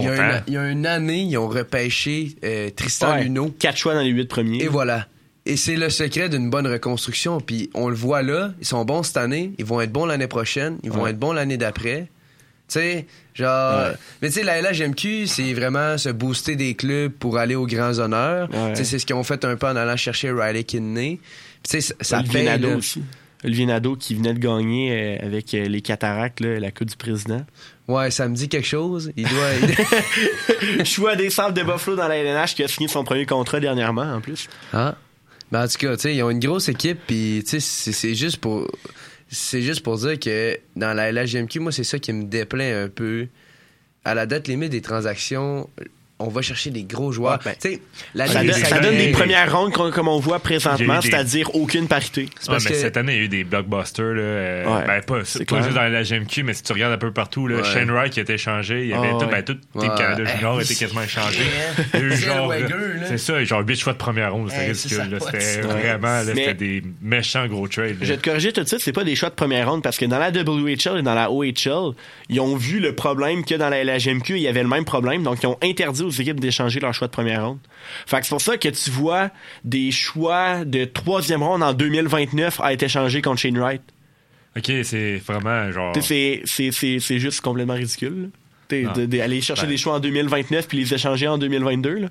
Il 0.00 0.04
y, 0.04 0.08
a 0.08 0.14
une, 0.36 0.42
il 0.48 0.52
y 0.54 0.56
a 0.56 0.68
une 0.68 0.86
année, 0.86 1.22
ils 1.22 1.36
ont 1.38 1.48
repêché 1.48 2.36
euh, 2.44 2.70
Tristan 2.70 3.12
Ouais. 3.14 3.24
Luneau. 3.24 3.54
Quatre 3.58 3.76
choix 3.78 3.94
dans 3.94 4.00
les 4.02 4.10
huit 4.10 4.26
premiers. 4.28 4.62
Et 4.62 4.68
voilà. 4.68 5.06
Et 5.46 5.56
c'est 5.56 5.76
le 5.76 5.88
secret 5.88 6.28
d'une 6.28 6.50
bonne 6.50 6.66
reconstruction. 6.66 7.40
Puis 7.40 7.70
on 7.74 7.88
le 7.88 7.94
voit 7.96 8.22
là, 8.22 8.52
ils 8.60 8.66
sont 8.66 8.84
bons 8.84 9.02
cette 9.02 9.16
année, 9.16 9.52
ils 9.58 9.64
vont 9.64 9.80
être 9.80 9.92
bons 9.92 10.04
l'année 10.04 10.26
prochaine, 10.26 10.78
ils 10.82 10.90
vont 10.90 11.02
Ouais. 11.04 11.10
être 11.10 11.18
bons 11.18 11.32
l'année 11.32 11.56
d'après. 11.56 12.08
Tu 12.68 12.74
sais, 12.80 13.06
genre. 13.34 13.78
Ouais. 13.88 13.94
Mais 14.20 14.28
tu 14.28 14.34
sais, 14.34 14.42
la 14.44 14.60
LHMQ, 14.60 15.26
c'est 15.26 15.54
vraiment 15.54 15.96
se 15.96 16.10
booster 16.10 16.54
des 16.54 16.74
clubs 16.74 17.10
pour 17.12 17.38
aller 17.38 17.54
aux 17.54 17.66
grands 17.66 17.98
honneurs. 17.98 18.50
Ouais. 18.52 18.72
Tu 18.72 18.76
sais, 18.78 18.84
c'est 18.84 18.98
ce 18.98 19.06
qu'ils 19.06 19.16
ont 19.16 19.22
fait 19.24 19.42
un 19.46 19.56
peu 19.56 19.66
en 19.68 19.74
allant 19.76 19.96
chercher 19.96 20.30
Riley 20.32 20.64
Kidney. 20.64 21.18
Tu 21.62 21.70
sais, 21.70 21.80
ça, 21.80 21.94
ça 22.02 22.22
paye. 22.30 22.44
Là. 22.44 22.76
aussi. 22.76 23.02
Olivier 23.44 23.66
Nadeau 23.66 23.96
qui 23.96 24.14
venait 24.14 24.34
de 24.34 24.38
gagner 24.38 24.92
euh, 24.92 25.26
avec 25.26 25.54
euh, 25.54 25.66
les 25.66 25.80
cataractes, 25.80 26.40
là, 26.40 26.58
la 26.58 26.70
Coupe 26.70 26.88
du 26.88 26.96
Président. 26.96 27.44
Ouais, 27.86 28.10
ça 28.10 28.28
me 28.28 28.34
dit 28.34 28.48
quelque 28.48 28.66
chose. 28.66 29.12
Il 29.16 29.26
doit. 29.28 30.84
Choix 30.84 31.16
des 31.16 31.30
Sables 31.30 31.56
de 31.56 31.62
Buffalo 31.62 31.96
dans 31.96 32.08
la 32.08 32.16
LNH 32.16 32.54
qui 32.54 32.64
a 32.64 32.68
signé 32.68 32.88
son 32.88 33.04
premier 33.04 33.26
contrat 33.26 33.60
dernièrement 33.60 34.12
en 34.12 34.20
plus. 34.20 34.48
Ah. 34.72 34.96
Ben, 35.52 35.64
en 35.64 35.68
tout 35.68 35.78
cas, 35.78 35.94
ils 36.08 36.22
ont 36.22 36.30
une 36.30 36.40
grosse 36.40 36.68
équipe, 36.68 36.98
puis 37.06 37.42
c'est 37.46 37.60
c'est 37.60 38.14
juste 38.14 38.38
pour. 38.38 38.68
C'est 39.30 39.60
juste 39.60 39.82
pour 39.82 39.96
dire 39.98 40.18
que 40.18 40.58
dans 40.74 40.94
la 40.94 41.12
LHGMQ, 41.12 41.60
moi, 41.60 41.72
c'est 41.72 41.84
ça 41.84 41.98
qui 41.98 42.12
me 42.12 42.24
déplaît 42.24 42.72
un 42.72 42.88
peu. 42.88 43.28
À 44.04 44.14
la 44.14 44.24
date 44.24 44.48
limite 44.48 44.70
des 44.70 44.80
transactions, 44.80 45.68
on 46.20 46.28
va 46.28 46.42
chercher 46.42 46.70
des 46.70 46.82
gros 46.84 47.12
joueurs. 47.12 47.38
Ouais, 47.46 47.54
ben, 47.62 47.78
la 48.14 48.26
Ça, 48.26 48.34
donne- 48.42 48.46
des 48.46 48.52
ça 48.64 48.78
donne 48.80 48.96
des 48.96 49.12
premières 49.12 49.56
rondes 49.56 49.72
comme 49.72 49.92
comme 49.92 50.08
on 50.08 50.18
voit 50.18 50.38
présentement, 50.40 50.98
des- 51.00 51.08
c'est-à-dire 51.10 51.54
aucune 51.54 51.86
parité. 51.86 52.28
C'est 52.40 52.48
Ouais, 52.48 52.54
parce 52.56 52.64
mais 52.64 52.70
que- 52.72 52.76
cette 52.76 52.96
année, 52.96 53.12
il 53.14 53.18
y 53.18 53.20
a 53.20 53.24
eu 53.24 53.28
des 53.28 53.44
blockbusters. 53.44 54.14
Là, 54.14 54.20
euh, 54.22 54.64
Ouais, 54.66 54.86
ben, 54.86 55.02
pas, 55.02 55.18
pas 55.20 55.44
clair. 55.44 55.62
juste 55.62 55.74
dans 55.74 55.82
la 55.92 56.02
GMQ, 56.02 56.42
mais 56.42 56.54
si 56.54 56.62
tu 56.62 56.72
regardes 56.72 56.92
un 56.92 56.98
peu 56.98 57.12
partout, 57.12 57.46
là, 57.46 57.58
Ouais. 57.58 57.64
Shane 57.64 57.90
Wright 57.90 58.12
qui 58.12 58.18
a 58.20 58.22
été 58.22 58.34
échangé, 58.34 58.82
il 58.82 58.88
y 58.88 58.92
avait 58.94 59.10
Ah, 59.14 59.18
tout, 59.20 59.26
ben, 59.26 59.42
tout 59.42 59.58
Ouais. 59.74 59.86
Canada 59.96 60.24
Junior 60.24 60.60
été 60.60 60.74
quasiment 60.74 61.02
échangé. 61.02 61.40
Là. 61.94 63.06
C'est 63.08 63.18
ça, 63.18 63.42
genre 63.44 63.62
8 63.66 63.76
choix 63.76 63.92
de 63.92 63.98
première 63.98 64.32
ronde, 64.32 64.50
c'était 64.50 64.66
ridicule. 64.66 65.18
C'était 65.20 65.60
vraiment, 65.62 66.22
c'était 66.24 66.54
des 66.54 66.82
méchants 67.02 67.46
gros 67.46 67.68
trades. 67.68 67.96
Je 68.00 68.06
vais 68.06 68.16
te 68.16 68.24
corriger 68.28 68.52
tout 68.52 68.62
de 68.62 68.68
suite, 68.68 68.80
c'est 68.80 68.92
pas 68.92 69.04
des 69.04 69.14
choix 69.16 69.30
de 69.30 69.34
première 69.34 69.70
ronde 69.70 69.82
parce 69.82 69.96
que 69.98 70.04
dans 70.04 70.18
la 70.18 70.30
WHL 70.30 70.98
et 70.98 71.02
dans 71.02 71.14
la 71.14 71.30
OHL, 71.30 71.92
ils 72.28 72.40
ont 72.40 72.56
vu 72.56 72.80
le 72.80 72.94
problème 72.94 73.44
que 73.44 73.54
dans 73.54 73.68
la 73.68 73.82
LHMQ, 73.84 74.36
il 74.36 74.42
y 74.42 74.48
avait 74.48 74.62
le 74.62 74.68
même 74.68 74.84
problème, 74.84 75.22
donc 75.22 75.42
ils 75.42 75.46
ont 75.46 75.58
interdit 75.62 76.02
aux 76.08 76.20
équipes 76.20 76.40
d'échanger 76.40 76.80
leurs 76.80 76.92
choix 76.94 77.06
de 77.06 77.12
première 77.12 77.46
ronde. 77.46 77.58
Fait 78.06 78.18
que 78.18 78.24
c'est 78.24 78.30
pour 78.30 78.40
ça 78.40 78.56
que 78.56 78.68
tu 78.68 78.90
vois 78.90 79.30
des 79.64 79.90
choix 79.92 80.64
de 80.64 80.84
troisième 80.84 81.42
ronde 81.42 81.62
en 81.62 81.72
2029 81.72 82.60
à 82.60 82.72
être 82.72 82.82
échangés 82.82 83.22
contre 83.22 83.40
Shane 83.40 83.58
Wright. 83.58 83.82
Ok, 84.56 84.72
c'est 84.82 85.16
vraiment 85.24 85.70
genre. 85.70 85.94
C'est, 86.00 86.42
c'est, 86.44 86.72
c'est, 86.72 86.98
c'est 86.98 87.18
juste 87.18 87.40
complètement 87.42 87.74
ridicule. 87.74 88.30
Ah. 88.70 88.92
D'aller 89.06 89.40
chercher 89.40 89.62
Ben. 89.62 89.68
des 89.70 89.76
choix 89.78 89.94
en 89.94 89.98
2029 90.00 90.68
puis 90.68 90.76
les 90.78 90.92
échanger 90.92 91.26
en 91.26 91.38
2022. 91.38 91.94
Là. 92.00 92.08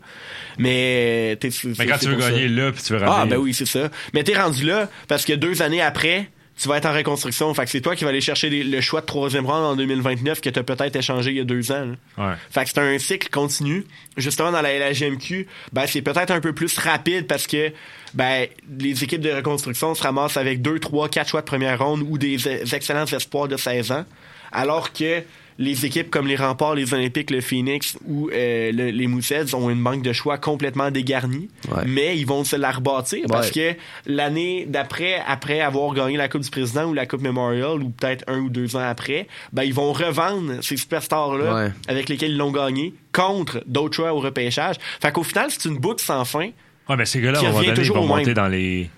Mais, 0.57 1.37
Mais 1.77 1.85
quand 1.85 1.97
tu 1.99 2.07
veux 2.09 2.19
ça. 2.19 2.31
gagner 2.31 2.47
là, 2.47 2.71
puis 2.71 2.81
tu 2.81 2.93
veux 2.93 2.99
Ah, 3.03 3.09
ramener. 3.11 3.35
ben 3.35 3.37
oui, 3.41 3.53
c'est 3.53 3.67
ça. 3.67 3.89
Mais 4.13 4.23
t'es 4.23 4.35
rendu 4.35 4.65
là 4.65 4.89
parce 5.07 5.23
que 5.23 5.33
deux 5.33 5.61
années 5.61 5.81
après, 5.83 6.29
tu 6.57 6.67
vas 6.67 6.77
être 6.77 6.85
en 6.87 6.93
reconstruction. 6.93 7.53
Fait 7.53 7.65
que 7.65 7.69
c'est 7.69 7.81
toi 7.81 7.95
qui 7.95 8.03
vas 8.03 8.09
aller 8.09 8.21
chercher 8.21 8.49
les- 8.49 8.63
le 8.63 8.81
choix 8.81 9.01
de 9.01 9.05
troisième 9.05 9.45
round 9.45 9.63
en 9.63 9.75
2029 9.75 10.41
que 10.41 10.49
t'as 10.49 10.63
peut-être 10.63 10.95
échangé 10.95 11.31
il 11.31 11.37
y 11.37 11.39
a 11.39 11.43
deux 11.43 11.71
ans. 11.71 11.93
Ouais. 12.17 12.33
Fait 12.49 12.63
que 12.63 12.69
c'est 12.71 12.79
un 12.79 12.97
cycle 12.97 13.29
continu. 13.29 13.85
Justement, 14.17 14.51
dans 14.51 14.61
la 14.61 14.73
LHMQ, 14.73 15.47
ben, 15.73 15.85
c'est 15.87 16.01
peut-être 16.01 16.31
un 16.31 16.39
peu 16.39 16.53
plus 16.53 16.77
rapide 16.77 17.27
parce 17.27 17.45
que 17.47 17.71
ben, 18.13 18.47
les 18.79 19.03
équipes 19.03 19.21
de 19.21 19.31
reconstruction 19.31 19.93
se 19.93 20.01
ramassent 20.03 20.37
avec 20.37 20.61
deux, 20.61 20.79
trois, 20.79 21.09
quatre 21.09 21.29
choix 21.29 21.41
de 21.41 21.45
première 21.45 21.77
ronde 21.83 22.03
ou 22.09 22.17
des 22.17 22.47
e- 22.47 22.73
excellents 22.75 23.05
espoirs 23.05 23.47
de 23.47 23.57
16 23.57 23.91
ans. 23.91 24.05
Alors 24.51 24.93
que 24.93 25.21
les 25.59 25.85
équipes 25.85 26.09
comme 26.11 26.27
les 26.27 26.35
Remparts, 26.35 26.75
les 26.75 26.93
Olympiques, 26.93 27.31
le 27.31 27.41
Phoenix 27.41 27.97
ou 28.07 28.29
euh, 28.31 28.71
le- 28.71 28.89
les 28.91 29.07
Moussets 29.07 29.55
ont 29.55 29.69
une 29.69 29.81
banque 29.81 30.03
de 30.03 30.13
choix 30.13 30.37
complètement 30.37 30.91
dégarnie. 30.91 31.49
Ouais. 31.71 31.83
Mais 31.87 32.17
ils 32.17 32.25
vont 32.27 32.43
se 32.43 32.55
la 32.55 32.71
rebâtir 32.71 33.25
parce 33.27 33.51
Ouais. 33.51 33.73
que 33.75 34.11
l'année 34.11 34.65
d'après, 34.67 35.21
après 35.27 35.59
avoir 35.61 35.93
gagné 35.93 36.15
la 36.17 36.27
Coupe 36.29 36.41
du 36.41 36.49
Président 36.49 36.85
ou 36.85 36.93
la 36.93 37.05
Coupe 37.05 37.21
Memorial 37.21 37.81
ou 37.81 37.89
peut-être 37.89 38.23
un 38.27 38.39
ou 38.39 38.49
deux 38.49 38.75
ans 38.75 38.87
après, 38.87 39.27
ben, 39.53 39.63
ils 39.63 39.73
vont 39.73 39.93
revendre 39.93 40.63
ces 40.63 40.77
superstars-là 40.77 41.53
Ouais. 41.55 41.71
avec 41.87 42.09
lesquels 42.09 42.31
ils 42.31 42.37
l'ont 42.37 42.51
gagné 42.51 42.93
contre 43.11 43.63
d'autres 43.65 43.95
choix 43.95 44.13
au 44.13 44.19
repêchage. 44.19 44.75
Fait 45.01 45.11
qu'au 45.11 45.23
final, 45.23 45.47
c'est 45.49 45.65
une 45.67 45.77
boucle 45.77 46.03
sans 46.03 46.23
fin. 46.25 46.49
Ouais, 46.89 46.95
mais 46.95 47.05
ces 47.05 47.19
gars-là, 47.19 47.39
ils 47.43 47.49
vont 47.91 47.97
au 47.97 47.99
même. 48.01 48.07
monter 48.07 48.33
dans 48.33 48.47
les. 48.47 48.89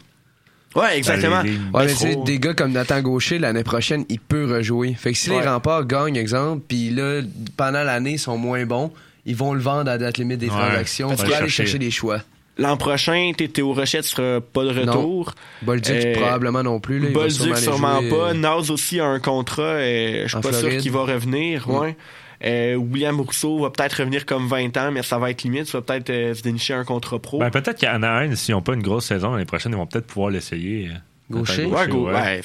Ouais, 0.76 0.98
exactement. 0.98 1.38
dans 1.38 1.42
les- 1.44 1.50
les 1.52 1.58
Ouais, 1.58 1.86
mais 1.86 1.88
tu 1.88 1.96
sais, 1.98 2.08
métros. 2.10 2.24
des 2.26 2.40
gars 2.40 2.54
comme 2.54 2.72
Nathan 2.72 3.02
Gaucher, 3.02 3.40
l'année 3.40 3.64
prochaine, 3.64 4.06
il 4.10 4.20
peut 4.20 4.46
rejouer. 4.52 4.94
Fait 4.94 5.12
que 5.14 5.18
si 5.18 5.30
Ouais. 5.32 5.42
les 5.42 5.48
remparts 5.48 5.86
gagnent, 5.86 6.16
exemple, 6.16 6.62
puis 6.68 6.90
là, 6.92 7.22
pendant 7.58 7.84
l'année, 7.84 8.12
ils 8.14 8.20
sont 8.20 8.38
moins 8.38 8.66
bons, 8.66 8.92
ils 9.26 9.36
vont 9.36 9.54
le 9.54 9.60
vendre 9.62 9.90
à 9.90 9.98
date 9.98 10.18
limite 10.18 10.40
des 10.40 10.48
Ouais. 10.48 10.52
transactions 10.52 11.10
pour 11.10 11.22
aller 11.22 11.32
chercher- 11.34 11.50
chercher 11.50 11.80
des 11.80 11.92
choix. 11.92 12.22
L'an 12.58 12.76
prochain, 12.76 13.32
t'es 13.38 13.48
Théo 13.48 13.74
Rochette 13.74 14.04
sera 14.04 14.42
pas 14.42 14.66
de 14.66 14.78
retour. 14.82 15.34
Bolduc, 15.62 15.96
Euh, 15.96 16.14
probablement 16.14 16.62
non 16.62 16.82
plus. 16.82 17.00
Là, 17.00 17.10
Bolduc, 17.12 17.56
sûrement 17.58 18.02
jouer, 18.02 18.10
pas. 18.10 18.16
euh, 18.16 18.34
Naz 18.34 18.70
aussi 18.70 19.00
a 19.00 19.06
un 19.06 19.20
contrat. 19.20 19.62
euh, 19.64 20.24
je 20.24 20.28
suis 20.28 20.38
En 20.38 20.42
pas 20.42 20.52
sûr 20.52 20.78
qu'il 20.78 20.92
va 20.92 21.04
revenir. 21.04 21.70
Ouais. 21.70 21.96
Euh, 22.46 22.76
William 22.76 23.20
Rousseau 23.20 23.60
va 23.60 23.70
peut-être 23.70 23.94
revenir 24.00 24.26
comme 24.26 24.48
20 24.48 24.76
ans, 24.78 24.92
mais 24.92 25.04
ça 25.04 25.18
va 25.18 25.30
être 25.32 25.44
limite. 25.44 25.68
Ça 25.68 25.80
va 25.80 25.82
peut-être 25.82 26.10
euh, 26.10 26.34
se 26.34 26.42
dénicher 26.42 26.74
un 26.74 26.84
contrat 26.86 27.20
pro. 27.20 27.40
Ben, 27.40 27.50
peut-être 27.50 27.78
qu'à 27.80 27.94
Anaheim, 27.94 28.36
s'ils 28.36 28.56
n'ont 28.56 28.62
pas 28.62 28.74
une 28.74 28.82
grosse 28.82 29.06
saison 29.08 29.32
l'année 29.34 29.46
prochaine, 29.46 29.72
ils 29.74 29.78
vont 29.78 29.86
peut-être 29.88 30.08
pouvoir 30.08 30.30
l'essayer. 30.32 30.88
euh, 30.90 30.98
Gaucher? 31.30 31.66
Ouais, 31.66 31.88
go, 31.88 32.08
ouais. 32.08 32.14
ouais, 32.14 32.40
À 32.40 32.42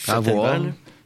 certainement. 0.00 0.42
là. 0.44 0.58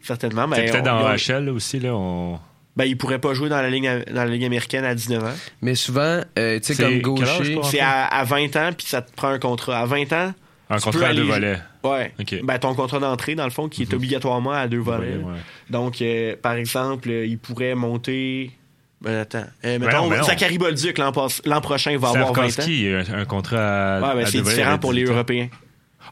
Certainement. 0.03 0.49
Ben, 0.49 0.69
peut-être 0.71 0.83
dans 0.85 1.15
HL 1.15 1.45
là, 1.45 1.53
aussi, 1.53 1.79
là, 1.79 1.95
on... 1.95 2.41
ben, 2.77 2.85
il 2.85 2.99
pourrait 2.99 3.21
pas 3.21 3.33
jouer 3.35 3.49
dans 3.49 3.63
la 3.63 3.71
ligue, 3.71 3.85
dans 3.85 4.25
la 4.25 4.27
ligue 4.27 4.45
américaine 4.45 4.85
à 4.85 4.95
19 4.97 5.23
ans. 5.23 5.35
Mais 5.63 5.77
souvent, 5.77 6.21
euh, 6.39 6.59
tu 6.59 6.67
sais, 6.67 6.75
C'est 6.75 6.83
comme 6.83 7.01
Gaucher. 7.01 7.61
C'est 7.71 7.79
à, 7.81 8.07
à 8.07 8.25
20 8.25 8.57
ans, 8.57 8.71
puis 8.77 8.87
ça 8.89 9.03
te 9.03 9.13
prend 9.15 9.29
un 9.29 9.39
contrat. 9.39 9.79
À 9.79 9.87
20 9.87 10.13
ans, 10.13 10.35
un 10.69 10.77
Tu 10.79 10.83
contrat 10.83 11.07
à 11.09 11.15
deux 11.15 11.23
volets. 11.23 11.61
Ouais. 11.85 12.13
Ok. 12.21 12.41
Ben, 12.43 12.59
ton 12.59 12.75
contrat 12.75 12.99
d'entrée, 12.99 13.35
dans 13.35 13.45
le 13.45 13.51
fond, 13.51 13.69
qui 13.69 13.83
est 13.83 13.91
Mhm. 13.91 13.97
obligatoirement 13.97 14.53
à 14.53 14.67
deux 14.69 14.79
volets. 14.79 15.17
Ouais, 15.17 15.33
ouais. 15.33 15.39
Donc, 15.71 16.01
euh, 16.03 16.37
par 16.41 16.55
exemple, 16.55 17.09
euh, 17.11 17.27
il 17.27 17.39
pourrait 17.39 17.75
monter. 17.75 18.51
Ben, 19.01 19.19
attends. 19.19 19.45
Euh, 19.65 19.79
mettons, 19.81 20.05
non, 20.05 20.09
ben 20.11 20.19
non. 20.19 20.23
Zachary 20.25 20.59
Bolduc, 20.59 20.97
l'an, 20.99 21.11
prochain, 21.13 21.97
va 21.99 22.09
avoir 22.11 22.33
20 22.33 22.59
ans. 22.61 22.63
A 23.15 23.17
un, 23.19 23.25
contrat 23.25 23.97
à, 23.97 24.01
Ouais, 24.15 24.23
ben, 24.23 24.27
c'est 24.31 24.43
différent 24.43 24.79
pour 24.79 24.93
les 24.93 25.01
18 25.03 25.11
ans. 25.11 25.15
Européens. 25.17 25.49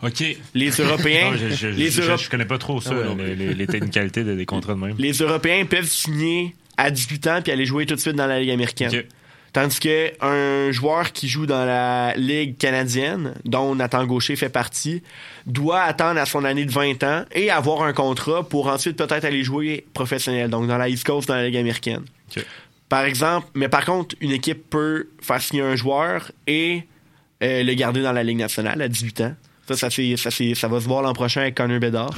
OK. 0.03 0.25
Les 0.55 0.71
Européens, 0.81 1.31
Non, 1.33 1.37
je, 1.37 1.49
je, 1.55 1.67
les, 1.69 1.91
je- 1.91 2.03
Euro- 2.03 2.17
je 2.17 2.29
connais 2.31 2.45
pas 2.47 2.59
trop 2.59 2.81
ça, 2.81 2.93
Ah, 2.95 3.15
les, 3.17 3.35
les, 3.37 3.55
les 3.55 3.67
technicalités 3.67 4.25
de- 4.25 4.35
des 4.35 4.47
contrats 4.47 4.75
de 4.75 4.79
même. 4.81 4.95
les 4.99 5.13
Européens 5.13 5.65
peuvent 5.67 5.85
signer 5.89 6.55
à 6.77 6.91
18 6.91 7.27
ans 7.27 7.41
puis 7.43 7.53
aller 7.53 7.67
jouer 7.67 7.87
tout 7.87 7.95
de 7.95 8.01
suite 8.01 8.17
dans 8.17 8.27
la 8.27 8.41
Ligue 8.41 8.51
américaine. 8.51 8.91
OK. 8.93 9.07
Tandis 9.53 9.81
que 9.81 10.13
un 10.25 10.71
joueur 10.71 11.13
qui 11.13 11.29
joue 11.29 11.47
dans 11.47 11.65
la 11.65 12.15
Ligue 12.15 12.57
canadienne, 12.57 13.35
dont 13.45 13.75
Nathan 13.75 14.07
Gaucher 14.07 14.37
fait 14.37 14.49
partie, 14.49 15.03
doit 15.47 15.83
attendre 15.83 16.21
à 16.21 16.27
son 16.27 16.45
année 16.45 16.65
de 16.65 16.71
20 16.71 17.03
ans 17.03 17.25
et 17.33 17.51
avoir 17.51 17.83
un 17.83 17.93
contrat 17.93 18.49
pour 18.49 18.69
ensuite 18.69 18.97
peut-être 18.97 19.25
aller 19.25 19.43
jouer 19.43 19.87
professionnel, 19.93 20.51
donc 20.51 20.69
dans 20.69 20.79
la 20.79 20.89
East 20.89 21.05
Coast, 21.05 21.29
dans 21.29 21.35
la 21.35 21.47
Ligue 21.47 21.57
américaine. 21.57 22.05
Par 22.89 23.05
exemple, 23.05 23.49
mais 23.55 23.69
par 23.69 23.85
contre, 23.85 24.15
une 24.21 24.33
équipe 24.33 24.69
peut 24.71 25.09
faire 25.21 25.41
signer 25.41 25.63
un 25.63 25.77
joueur 25.77 26.33
et 26.47 26.85
euh, 27.43 27.63
le 27.63 27.75
garder 27.75 28.03
dans 28.03 28.13
la 28.13 28.23
Ligue 28.23 28.39
nationale 28.39 28.81
à 28.83 28.89
18 28.89 29.21
ans. 29.23 29.35
Ça, 29.71 29.77
ça, 29.77 29.91
c'est- 29.91 30.17
ça, 30.17 30.31
c'est- 30.33 30.55
ça 30.57 30.67
va 30.67 30.81
se 30.81 30.87
voir 30.89 31.01
l'an 31.03 31.13
prochain 31.13 31.43
avec 31.43 31.55
Connor 31.55 31.79
Bedard. 31.79 32.11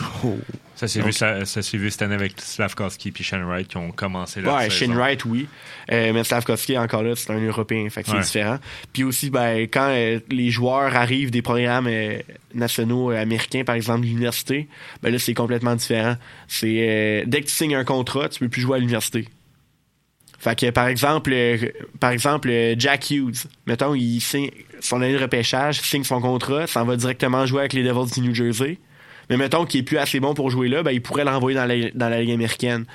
Ça 0.74 0.88
s'est 0.88 1.02
vu, 1.02 1.12
ça, 1.12 1.34
vu 1.74 1.90
cette 1.90 2.00
année 2.02 2.14
avec 2.14 2.32
Slavkowski 2.40 3.12
et 3.18 3.22
Shane 3.22 3.44
Wright 3.44 3.68
qui 3.68 3.76
ont 3.76 3.90
commencé 3.92 4.40
leur 4.40 4.56
Ouais, 4.56 4.70
saison. 4.70 4.86
Shane 4.86 4.94
Wright, 4.96 5.24
oui. 5.26 5.46
Euh, 5.92 6.12
mais 6.14 6.24
Slavkovski, 6.24 6.78
encore 6.78 7.02
là, 7.02 7.12
c'est 7.14 7.30
un 7.30 7.38
Européen, 7.40 7.88
fait 7.90 8.02
que 8.02 8.08
c'est 8.08 8.16
Ouais. 8.16 8.22
différent. 8.22 8.58
Puis 8.92 9.04
aussi, 9.04 9.28
ben, 9.28 9.64
quand 9.64 9.88
euh, 9.90 10.18
les 10.30 10.50
joueurs 10.50 10.96
arrivent 10.96 11.30
des 11.30 11.42
programmes 11.42 11.86
euh, 11.88 12.18
nationaux 12.54 13.12
euh, 13.12 13.20
américains, 13.20 13.64
par 13.64 13.74
exemple 13.74 14.06
l'université, 14.06 14.66
ben 15.02 15.12
là, 15.12 15.18
c'est 15.18 15.34
complètement 15.34 15.76
différent. 15.76 16.16
C'est 16.48 16.78
euh, 16.88 17.24
dès 17.26 17.42
que 17.42 17.46
tu 17.48 17.52
signes 17.52 17.74
un 17.76 17.84
contrat, 17.84 18.28
tu 18.30 18.38
peux 18.40 18.48
plus 18.48 18.62
jouer 18.62 18.76
à 18.76 18.78
l'université. 18.80 19.28
Fait 20.42 20.58
que 20.58 20.70
par 20.70 20.88
exemple, 20.88 21.30
euh, 21.32 21.56
par 22.00 22.10
exemple, 22.10 22.48
euh, 22.50 22.74
Jack 22.76 23.12
Hughes, 23.12 23.46
mettons, 23.64 23.94
il 23.94 24.20
signe 24.20 24.50
son 24.80 25.00
année 25.00 25.12
de 25.12 25.22
repêchage, 25.22 25.80
signe 25.80 26.02
son 26.02 26.20
contrat, 26.20 26.66
s'en 26.66 26.84
va 26.84 26.96
directement 26.96 27.46
jouer 27.46 27.60
avec 27.60 27.74
les 27.74 27.84
Devils 27.84 28.12
du 28.12 28.22
New 28.22 28.34
Jersey. 28.34 28.78
Mais 29.30 29.36
mettons 29.36 29.64
qu'il 29.64 29.78
est 29.78 29.84
plus 29.84 29.98
assez 29.98 30.18
bon 30.18 30.34
pour 30.34 30.50
jouer 30.50 30.66
là, 30.66 30.82
ben 30.82 30.90
il 30.90 31.00
pourrait 31.00 31.22
le 31.22 31.30
renvoyer 31.30 31.56
dans 31.56 31.64
la, 31.64 31.90
dans 31.94 32.08
la 32.08 32.20
Ligue 32.20 32.32
américaine 32.32 32.86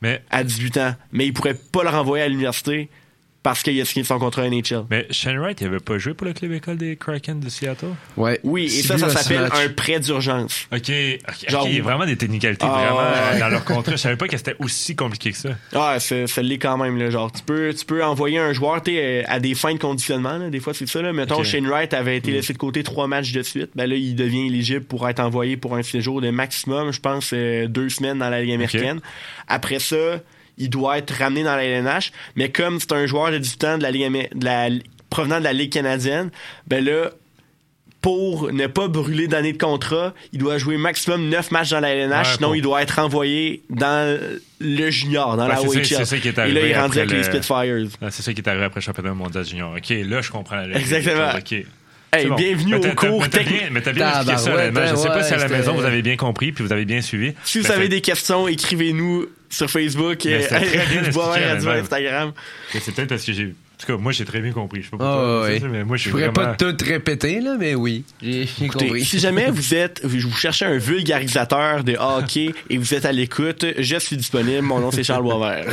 Mais, 0.00 0.22
à 0.30 0.44
18 0.44 0.76
ans, 0.78 0.94
mais 1.12 1.26
il 1.26 1.34
pourrait 1.34 1.58
pas 1.72 1.82
le 1.82 1.90
renvoyer 1.90 2.24
à 2.24 2.28
l'université 2.28 2.88
parce 3.44 3.62
qu'il 3.62 3.80
a 3.80 3.84
signé 3.84 4.04
son 4.04 4.18
contrat 4.18 4.48
NHL. 4.48 4.86
mais 4.90 5.06
Shane 5.10 5.38
Wright, 5.38 5.60
il 5.60 5.66
avait 5.68 5.78
pas 5.78 5.98
joué 5.98 6.14
pour 6.14 6.26
le 6.26 6.32
club 6.32 6.50
école 6.50 6.76
des 6.78 6.96
Kraken 6.96 7.38
de 7.38 7.48
Seattle? 7.48 7.86
Ouais. 8.16 8.40
Oui, 8.42 8.64
et 8.64 8.68
ça, 8.82 8.98
ça 8.98 9.08
s'appelle 9.10 9.48
un 9.52 9.68
prêt 9.68 10.00
d'urgence. 10.00 10.66
OK. 10.72 10.78
OK, 10.90 11.50
Genre- 11.50 11.62
OK, 11.62 11.68
il 11.70 11.76
y 11.76 11.80
a 11.80 11.82
vraiment 11.82 12.06
des 12.06 12.16
technicalités 12.16 12.66
Ah, 12.68 12.90
vraiment 12.92 13.32
ouais. 13.32 13.38
dans 13.38 13.48
leur 13.48 13.64
contrat. 13.64 13.92
Je 13.92 13.96
savais 13.98 14.16
pas 14.16 14.26
que 14.26 14.36
c'était 14.36 14.56
aussi 14.58 14.96
compliqué 14.96 15.30
que 15.30 15.36
ça. 15.36 15.50
Ah, 15.74 15.96
c'est- 16.00 16.26
ça 16.26 16.42
l'est 16.42 16.58
quand 16.58 16.76
même, 16.78 16.98
là. 16.98 17.10
Genre, 17.10 17.30
tu 17.30 17.42
peux, 17.42 17.72
tu 17.72 17.84
peux 17.84 18.02
envoyer 18.02 18.38
un 18.38 18.52
joueur, 18.52 18.82
tu 18.82 18.92
sais, 18.92 19.24
à 19.26 19.38
des 19.40 19.54
fins 19.54 19.74
de 19.74 19.78
conditionnement, 19.78 20.38
là. 20.38 20.48
Des 20.50 20.58
fois, 20.60 20.72
c'est 20.74 20.88
ça, 20.88 21.02
là. 21.02 21.12
Mettons, 21.12 21.36
Ok. 21.40 21.44
Shane 21.44 21.66
Wright 21.68 21.92
avait 21.94 22.16
été 22.16 22.32
laissé 22.32 22.54
de 22.54 22.58
côté 22.58 22.82
trois 22.82 23.06
matchs 23.06 23.32
de 23.32 23.42
suite. 23.42 23.70
Ben 23.76 23.86
là, 23.88 23.94
il 23.94 24.16
devient 24.16 24.46
éligible 24.46 24.84
pour 24.86 25.06
être 25.08 25.20
envoyé 25.20 25.56
pour 25.58 25.76
un 25.76 25.82
séjour 25.82 26.22
de 26.22 26.30
maximum, 26.30 26.92
je 26.94 27.00
pense, 27.00 27.30
euh, 27.34 27.68
deux 27.68 27.90
semaines 27.90 28.18
dans 28.18 28.30
la 28.30 28.40
Ligue 28.40 28.54
américaine. 28.54 29.00
Après 29.48 29.80
ça, 29.80 30.20
il 30.58 30.70
doit 30.70 30.98
être 30.98 31.12
ramené 31.14 31.42
dans 31.42 31.56
la 31.56 31.64
LNH. 31.64 32.12
Mais 32.36 32.50
comme 32.50 32.78
c'est 32.80 32.92
un 32.92 33.06
joueur 33.06 33.30
de 33.30 33.38
18 33.38 33.64
ans 33.64 33.78
de 33.78 33.82
la 33.82 33.90
Ligue, 33.90 34.28
de 34.34 34.44
la, 34.44 34.68
provenant 35.10 35.38
de 35.38 35.44
la 35.44 35.52
Ligue 35.52 35.72
canadienne, 35.72 36.30
ben 36.66 36.84
là, 36.84 37.10
pour 38.00 38.52
ne 38.52 38.66
pas 38.66 38.86
brûler 38.88 39.28
d'année 39.28 39.54
de 39.54 39.58
contrat, 39.58 40.12
il 40.32 40.38
doit 40.38 40.58
jouer 40.58 40.76
maximum 40.76 41.30
9 41.30 41.50
matchs 41.50 41.70
dans 41.70 41.80
la 41.80 41.88
LNH, 41.94 42.16
Ouais, 42.28 42.34
sinon 42.36 42.48
pour- 42.48 42.56
il 42.56 42.60
doit 42.62 42.82
être 42.82 43.00
renvoyé 43.00 43.62
dans 43.70 44.18
le 44.60 44.90
junior, 44.90 45.36
dans 45.38 45.44
Ouais, 45.48 45.54
la 45.54 45.62
OHL. 45.62 45.86
c'est 45.86 46.04
ça 46.04 46.18
qui 46.18 46.28
est 46.28 46.32
Et 46.32 46.34
là, 46.36 46.42
arrivé 46.42 46.60
il 46.60 46.66
est 46.66 46.74
rendu 46.78 46.98
après 46.98 47.00
avec 47.00 47.10
les 47.12 47.16
le- 47.16 47.22
Spitfires. 47.22 47.88
Ah, 48.02 48.10
C'est 48.10 48.22
ça 48.22 48.34
qui 48.34 48.42
est 48.42 48.48
arrivé 48.48 48.64
après 48.64 48.80
le 48.80 48.84
championnat 48.84 49.14
mondial 49.14 49.44
junior. 49.46 49.74
OK, 49.74 49.88
là, 50.06 50.20
je 50.20 50.30
comprends 50.30 50.56
la. 50.56 50.76
Exactement. 50.78 51.30
OK. 51.38 51.64
Hey, 52.12 52.26
bon. 52.26 52.34
bienvenue 52.36 52.78
Mais 52.78 52.90
au 52.90 52.94
cours 52.94 53.28
technique. 53.30 53.58
bien- 53.58 53.68
Mais 53.72 53.80
t'as 53.80 53.92
bien 53.92 54.06
expliqué 54.08 54.36
ça. 54.36 54.36
Je 54.36 54.44
sais 54.96 55.08
pas 55.08 55.16
ouais, 55.16 55.22
si 55.24 55.32
à 55.34 55.36
la 55.38 55.48
maison 55.48 55.72
vous 55.74 55.84
avez 55.84 56.02
bien 56.02 56.16
compris 56.16 56.52
puis 56.52 56.62
vous 56.62 56.72
avez 56.72 56.84
bien 56.84 57.00
suivi. 57.00 57.32
Si 57.42 57.58
vous 57.58 57.66
Mais 57.68 57.74
avez 57.74 57.88
des 57.88 58.02
questions, 58.02 58.46
écrivez-nous 58.46 59.26
sur 59.54 59.70
Facebook. 59.70 60.26
Et 60.26 60.46
Radio 60.46 61.00
honnêtement. 61.00 61.70
Instagram. 61.70 62.32
mais 62.72 62.80
C'est 62.80 62.92
peut-être 62.92 63.08
parce 63.08 63.24
que 63.24 63.32
j'ai. 63.32 63.54
En 63.84 63.86
tout 63.86 63.96
cas, 63.98 64.02
moi, 64.02 64.12
j'ai 64.12 64.24
très 64.24 64.40
bien 64.40 64.52
compris. 64.52 64.80
Je 64.82 64.86
sais 64.86 64.90
pas 64.96 64.96
pourquoi, 64.98 65.42
ouais, 65.42 65.54
c'est 65.54 65.60
ça, 65.60 65.66
mais 65.68 65.84
moi, 65.84 65.96
je 65.96 65.98
Je 65.98 66.02
suis 66.04 66.10
pourrais 66.12 66.28
vraiment... 66.28 66.54
pas 66.56 66.72
tout 66.72 66.74
répéter, 66.84 67.40
là, 67.40 67.56
mais 67.58 67.74
oui. 67.74 68.04
J'ai 68.22 68.46
compris. 68.72 69.04
si 69.04 69.18
jamais 69.18 69.50
vous 69.50 69.74
êtes, 69.74 70.00
vous 70.04 70.32
cherchez 70.32 70.64
un 70.64 70.78
vulgarisateur 70.78 71.84
de 71.84 71.96
hockey 71.98 72.54
et 72.70 72.78
vous 72.78 72.94
êtes 72.94 73.04
à 73.04 73.12
l'écoute, 73.12 73.64
je 73.78 73.96
suis 73.98 74.16
disponible. 74.16 74.62
Mon 74.62 74.80
nom 74.80 74.90
c'est 74.90 75.04
Charles 75.04 75.22
Boisvert. 75.22 75.66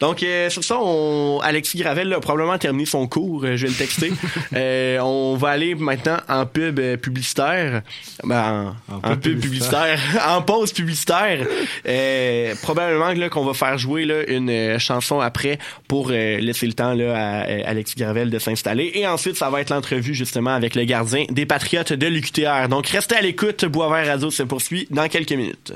Donc 0.00 0.22
euh, 0.22 0.50
sur 0.50 0.64
ça, 0.64 0.78
on, 0.80 1.40
Alexis 1.42 1.78
Gravel 1.78 2.08
là, 2.08 2.16
a 2.16 2.20
probablement 2.20 2.58
terminé 2.58 2.86
son 2.86 3.06
cours. 3.06 3.44
euh, 3.44 3.56
Je 3.56 3.66
vais 3.66 3.72
le 3.72 3.76
texter. 3.78 4.12
Euh, 4.54 4.98
on 5.00 5.36
va 5.36 5.48
aller 5.50 5.74
maintenant 5.74 6.18
en 6.28 6.46
pub 6.46 6.78
euh, 6.78 6.96
publicitaire, 6.96 7.82
ben, 8.22 8.74
en, 8.88 9.10
en 9.12 9.16
pub 9.16 9.40
publicitaire, 9.40 9.98
en 10.28 10.42
pause 10.42 10.72
publicitaire. 10.72 11.46
Euh, 11.86 12.54
probablement 12.62 13.12
là 13.12 13.28
qu'on 13.28 13.44
va 13.44 13.54
faire 13.54 13.78
jouer 13.78 14.04
là 14.04 14.28
une 14.28 14.78
chanson 14.78 15.20
après 15.20 15.58
pour 15.88 16.08
euh, 16.10 16.38
laisser 16.38 16.66
le 16.66 16.72
temps 16.74 16.94
là 16.94 17.40
à 17.42 17.43
euh, 17.48 17.62
Alexis 17.64 17.96
Gravel 17.96 18.30
de 18.30 18.38
s'installer. 18.38 18.92
Et 18.94 19.06
ensuite, 19.06 19.36
ça 19.36 19.50
va 19.50 19.60
être 19.60 19.70
l'entrevue 19.70 20.14
justement 20.14 20.54
avec 20.54 20.74
le 20.74 20.84
gardien 20.84 21.24
des 21.30 21.46
Patriotes 21.46 21.92
de 21.92 22.06
l'UQTR. 22.06 22.68
Donc 22.68 22.86
restez 22.88 23.16
à 23.16 23.20
l'écoute. 23.20 23.64
Boisvert 23.64 24.06
Radio 24.06 24.30
se 24.30 24.42
poursuit 24.42 24.86
dans 24.90 25.08
quelques 25.08 25.32
minutes. 25.32 25.72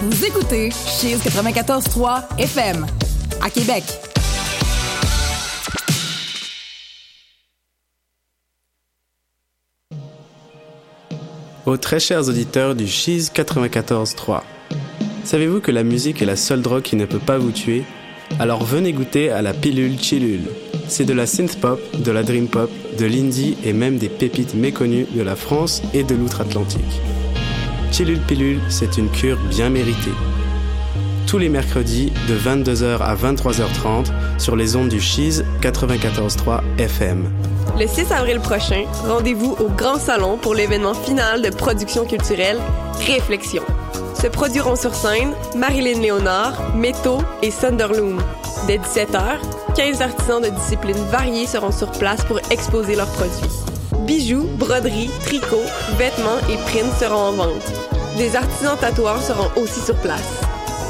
Vous 0.00 0.24
écoutez 0.24 0.70
Cheese 0.70 1.18
94.3 1.18 2.38
FM 2.38 2.86
à 3.42 3.50
Québec. 3.50 4.15
Aux 11.66 11.76
très 11.76 11.98
chers 11.98 12.28
auditeurs 12.28 12.76
du 12.76 12.86
Cheese 12.86 13.32
94.3. 13.34 14.42
Savez-vous 15.24 15.58
que 15.58 15.72
la 15.72 15.82
musique 15.82 16.22
est 16.22 16.26
la 16.26 16.36
seule 16.36 16.62
drogue 16.62 16.82
qui 16.82 16.94
ne 16.94 17.06
peut 17.06 17.18
pas 17.18 17.38
vous 17.38 17.50
tuer? 17.50 17.82
Alors 18.38 18.62
venez 18.62 18.92
goûter 18.92 19.30
à 19.30 19.42
la 19.42 19.52
pilule 19.52 19.98
Chillule. 20.00 20.48
C'est 20.86 21.04
de 21.04 21.12
la 21.12 21.26
synth 21.26 21.60
pop, 21.60 21.80
de 21.98 22.12
la 22.12 22.22
dream 22.22 22.46
pop, 22.46 22.70
de 22.96 23.04
l'indie 23.04 23.56
et 23.64 23.72
même 23.72 23.98
des 23.98 24.08
pépites 24.08 24.54
méconnues 24.54 25.08
de 25.12 25.22
la 25.22 25.34
France 25.34 25.82
et 25.92 26.04
de 26.04 26.14
l'outre-Atlantique. 26.14 27.00
Chillule 27.90 28.20
Pilule, 28.20 28.60
c'est 28.68 28.96
une 28.96 29.10
cure 29.10 29.38
bien 29.50 29.68
méritée. 29.68 30.14
Tous 31.26 31.38
les 31.38 31.48
mercredis 31.48 32.12
de 32.28 32.36
22h 32.38 32.98
à 32.98 33.16
23h30 33.16 34.12
sur 34.38 34.54
les 34.54 34.76
ondes 34.76 34.88
du 34.88 35.00
Cheese 35.00 35.42
94.3 35.62 36.60
FM. 36.78 37.24
Le 37.78 37.86
6 37.86 38.10
avril 38.10 38.40
prochain, 38.40 38.84
rendez-vous 39.06 39.54
au 39.60 39.68
Grand 39.68 39.98
Salon 39.98 40.38
pour 40.38 40.54
l'événement 40.54 40.94
final 40.94 41.42
de 41.42 41.50
production 41.50 42.06
culturelle 42.06 42.58
Réflexion. 43.06 43.62
Se 44.14 44.28
produiront 44.28 44.76
sur 44.76 44.94
scène 44.94 45.34
Marilyn 45.54 46.00
Léonard, 46.00 46.74
Métaux 46.74 47.18
et 47.42 47.50
Sunderloom. 47.50 48.18
Dès 48.66 48.78
17h, 48.78 49.74
15 49.76 50.00
artisans 50.00 50.40
de 50.40 50.48
disciplines 50.48 51.04
variées 51.10 51.46
seront 51.46 51.70
sur 51.70 51.90
place 51.90 52.24
pour 52.24 52.38
exposer 52.50 52.96
leurs 52.96 53.12
produits. 53.12 53.60
Bijoux, 54.06 54.48
broderies, 54.56 55.10
tricots, 55.26 55.68
vêtements 55.98 56.38
et 56.48 56.56
prints 56.70 56.98
seront 56.98 57.28
en 57.28 57.32
vente. 57.32 57.72
Des 58.16 58.34
artisans 58.36 58.78
tatoueurs 58.80 59.22
seront 59.22 59.50
aussi 59.60 59.80
sur 59.80 59.96
place. 59.96 60.40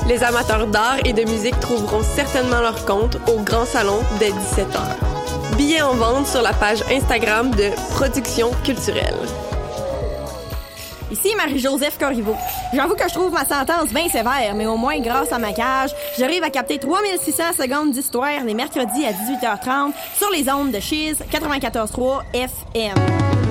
Les 0.06 0.22
amateurs 0.22 0.68
d'art 0.68 0.98
et 1.04 1.12
de 1.12 1.28
musique 1.28 1.58
trouveront 1.58 2.04
certainement 2.04 2.60
leur 2.60 2.86
compte 2.86 3.16
au 3.26 3.40
Grand 3.40 3.66
Salon 3.66 3.98
dès 4.20 4.30
17h. 4.30 5.05
Billets 5.56 5.80
en 5.80 5.94
vente 5.94 6.26
sur 6.26 6.42
la 6.42 6.52
page 6.52 6.82
Instagram 6.90 7.50
de 7.50 7.70
Production 7.94 8.50
Culturelle. 8.62 9.14
Ici 11.10 11.34
Marie-Joseph 11.34 11.98
Corriveau. 11.98 12.34
J'avoue 12.74 12.94
que 12.94 13.08
je 13.08 13.14
trouve 13.14 13.32
ma 13.32 13.44
sentence 13.46 13.90
bien 13.90 14.08
sévère, 14.08 14.54
mais 14.54 14.66
au 14.66 14.76
moins 14.76 14.98
grâce 14.98 15.32
à 15.32 15.38
ma 15.38 15.52
cage, 15.52 15.90
j'arrive 16.18 16.42
à 16.42 16.50
capter 16.50 16.78
3600 16.78 17.42
secondes 17.56 17.92
d'histoire 17.92 18.44
les 18.44 18.54
mercredis 18.54 19.06
à 19.06 19.12
18h30 19.12 19.92
sur 20.18 20.30
les 20.30 20.50
ondes 20.50 20.72
de 20.72 20.80
Cheese 20.80 21.16
94.3 21.32 22.22
FM. 22.34 23.45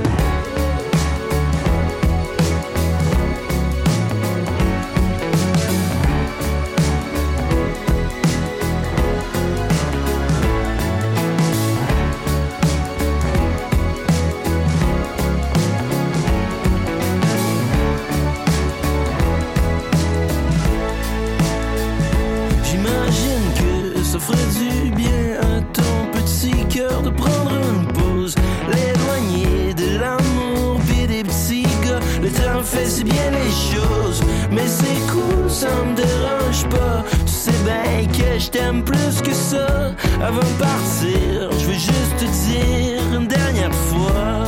Si 32.84 33.04
bien 33.04 33.32
les 33.32 33.52
choses, 33.52 34.22
mais 34.52 34.68
c'est 34.68 35.12
cool, 35.12 35.50
ça 35.50 35.68
me 35.84 35.96
dérange 35.96 36.68
pas. 36.70 37.04
Tu 37.26 37.32
sais 37.32 37.52
bien 37.64 38.06
que 38.08 38.40
je 38.40 38.50
t'aime 38.50 38.84
plus 38.84 39.22
que 39.22 39.34
ça. 39.34 39.92
Avant 40.22 40.40
de 40.40 40.58
partir, 40.60 41.52
je 41.60 41.66
veux 41.66 41.74
juste 41.74 42.18
te 42.20 42.26
dire 42.26 43.02
une 43.20 43.28
dernière 43.28 43.74
fois. 43.74 44.45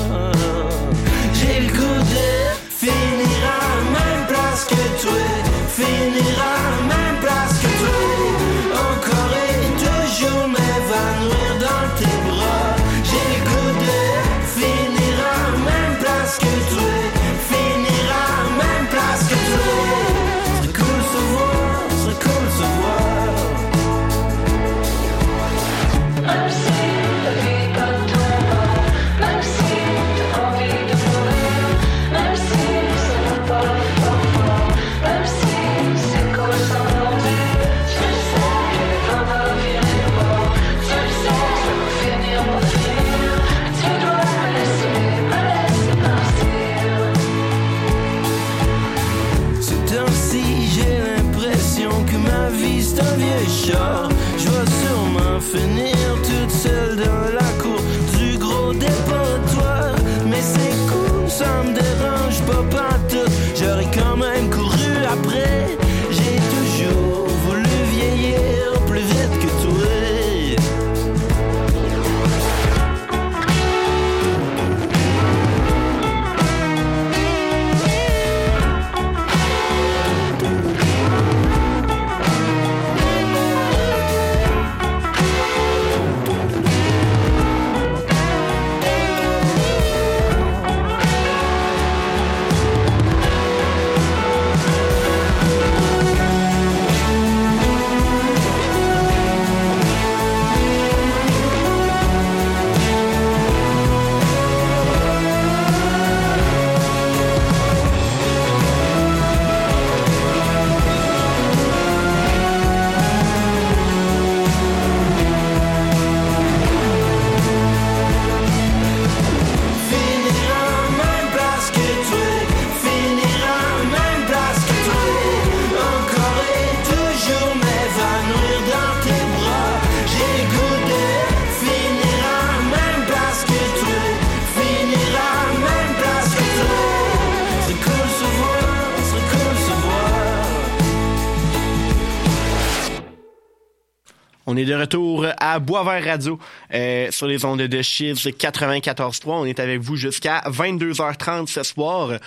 À 145.58 145.60
Boisvert 145.60 146.03
Radio 146.03 146.39
euh, 146.78 147.11
sur 147.11 147.28
les 147.28 147.43
ondes 147.43 147.61
de 147.61 147.82
Chiz 147.82 148.13
94.3. 148.13 149.21
On 149.25 149.45
est 149.45 149.59
avec 149.59 149.82
vous 149.82 149.95
jusqu'à 149.95 150.41
22h30 150.47 151.47
ce 151.47 151.63
soir. 151.63 152.19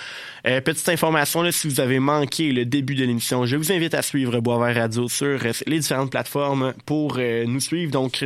Euh, 0.47 0.61
petite 0.61 0.89
information, 0.89 1.43
là, 1.43 1.53
si 1.53 1.69
vous 1.69 1.81
avez 1.81 1.99
manqué 1.99 2.53
le 2.53 2.65
début 2.65 2.95
de 2.95 3.05
l'émission, 3.05 3.45
je 3.45 3.57
vous 3.57 3.73
invite 3.73 3.95
à 3.95 4.03
suivre 4.03 4.41
Boisvert 4.41 4.75
Radio 4.75 5.09
sur 5.09 5.27
euh, 5.27 5.53
les 5.67 5.79
différentes 5.79 6.11
plateformes 6.11 6.73
pour 6.87 7.17
euh, 7.19 7.45
nous 7.47 7.61
suivre. 7.61 7.93
Donc, 7.93 8.25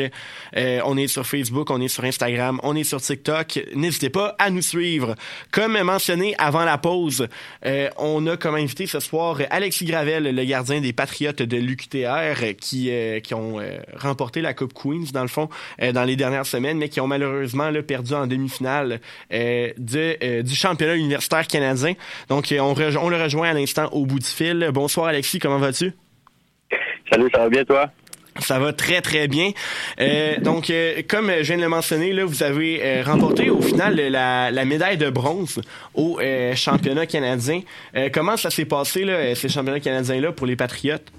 euh, 0.57 0.81
on 0.85 0.97
est 0.97 1.09
sur 1.09 1.27
Facebook, 1.27 1.71
on 1.71 1.81
est 1.81 1.89
sur 1.89 2.05
Instagram, 2.05 2.61
on 2.63 2.77
est 2.77 2.85
sur 2.85 3.01
TikTok. 3.01 3.61
N'hésitez 3.75 4.11
pas 4.11 4.37
à 4.39 4.51
nous 4.51 4.63
suivre. 4.63 5.17
Comme 5.51 5.81
mentionné 5.83 6.35
avant 6.39 6.65
la 6.65 6.79
pause, 6.79 7.27
on 7.99 8.27
a 8.27 8.37
comme 8.37 8.55
invité 8.55 8.87
ce 8.87 9.01
soir 9.01 9.41
Alexis 9.51 9.85
Gravel, 9.85 10.35
le 10.35 10.45
gardien 10.45 10.81
des 10.81 10.93
Patriotes 10.93 11.43
de 11.43 11.57
l'UQTR, 11.57 12.57
qui, 12.61 12.91
qui 13.23 13.35
ont 13.35 13.61
remporté 13.97 14.41
la 14.41 14.55
Coupe 14.55 14.73
Queens, 14.73 15.11
dans 15.13 15.23
le 15.23 15.29
fond, 15.29 15.49
dans 15.93 16.05
les 16.05 16.14
dernières 16.17 16.47
semaines, 16.47 16.79
mais 16.79 16.89
qui 16.89 17.01
ont 17.01 17.07
malheureusement 17.07 17.71
là, 17.71 17.83
perdu 17.83 18.15
en 18.15 18.27
demi-finale 18.27 19.01
euh, 19.33 19.71
de, 19.79 20.17
euh, 20.23 20.43
du 20.43 20.55
championnat 20.55 20.95
universitaire 20.95 21.47
canadien. 21.47 21.95
Donc, 22.29 22.53
euh, 22.53 22.59
on, 22.59 22.75
le 23.09 23.23
rejoint 23.23 23.51
à 23.51 23.53
l'instant 23.53 23.89
au 23.93 24.07
bout 24.07 24.19
du 24.19 24.27
fil. 24.27 24.69
Bonsoir 24.73 25.07
Alexis, 25.07 25.39
comment 25.39 25.59
vas-tu? 25.59 25.93
Salut, 27.11 27.29
ça 27.33 27.41
va 27.41 27.49
bien 27.49 27.65
toi? 27.65 27.91
Ça 28.41 28.59
va 28.59 28.73
très 28.73 29.01
très 29.01 29.29
bien. 29.29 29.53
Euh, 30.01 30.39
donc, 30.41 30.69
euh, 30.69 31.03
comme 31.09 31.31
je 31.31 31.43
viens 31.43 31.57
de 31.57 31.63
le 31.63 31.69
mentionner, 31.69 32.13
là, 32.13 32.25
vous 32.25 32.43
avez 32.43 32.81
euh, 32.83 33.03
remporté 33.05 33.49
au 33.49 33.61
final 33.61 33.95
la, 33.95 34.51
la 34.51 34.65
médaille 34.65 34.97
de 34.97 35.09
bronze 35.09 35.61
au 35.95 36.19
championnat 36.55 37.07
canadien. 37.07 37.61
Comment 38.13 38.37
ça 38.37 38.51
s'est 38.51 38.65
passé 38.65 39.05
là, 39.05 39.35
ces 39.35 39.49
championnats 39.49 39.81
canadiens-là 39.81 40.33
pour 40.33 40.47
les 40.47 40.57
Patriotes? 40.57 41.13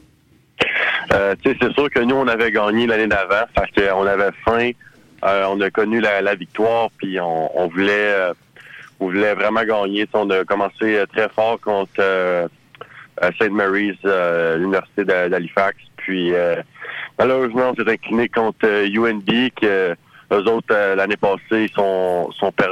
Euh, 1.13 1.35
c'est 1.43 1.57
sûr 1.73 1.89
que 1.89 1.99
nous, 1.99 2.15
on 2.15 2.27
avait 2.27 2.51
gagné 2.51 2.87
l'année 2.87 3.07
d'avant, 3.07 3.45
parce 3.53 3.69
qu'on 3.71 4.05
avait 4.07 4.31
faim, 4.43 4.71
euh, 5.23 5.45
on 5.49 5.59
a 5.61 5.69
connu 5.69 5.99
la, 6.01 6.21
la 6.21 6.35
victoire, 6.35 6.89
puis 6.97 7.19
on, 7.19 7.59
on 7.59 7.67
voulait 7.67 7.91
euh, 8.13 8.33
on 8.99 9.05
voulait 9.07 9.33
vraiment 9.33 9.63
gagner. 9.63 10.07
On 10.13 10.29
a 10.29 10.43
commencé 10.45 10.95
euh, 10.97 11.05
très 11.05 11.27
fort 11.29 11.59
contre 11.59 11.91
euh, 11.99 12.47
euh, 13.23 13.31
St. 13.39 13.51
Mary's, 13.51 13.97
l'université 14.03 15.03
d'Ha- 15.05 15.29
d'Halifax, 15.29 15.77
puis 15.97 16.33
malheureusement, 17.19 17.71
on 17.71 17.75
s'est 17.75 17.89
incliné 17.89 18.27
contre 18.29 18.65
UNB, 18.65 19.49
que 19.59 19.95
eux 20.31 20.43
autres, 20.49 20.73
l'année 20.95 21.17
passée, 21.17 21.65
ils 21.65 21.71
sont, 21.71 22.29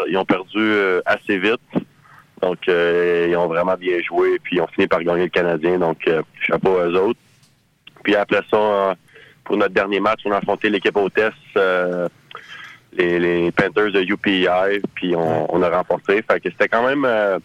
ils 0.09 0.17
ont 0.17 0.25
perdu 0.25 0.73
assez 1.05 1.38
vite. 1.38 1.61
Donc, 2.41 2.57
ils 2.67 3.36
ont 3.38 3.47
vraiment 3.47 3.75
bien 3.75 3.99
joué, 4.01 4.38
puis 4.43 4.57
ils 4.57 4.61
ont 4.61 4.67
fini 4.67 4.86
par 4.88 5.01
gagner 5.01 5.23
le 5.23 5.29
Canadien. 5.29 5.77
Donc, 5.79 6.09
chapeau 6.41 6.77
à 6.77 6.88
eux 6.88 6.99
autres. 6.99 7.19
Puis 8.04 8.16
après 8.16 8.41
ça, 8.51 8.58
euh, 8.58 8.93
pour 9.43 9.58
notre 9.58 9.74
dernier 9.74 9.99
match, 9.99 10.22
on 10.26 10.32
a 10.32 10.38
affronté 10.38 10.70
l'équipe 10.70 10.95
hôtesse, 10.95 11.34
euh, 11.58 12.08
les, 12.93 13.20
les 13.20 13.51
Panthers 13.51 13.91
de 13.91 14.01
UPI, 14.01 14.47
puis 14.95 15.16
on, 15.16 15.54
on 15.54 15.62
a 15.62 15.70
remporté. 15.70 16.22
Fait 16.22 16.39
que 16.39 16.49
c'était 16.49 16.68
quand 16.68 16.86
même 16.86 17.06
euh, 17.06 17.39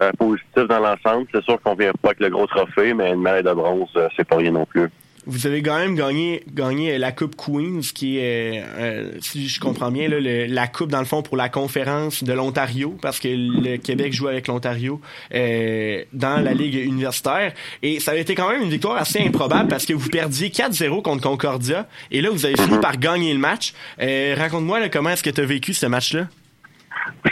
euh, 0.00 0.10
positif 0.18 0.66
dans 0.68 0.80
l'ensemble. 0.80 1.26
C'est 1.32 1.42
sûr 1.44 1.60
qu'on 1.60 1.74
vient 1.74 1.92
pas 2.00 2.08
avec 2.08 2.20
le 2.20 2.30
gros 2.30 2.46
trophée, 2.46 2.94
mais 2.94 3.12
une 3.12 3.22
médaille 3.22 3.42
de 3.42 3.52
bronze, 3.52 3.90
euh, 3.96 4.08
c'est 4.16 4.26
pas 4.26 4.36
rien 4.36 4.50
non 4.50 4.66
plus. 4.66 4.90
Vous 5.26 5.46
avez 5.46 5.62
quand 5.62 5.76
même 5.78 5.94
gagné, 5.96 6.42
gagné 6.52 6.96
la 6.96 7.12
Coupe 7.12 7.36
Queens, 7.36 7.80
qui 7.94 8.18
est, 8.18 8.62
euh, 8.78 9.12
si 9.20 9.48
je 9.48 9.60
comprends 9.60 9.90
bien, 9.90 10.08
là, 10.08 10.18
le- 10.18 10.46
la 10.46 10.66
coupe 10.66 10.90
dans 10.90 10.98
le 10.98 11.04
fond 11.04 11.22
pour 11.22 11.36
la 11.36 11.48
conférence 11.50 12.24
de 12.24 12.32
l'Ontario, 12.32 12.96
parce 13.02 13.20
que 13.20 13.28
le 13.28 13.76
Québec 13.76 14.14
joue 14.14 14.28
avec 14.28 14.46
l'Ontario 14.48 15.00
euh, 15.34 16.02
dans 16.14 16.42
la 16.42 16.54
ligue 16.54 16.74
universitaire. 16.74 17.52
Et 17.82 18.00
ça 18.00 18.12
a 18.12 18.16
été 18.16 18.34
quand 18.34 18.50
même 18.50 18.62
une 18.62 18.70
victoire 18.70 18.96
assez 18.96 19.20
improbable 19.20 19.68
parce 19.68 19.84
que 19.84 19.92
vous 19.92 20.08
perdiez 20.08 20.48
4-0 20.48 21.02
contre 21.02 21.22
Concordia, 21.22 21.86
et 22.10 22.22
là 22.22 22.30
vous 22.30 22.46
avez 22.46 22.56
fini 22.56 22.78
par 22.78 22.96
gagner 22.96 23.32
le 23.34 23.38
match. 23.40 23.74
Euh, 24.00 24.34
Raconte-moi 24.38 24.88
comment 24.88 25.10
est-ce 25.10 25.22
que 25.22 25.30
tu 25.30 25.42
as 25.42 25.44
vécu 25.44 25.74
ce 25.74 25.84
match-là? 25.86 26.28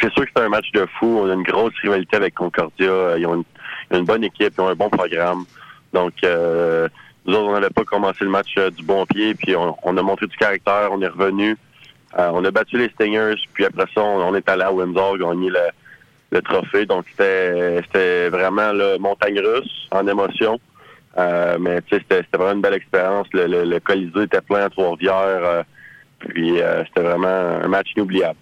C'est 0.01 0.13
sûr 0.13 0.25
que 0.27 0.31
c'est 0.37 0.43
un 0.43 0.49
match 0.51 0.71
de 0.75 0.87
fou. 0.99 1.21
On 1.23 1.31
a 1.31 1.35
une 1.35 1.43
grosse 1.43 1.73
rivalité 1.83 2.17
avec 2.17 2.35
Concordia. 2.35 2.87
Euh, 2.91 3.17
Ils 3.19 3.27
ont 3.27 3.35
une, 3.91 3.99
une 3.99 4.05
bonne 4.05 4.25
équipe, 4.25 4.53
ils 4.57 4.61
ont 4.61 4.69
un 4.69 4.75
bon 4.75 4.91
programme. 4.91 5.45
Donc, 5.95 6.13
euh, 6.25 6.89
nous 7.29 7.35
autres, 7.35 7.49
on 7.49 7.53
n'avait 7.53 7.69
pas 7.69 7.85
commencé 7.85 8.25
le 8.25 8.31
match 8.31 8.55
euh, 8.57 8.71
du 8.71 8.83
bon 8.83 9.05
pied, 9.05 9.35
puis 9.35 9.55
on, 9.55 9.97
a 9.97 10.03
montré 10.03 10.27
du 10.27 10.37
caractère, 10.39 10.89
on 10.91 11.03
est 11.03 11.09
revenu. 11.09 11.59
Euh, 12.19 12.31
on 12.33 12.43
a 12.43 12.51
battu 12.51 12.79
les 12.79 12.89
Stingers, 12.89 13.37
puis 13.53 13.67
après 13.67 13.85
ça, 13.95 14.03
on, 14.03 14.35
est 14.35 14.49
allé 14.49 14.63
à 14.63 14.73
Windsor 14.73 15.19
gagner 15.19 15.51
le, 15.51 15.61
le 16.33 16.41
trophée. 16.41 16.87
Donc, 16.87 17.05
c'était 17.11 18.31
vraiment 18.31 18.73
la 18.73 18.97
montagne 18.97 19.39
russe 19.41 19.89
en 19.91 20.07
émotion. 20.07 20.59
Euh, 21.19 21.59
mais 21.61 21.81
c'était 21.91 22.25
vraiment 22.33 22.53
une 22.53 22.63
belle 22.63 22.75
expérience. 22.75 23.27
Le, 23.35 23.47
le, 23.47 23.65
le 23.65 24.23
était 24.23 24.41
plein 24.41 24.65
à 24.65 24.71
Trois-Rivières. 24.71 25.65
puis 26.21 26.61
c'était 26.87 27.03
vraiment 27.03 27.29
un 27.63 27.69
match 27.69 27.89
inoubliable. 27.95 28.39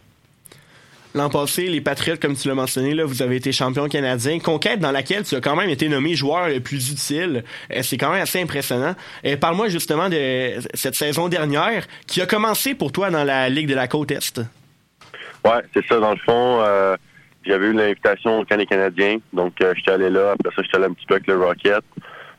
L'an 1.17 1.31
passé, 1.31 1.69
les 1.69 1.81
Patriotes, 1.81 2.21
comme 2.21 2.37
tu 2.37 2.47
l'as 2.47 2.55
mentionné, 2.55 2.93
là, 2.93 3.07
vous 3.07 3.23
avez 3.23 3.37
été 3.37 3.51
champion 3.51 3.89
canadien. 3.89 4.39
Conquête 4.39 4.81
dans 4.81 4.91
laquelle 4.91 5.23
tu 5.23 5.35
as 5.35 5.41
quand 5.41 5.57
même 5.57 5.71
été 5.71 5.89
nommé 5.89 6.15
joueur 6.15 6.51
le 6.51 6.61
plus 6.61 6.91
utile. 6.91 7.43
Euh, 7.73 7.81
C'est 7.83 7.97
quand 7.97 8.11
même 8.13 8.21
assez 8.21 8.39
impressionnant. 8.39 8.95
Euh, 9.25 9.39
Parle-moi 9.39 9.69
justement 9.69 10.11
de 10.11 10.59
cette 10.75 10.95
saison 10.95 11.29
dernière 11.29 11.87
qui 12.07 12.21
a 12.21 12.27
commencé 12.27 12.75
pour 12.75 12.93
toi 12.93 13.09
dans 13.09 13.25
la 13.25 13.49
Ligue 13.49 13.67
de 13.67 13.75
la 13.75 13.89
Côte 13.89 14.11
Est. 14.11 14.43
Ouais, 15.43 15.63
c'est 15.73 15.87
ça. 15.87 15.99
Dans 16.01 16.11
le 16.11 16.19
fond, 16.19 16.61
euh, 16.61 16.97
j'avais 17.47 17.69
eu 17.69 17.73
l'invitation 17.73 18.41
au 18.41 18.45
Canada 18.45 18.69
canadien. 18.69 19.17
Donc, 19.33 19.55
euh, 19.63 19.73
j'étais 19.75 19.93
allé 19.93 20.11
là. 20.11 20.33
Après 20.33 20.55
ça, 20.55 20.63
j'étais 20.65 20.77
allé 20.77 20.85
un 20.85 20.93
petit 20.93 21.07
peu 21.07 21.15
avec 21.15 21.27
le 21.29 21.39
Rocket. 21.39 21.83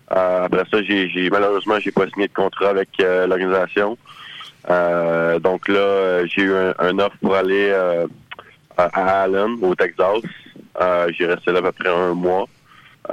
Après 0.08 0.66
ça, 0.70 0.84
j'ai, 0.84 1.30
malheureusement, 1.32 1.80
j'ai 1.80 1.92
pas 1.92 2.06
signé 2.14 2.28
de 2.28 2.34
contrat 2.34 2.70
avec 2.70 2.90
l'organisation. 3.00 3.98
Donc 4.70 5.68
là, 5.68 6.28
j'ai 6.28 6.44
eu 6.44 6.54
un, 6.54 6.76
un 6.78 7.00
offre 7.00 7.18
pour 7.22 7.34
aller 7.34 7.74
à 8.78 9.24
Allen, 9.24 9.58
au 9.62 9.76
Texas. 9.76 10.22
Euh, 10.80 11.12
j'ai 11.18 11.26
resté 11.26 11.52
là 11.52 11.60
à 11.60 11.62
peu 11.64 11.72
près 11.72 11.90
un 11.90 12.14
mois. 12.14 12.46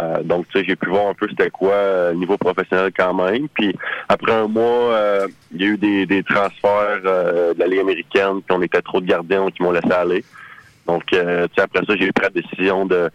Euh, 0.03 0.23
donc, 0.25 0.47
tu 0.49 0.59
sais, 0.59 0.65
j'ai 0.67 0.75
pu 0.77 0.91
voir 0.91 1.07
un 1.09 1.15
peu 1.15 1.29
c'était 1.29 1.51
quoi 1.51 1.73
euh, 1.73 2.15
niveau 2.15 2.37
professionnel 2.37 2.91
quand 2.97 3.15
même. 3.15 3.49
Puis 3.49 3.75
après 4.09 4.33
un 4.33 4.49
mois, 4.49 4.93
euh, 4.93 5.29
il 5.53 5.63
y 5.63 5.65
a 5.65 5.69
eu 5.69 5.79
des, 5.79 6.05
des 6.05 6.23
transferts 6.25 7.03
euh, 7.05 7.55
de 7.55 7.61
la 7.61 7.67
Ligue 7.69 7.81
américaine, 7.81 8.43
puis 8.45 8.57
on 8.57 8.63
était 8.63 8.83
trop 8.83 9.01
de 9.01 9.07
gardiens 9.07 9.51
qui 9.51 9.63
m'ont 9.63 9.71
laissé 9.71 9.93
aller. 9.93 10.25
Donc, 10.87 11.05
euh, 11.13 11.47
tu 11.47 11.55
sais, 11.55 11.63
après 11.63 11.85
ça, 11.87 11.97
j'ai 11.97 12.11
pris 12.13 12.25
la 12.25 12.43
décision 12.43 12.87
de, 12.87 13.09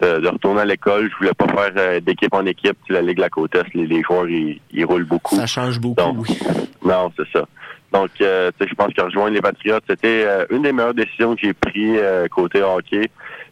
de, 0.00 0.20
de 0.20 0.28
retourner 0.28 0.60
à 0.60 0.64
l'école. 0.64 1.10
Je 1.10 1.16
voulais 1.16 1.34
pas 1.34 1.48
faire 1.48 2.00
d'équipe 2.00 2.32
en 2.32 2.46
équipe. 2.46 2.78
Tu 2.86 2.94
sais, 2.94 3.00
la 3.00 3.02
Ligue 3.02 3.16
de 3.16 3.22
la 3.22 3.28
Côte 3.28 3.54
Est, 3.56 3.74
les, 3.74 3.86
les 3.86 4.02
joueurs, 4.02 4.28
ils, 4.28 4.60
ils 4.72 4.84
roulent 4.84 5.04
beaucoup. 5.04 5.34
Ça 5.34 5.46
change 5.46 5.80
beaucoup, 5.80 6.00
Donc, 6.00 6.28
oui. 6.28 6.38
Non, 6.84 7.12
c'est 7.16 7.28
ça. 7.32 7.44
Donc, 7.92 8.10
euh, 8.20 8.50
je 8.60 8.74
pense 8.74 8.92
que 8.92 9.02
rejoindre 9.02 9.34
les 9.34 9.40
Patriotes, 9.40 9.82
c'était 9.88 10.24
euh, 10.24 10.46
une 10.50 10.62
des 10.62 10.72
meilleures 10.72 10.94
décisions 10.94 11.34
que 11.34 11.40
j'ai 11.42 11.52
prises 11.52 11.98
euh, 12.00 12.28
côté 12.28 12.62
hockey. 12.62 13.10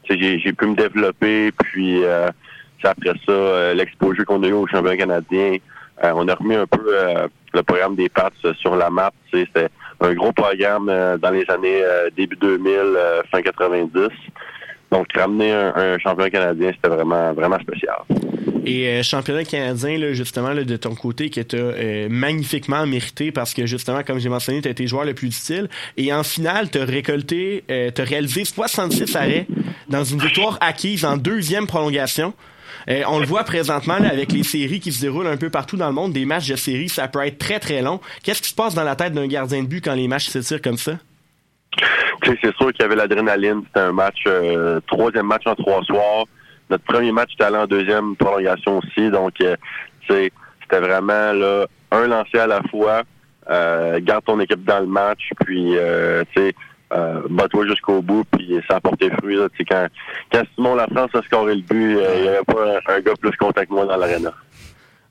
J'ai, 0.09 0.53
pu 0.53 0.67
me 0.67 0.75
développer, 0.75 1.53
puis 1.53 2.03
euh, 2.05 2.31
après 2.83 3.13
ça, 3.27 3.33
euh, 3.33 3.75
l'exposure 3.75 4.25
qu'on 4.25 4.43
a 4.43 4.47
eu 4.47 4.53
au 4.53 4.67
championnat 4.67 4.97
canadien, 4.97 5.57
euh, 6.03 6.13
on 6.15 6.27
a 6.29 6.35
remis 6.35 6.55
un 6.55 6.67
peu 6.67 6.81
le 7.53 7.63
programme 7.63 7.97
des 7.97 8.09
Pats 8.09 8.31
sur 8.59 8.77
la 8.77 8.89
map. 8.89 9.11
C'était 9.33 9.69
un 10.01 10.15
gros 10.15 10.33
programme 10.33 10.87
dans 11.21 11.31
les 11.31 11.45
années 11.51 11.83
début 12.17 12.37
2000, 12.37 12.73
euh, 12.75 13.23
fin 13.31 13.43
90. 13.43 14.09
Donc, 14.91 15.07
ramener 15.15 15.53
un, 15.53 15.73
un 15.75 15.99
championnat 15.99 16.31
canadien, 16.31 16.73
c'était 16.75 16.95
vraiment, 16.95 17.33
vraiment 17.33 17.59
spécial. 17.59 17.97
Et 18.69 18.87
euh, 18.87 19.03
championnat 19.03 19.45
canadien, 19.45 19.97
là, 19.97 20.13
justement, 20.13 20.51
là, 20.51 20.63
de 20.63 20.77
ton 20.77 20.95
côté, 20.95 21.31
que 21.31 21.41
tu 21.41 21.57
as 21.57 22.09
magnifiquement 22.11 22.87
mérité 22.87 23.33
parce 23.33 23.55
que, 23.55 23.65
justement, 23.65 24.03
comme 24.03 24.19
j'ai 24.19 24.29
mentionné, 24.29 24.61
tu 24.61 24.69
été 24.69 24.87
joueur 24.87 25.05
le 25.05 25.15
plus 25.15 25.29
utile. 25.29 25.69
Et 25.97 26.13
en 26.13 26.23
finale, 26.23 26.71
tu 26.71 26.79
as 26.79 26.85
récolté, 26.85 27.65
euh, 27.71 27.91
tu 27.91 28.03
réalisé 28.03 28.45
66 28.45 29.17
arrêts 29.17 29.47
dans 29.89 30.05
une 30.05 30.21
victoire 30.21 30.59
acquise 30.61 31.07
en 31.07 31.17
deuxième 31.17 31.67
prolongation. 31.67 32.35
Euh, 32.91 33.03
on 33.09 33.19
le 33.19 33.27
voit 33.27 33.45
présentement 33.45 33.99
là, 33.99 34.11
avec 34.11 34.33
les 34.33 34.43
séries 34.43 34.81
qui 34.81 34.93
se 34.93 35.01
déroulent 35.01 35.27
un 35.27 35.39
peu 35.39 35.49
partout 35.49 35.79
dans 35.79 35.89
le 35.89 35.95
monde. 35.95 36.13
Des 36.13 36.27
matchs 36.27 36.49
de 36.49 36.57
séries, 36.57 36.91
ça 36.91 37.09
peut 37.09 37.25
être 37.27 37.39
très, 37.39 37.61
très 37.61 37.81
long. 37.81 38.01
Qu'est-ce 38.23 38.43
qui 38.43 38.51
se 38.51 38.55
passe 38.55 38.75
dans 38.75 38.85
la 38.85 38.97
tête 38.97 39.15
d'un 39.15 39.27
gardien 39.27 39.63
de 39.63 39.69
but 39.69 39.83
quand 39.83 39.95
les 39.95 40.09
matchs 40.09 40.29
s'étirent 40.29 40.61
comme 40.61 40.79
ça? 40.79 40.99
C'est 42.25 42.55
sûr 42.57 42.73
qu'il 42.73 42.81
y 42.81 42.85
avait 42.85 42.97
l'adrénaline. 42.97 43.63
C'était 43.67 43.81
un 43.81 43.93
match, 43.93 44.25
euh, 44.27 44.81
troisième 44.87 45.27
match 45.27 45.47
en 45.47 45.55
trois 45.55 45.83
soirs. 45.85 46.25
Notre 46.71 46.85
premier 46.85 47.13
match 47.13 47.33
était 47.35 47.45
allé 47.45 47.57
en 47.57 47.67
deuxième 47.67 48.17
prolongation 48.17 48.79
aussi. 48.79 49.11
Donc, 49.11 49.35
euh, 49.41 49.57
c'était 50.09 50.31
vraiment 50.71 51.33
là, 51.33 51.67
un 51.91 52.07
lancé 52.07 52.39
à 52.39 52.47
la 52.47 52.61
fois. 52.71 53.03
Euh, 53.51 53.99
garde 54.03 54.25
ton 54.27 54.39
équipe 54.41 54.63
dans 54.65 54.81
le 54.81 54.87
match, 54.87 55.31
puis 55.47 55.79
euh, 55.79 56.23
tu 56.35 56.43
sais, 56.43 56.55
euh, 56.93 57.23
bats-toi 57.31 57.67
jusqu'au 57.67 58.03
bout, 58.03 58.25
puis 58.31 58.61
ça 58.69 58.77
a 58.77 58.81
porté 58.81 59.09
fruit. 59.11 59.37
Là, 59.37 59.47
quand, 59.67 59.87
quand 60.31 60.43
Simon 60.55 60.75
Lafrance 60.75 61.15
a 61.15 61.23
scoré 61.23 61.55
le 61.55 61.63
but, 61.63 61.97
euh, 61.97 62.15
il 62.17 62.23
n'y 62.23 62.29
avait 62.29 62.45
pas 62.45 62.77
un, 62.93 62.95
un 62.97 63.01
gars 63.01 63.15
plus 63.19 63.35
content 63.39 63.63
que 63.63 63.73
moi 63.73 63.87
dans 63.87 63.97
l'aréna. 63.97 64.35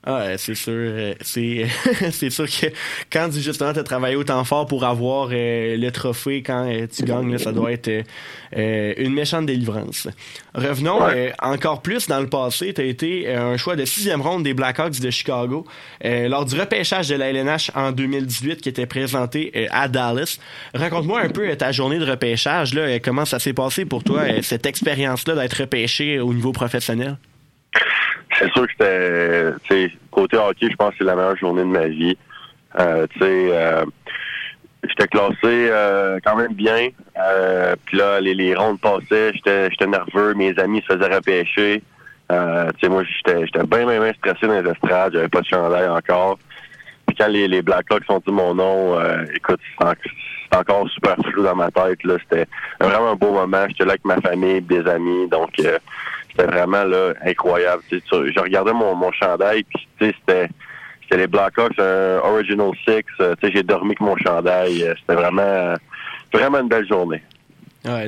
Ah, 0.04 0.20
euh, 0.20 0.34
c'est 0.38 0.54
sûr, 0.54 0.72
euh, 0.74 1.14
c'est 1.20 1.66
c'est 2.12 2.30
sûr 2.30 2.46
que 2.46 2.66
quand 3.10 3.32
justement 3.32 3.72
tu 3.72 3.80
as 3.80 3.82
travaillé 3.82 4.14
autant 4.14 4.44
fort 4.44 4.66
pour 4.66 4.84
avoir 4.84 5.28
euh, 5.32 5.76
le 5.76 5.90
trophée 5.90 6.40
quand 6.42 6.72
tu 6.94 7.02
gagnes, 7.02 7.32
là, 7.32 7.38
ça 7.38 7.50
doit 7.50 7.72
être 7.72 8.04
une 8.52 9.12
méchante 9.12 9.46
délivrance. 9.46 10.06
Revenons 10.54 11.00
encore 11.42 11.82
plus 11.82 12.06
dans 12.06 12.20
le 12.20 12.28
passé, 12.28 12.72
tu 12.72 12.80
as 12.80 12.84
été 12.84 13.34
un 13.34 13.56
choix 13.56 13.76
de 13.76 13.84
sixième 13.84 14.22
ronde 14.22 14.44
des 14.44 14.54
Blackhawks 14.54 15.00
de 15.00 15.10
Chicago 15.10 15.66
lors 16.04 16.44
du 16.44 16.58
repêchage 16.58 17.08
de 17.08 17.16
la 17.16 17.30
LNH 17.30 17.72
en 17.74 17.92
2018 17.92 18.60
qui 18.62 18.68
était 18.68 18.86
présenté 18.86 19.68
à 19.70 19.88
Dallas. 19.88 20.38
Raconte-moi 20.74 21.20
un 21.20 21.28
peu 21.28 21.54
ta 21.56 21.72
journée 21.72 21.98
de 21.98 22.08
repêchage, 22.08 22.72
là, 22.72 22.98
comment 23.00 23.24
ça 23.24 23.38
s'est 23.38 23.52
passé 23.52 23.84
pour 23.84 24.04
toi, 24.04 24.22
cette 24.42 24.64
expérience-là 24.64 25.34
d'être 25.34 25.60
repêché 25.60 26.20
au 26.20 26.32
niveau 26.32 26.52
professionnel? 26.52 27.16
C'est 28.38 28.52
sûr 28.52 28.66
que 28.66 28.72
c'était, 29.68 29.92
côté 30.10 30.36
hockey, 30.36 30.68
je 30.70 30.76
pense 30.76 30.90
que 30.90 30.98
c'est 30.98 31.04
la 31.04 31.16
meilleure 31.16 31.36
journée 31.36 31.62
de 31.62 31.66
ma 31.66 31.88
vie. 31.88 32.16
Euh, 32.78 33.06
tu 33.12 33.18
sais, 33.18 33.48
euh, 33.50 33.84
j'étais 34.88 35.08
classé 35.08 35.36
euh, 35.44 36.18
quand 36.24 36.36
même 36.36 36.54
bien. 36.54 36.88
Euh, 37.18 37.74
Puis 37.86 37.98
là, 37.98 38.20
les, 38.20 38.34
les 38.34 38.54
rondes 38.54 38.80
passaient, 38.80 39.32
j'étais, 39.34 39.86
nerveux. 39.86 40.34
Mes 40.34 40.56
amis 40.58 40.82
se 40.88 40.94
faisaient 40.94 41.14
repêcher. 41.14 41.82
Euh, 42.30 42.70
tu 42.76 42.80
sais, 42.80 42.88
moi, 42.88 43.02
j'étais, 43.04 43.46
j'étais 43.46 43.66
bien, 43.66 43.86
bien, 43.86 44.00
bien 44.00 44.12
stressé 44.14 44.46
dans 44.46 44.60
les 44.60 44.70
estrades. 44.70 45.14
J'avais 45.14 45.28
pas 45.28 45.40
de 45.40 45.46
chandail 45.46 45.88
encore. 45.88 46.38
Puis 47.06 47.16
quand 47.16 47.28
les, 47.28 47.48
les 47.48 47.62
Blackhawks 47.62 48.08
ont 48.08 48.22
dit 48.24 48.32
mon 48.32 48.54
nom, 48.54 48.98
euh, 48.98 49.24
écoute, 49.34 49.60
encore 50.56 50.88
super 50.90 51.16
flou 51.30 51.42
dans 51.42 51.54
ma 51.56 51.70
tête. 51.70 52.02
Là, 52.04 52.16
c'était 52.22 52.46
vraiment 52.80 53.12
un 53.12 53.14
beau 53.14 53.32
moment. 53.32 53.64
J'étais 53.68 53.84
là 53.84 53.90
avec 53.92 54.04
ma 54.04 54.20
famille, 54.20 54.60
des 54.62 54.86
amis. 54.86 55.28
Donc, 55.28 55.50
euh, 55.60 55.78
c'était 56.30 56.46
vraiment 56.46 56.84
là 56.84 57.12
incroyable. 57.24 57.82
Tu 57.88 57.98
sais, 58.00 58.32
je 58.34 58.40
regardais 58.40 58.72
mon, 58.72 58.94
mon 58.94 59.10
chandail, 59.12 59.64
puis 59.64 59.88
tu 59.98 60.06
sais, 60.06 60.14
c'était 60.20 60.48
c'était 61.02 61.22
les 61.22 61.26
Blackhawks, 61.26 61.78
un 61.78 62.18
Original 62.22 62.70
Six. 62.86 63.02
euh, 63.20 63.34
tu 63.40 63.46
sais, 63.46 63.52
j'ai 63.54 63.62
dormi 63.62 63.88
avec 63.90 64.00
mon 64.00 64.16
chandail. 64.18 64.82
euh, 64.82 64.94
C'était 65.00 65.14
vraiment 65.14 65.40
euh, 65.42 65.74
vraiment 66.32 66.58
une 66.60 66.68
belle 66.68 66.86
journée. 66.86 67.22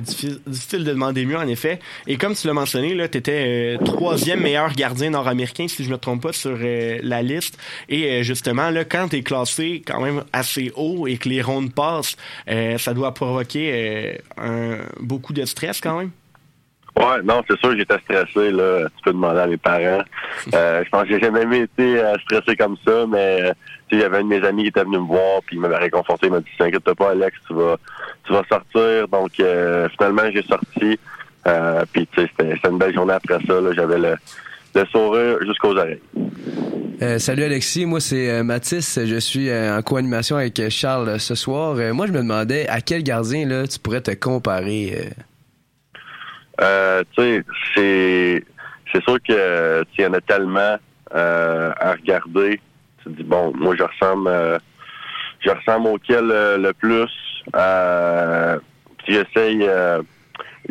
Difficile 0.01 0.85
de 0.85 0.91
demander 0.91 1.24
mieux, 1.24 1.37
en 1.37 1.49
effet. 1.49 1.81
Et 2.07 2.16
comme 2.16 2.35
tu 2.35 2.47
l'as 2.47 2.53
mentionné, 2.53 2.97
tu 3.11 3.18
étais 3.18 3.78
troisième 3.85 4.41
meilleur 4.41 4.72
gardien 4.74 5.11
nord-américain, 5.11 5.66
si 5.68 5.85
je 5.85 5.91
me 5.91 5.99
trompe 5.99 6.22
pas, 6.22 6.33
sur 6.33 6.57
euh, 6.61 6.99
la 7.03 7.22
liste. 7.22 7.59
Et 7.89 8.05
euh, 8.05 8.22
justement, 8.22 8.70
là, 8.70 8.85
quand 8.85 9.09
tu 9.09 9.16
es 9.16 9.22
classé 9.22 9.83
quand 9.87 10.01
même 10.01 10.24
assez 10.33 10.72
haut 10.76 11.07
et 11.07 11.16
que 11.16 11.28
les 11.28 11.43
rondes 11.43 11.72
passent, 11.72 12.16
euh, 12.49 12.78
ça 12.78 12.95
doit 12.95 13.14
provoquer 13.14 13.70
euh, 13.72 14.12
un, 14.39 14.78
beaucoup 15.01 15.33
de 15.33 15.45
stress 15.45 15.81
quand 15.81 15.99
même. 15.99 16.11
Ouais, 16.97 17.22
non, 17.24 17.43
c'est 17.49 17.59
sûr, 17.61 17.76
j'étais 17.76 17.99
stressé. 17.99 18.51
Là. 18.51 18.86
Tu 18.97 19.03
peux 19.05 19.12
demander 19.12 19.41
à 19.41 19.47
mes 19.47 19.57
parents. 19.57 20.03
Euh, 20.55 20.82
je 20.84 20.88
pense 20.91 21.03
que 21.03 21.09
j'ai 21.11 21.20
jamais 21.20 21.43
été 21.61 21.99
euh, 22.01 22.14
stressé 22.22 22.57
comme 22.57 22.76
ça, 22.86 23.05
mais 23.07 23.43
euh, 23.43 23.53
tu 23.88 23.97
sais, 23.97 23.97
il 23.97 23.99
y 24.01 24.05
avait 24.05 24.18
un 24.18 24.22
de 24.22 24.28
mes 24.28 24.43
amis 24.47 24.62
qui 24.62 24.68
était 24.68 24.84
venu 24.84 24.99
me 24.99 25.05
voir, 25.07 25.43
puis 25.45 25.57
il 25.57 25.61
m'avait 25.61 25.76
réconforté. 25.76 26.28
Il 26.28 26.32
m'a 26.32 26.41
dit 26.41 26.47
T'inquiète 26.57 26.95
pas, 26.95 27.11
Alex, 27.11 27.36
tu 27.47 27.53
vas, 27.55 27.76
tu 28.24 28.32
vas 28.32 28.43
sortir. 28.49 29.09
Donc, 29.09 29.32
euh, 29.41 29.88
finalement, 29.91 30.22
j'ai 30.32 30.43
sorti. 30.43 30.99
Euh, 31.47 31.84
puis, 31.93 32.07
tu 32.07 32.22
sais, 32.22 32.30
c'était 32.38 32.68
une 32.68 32.78
belle 32.78 32.95
journée 32.95 33.12
après 33.12 33.38
ça. 33.47 33.61
là. 33.61 33.70
J'avais 33.74 33.99
le, 33.99 34.16
le 34.74 34.86
sourire 34.86 35.36
jusqu'aux 35.45 35.76
oreilles. 35.76 36.01
Euh, 37.03 37.18
salut 37.18 37.45
Alexis, 37.45 37.86
moi 37.86 37.99
c'est 37.99 38.28
euh, 38.28 38.43
Mathis, 38.45 38.99
je 39.03 39.16
suis 39.16 39.49
euh, 39.49 39.78
en 39.78 39.80
co-animation 39.80 40.36
avec 40.36 40.68
Charles 40.68 41.18
ce 41.18 41.34
soir. 41.34 41.76
Euh, 41.78 41.95
moi 41.95 42.07
je 42.07 42.12
me 42.12 42.18
demandais 42.18 42.68
à 42.68 42.82
quel 42.82 43.03
gardien 43.03 43.47
là 43.47 43.66
tu 43.66 43.78
pourrais 43.78 44.03
te 44.03 44.11
comparer. 44.11 45.09
Euh? 46.61 47.02
Tu 47.12 47.22
sais, 47.22 47.44
c'est 47.74 48.44
c'est 48.92 49.02
sûr 49.04 49.18
que 49.26 49.84
il 49.96 50.04
y 50.04 50.06
en 50.06 50.14
a 50.14 50.20
tellement 50.20 50.76
euh, 51.14 51.72
à 51.78 51.92
regarder. 51.92 52.61
Tu 52.98 53.04
te 53.04 53.08
dis 53.11 53.22
bon, 53.24 53.52
moi 53.54 53.74
je 53.76 53.82
ressemble 53.82 54.28
euh, 54.28 54.58
je 55.40 55.50
ressemble 55.50 55.88
auquel 55.88 56.30
euh, 56.30 56.58
le 56.58 56.72
plus. 56.72 57.11
Euh, 57.56 58.58
puis 58.98 59.14
j'essaye 59.14 59.62
euh, 59.62 60.02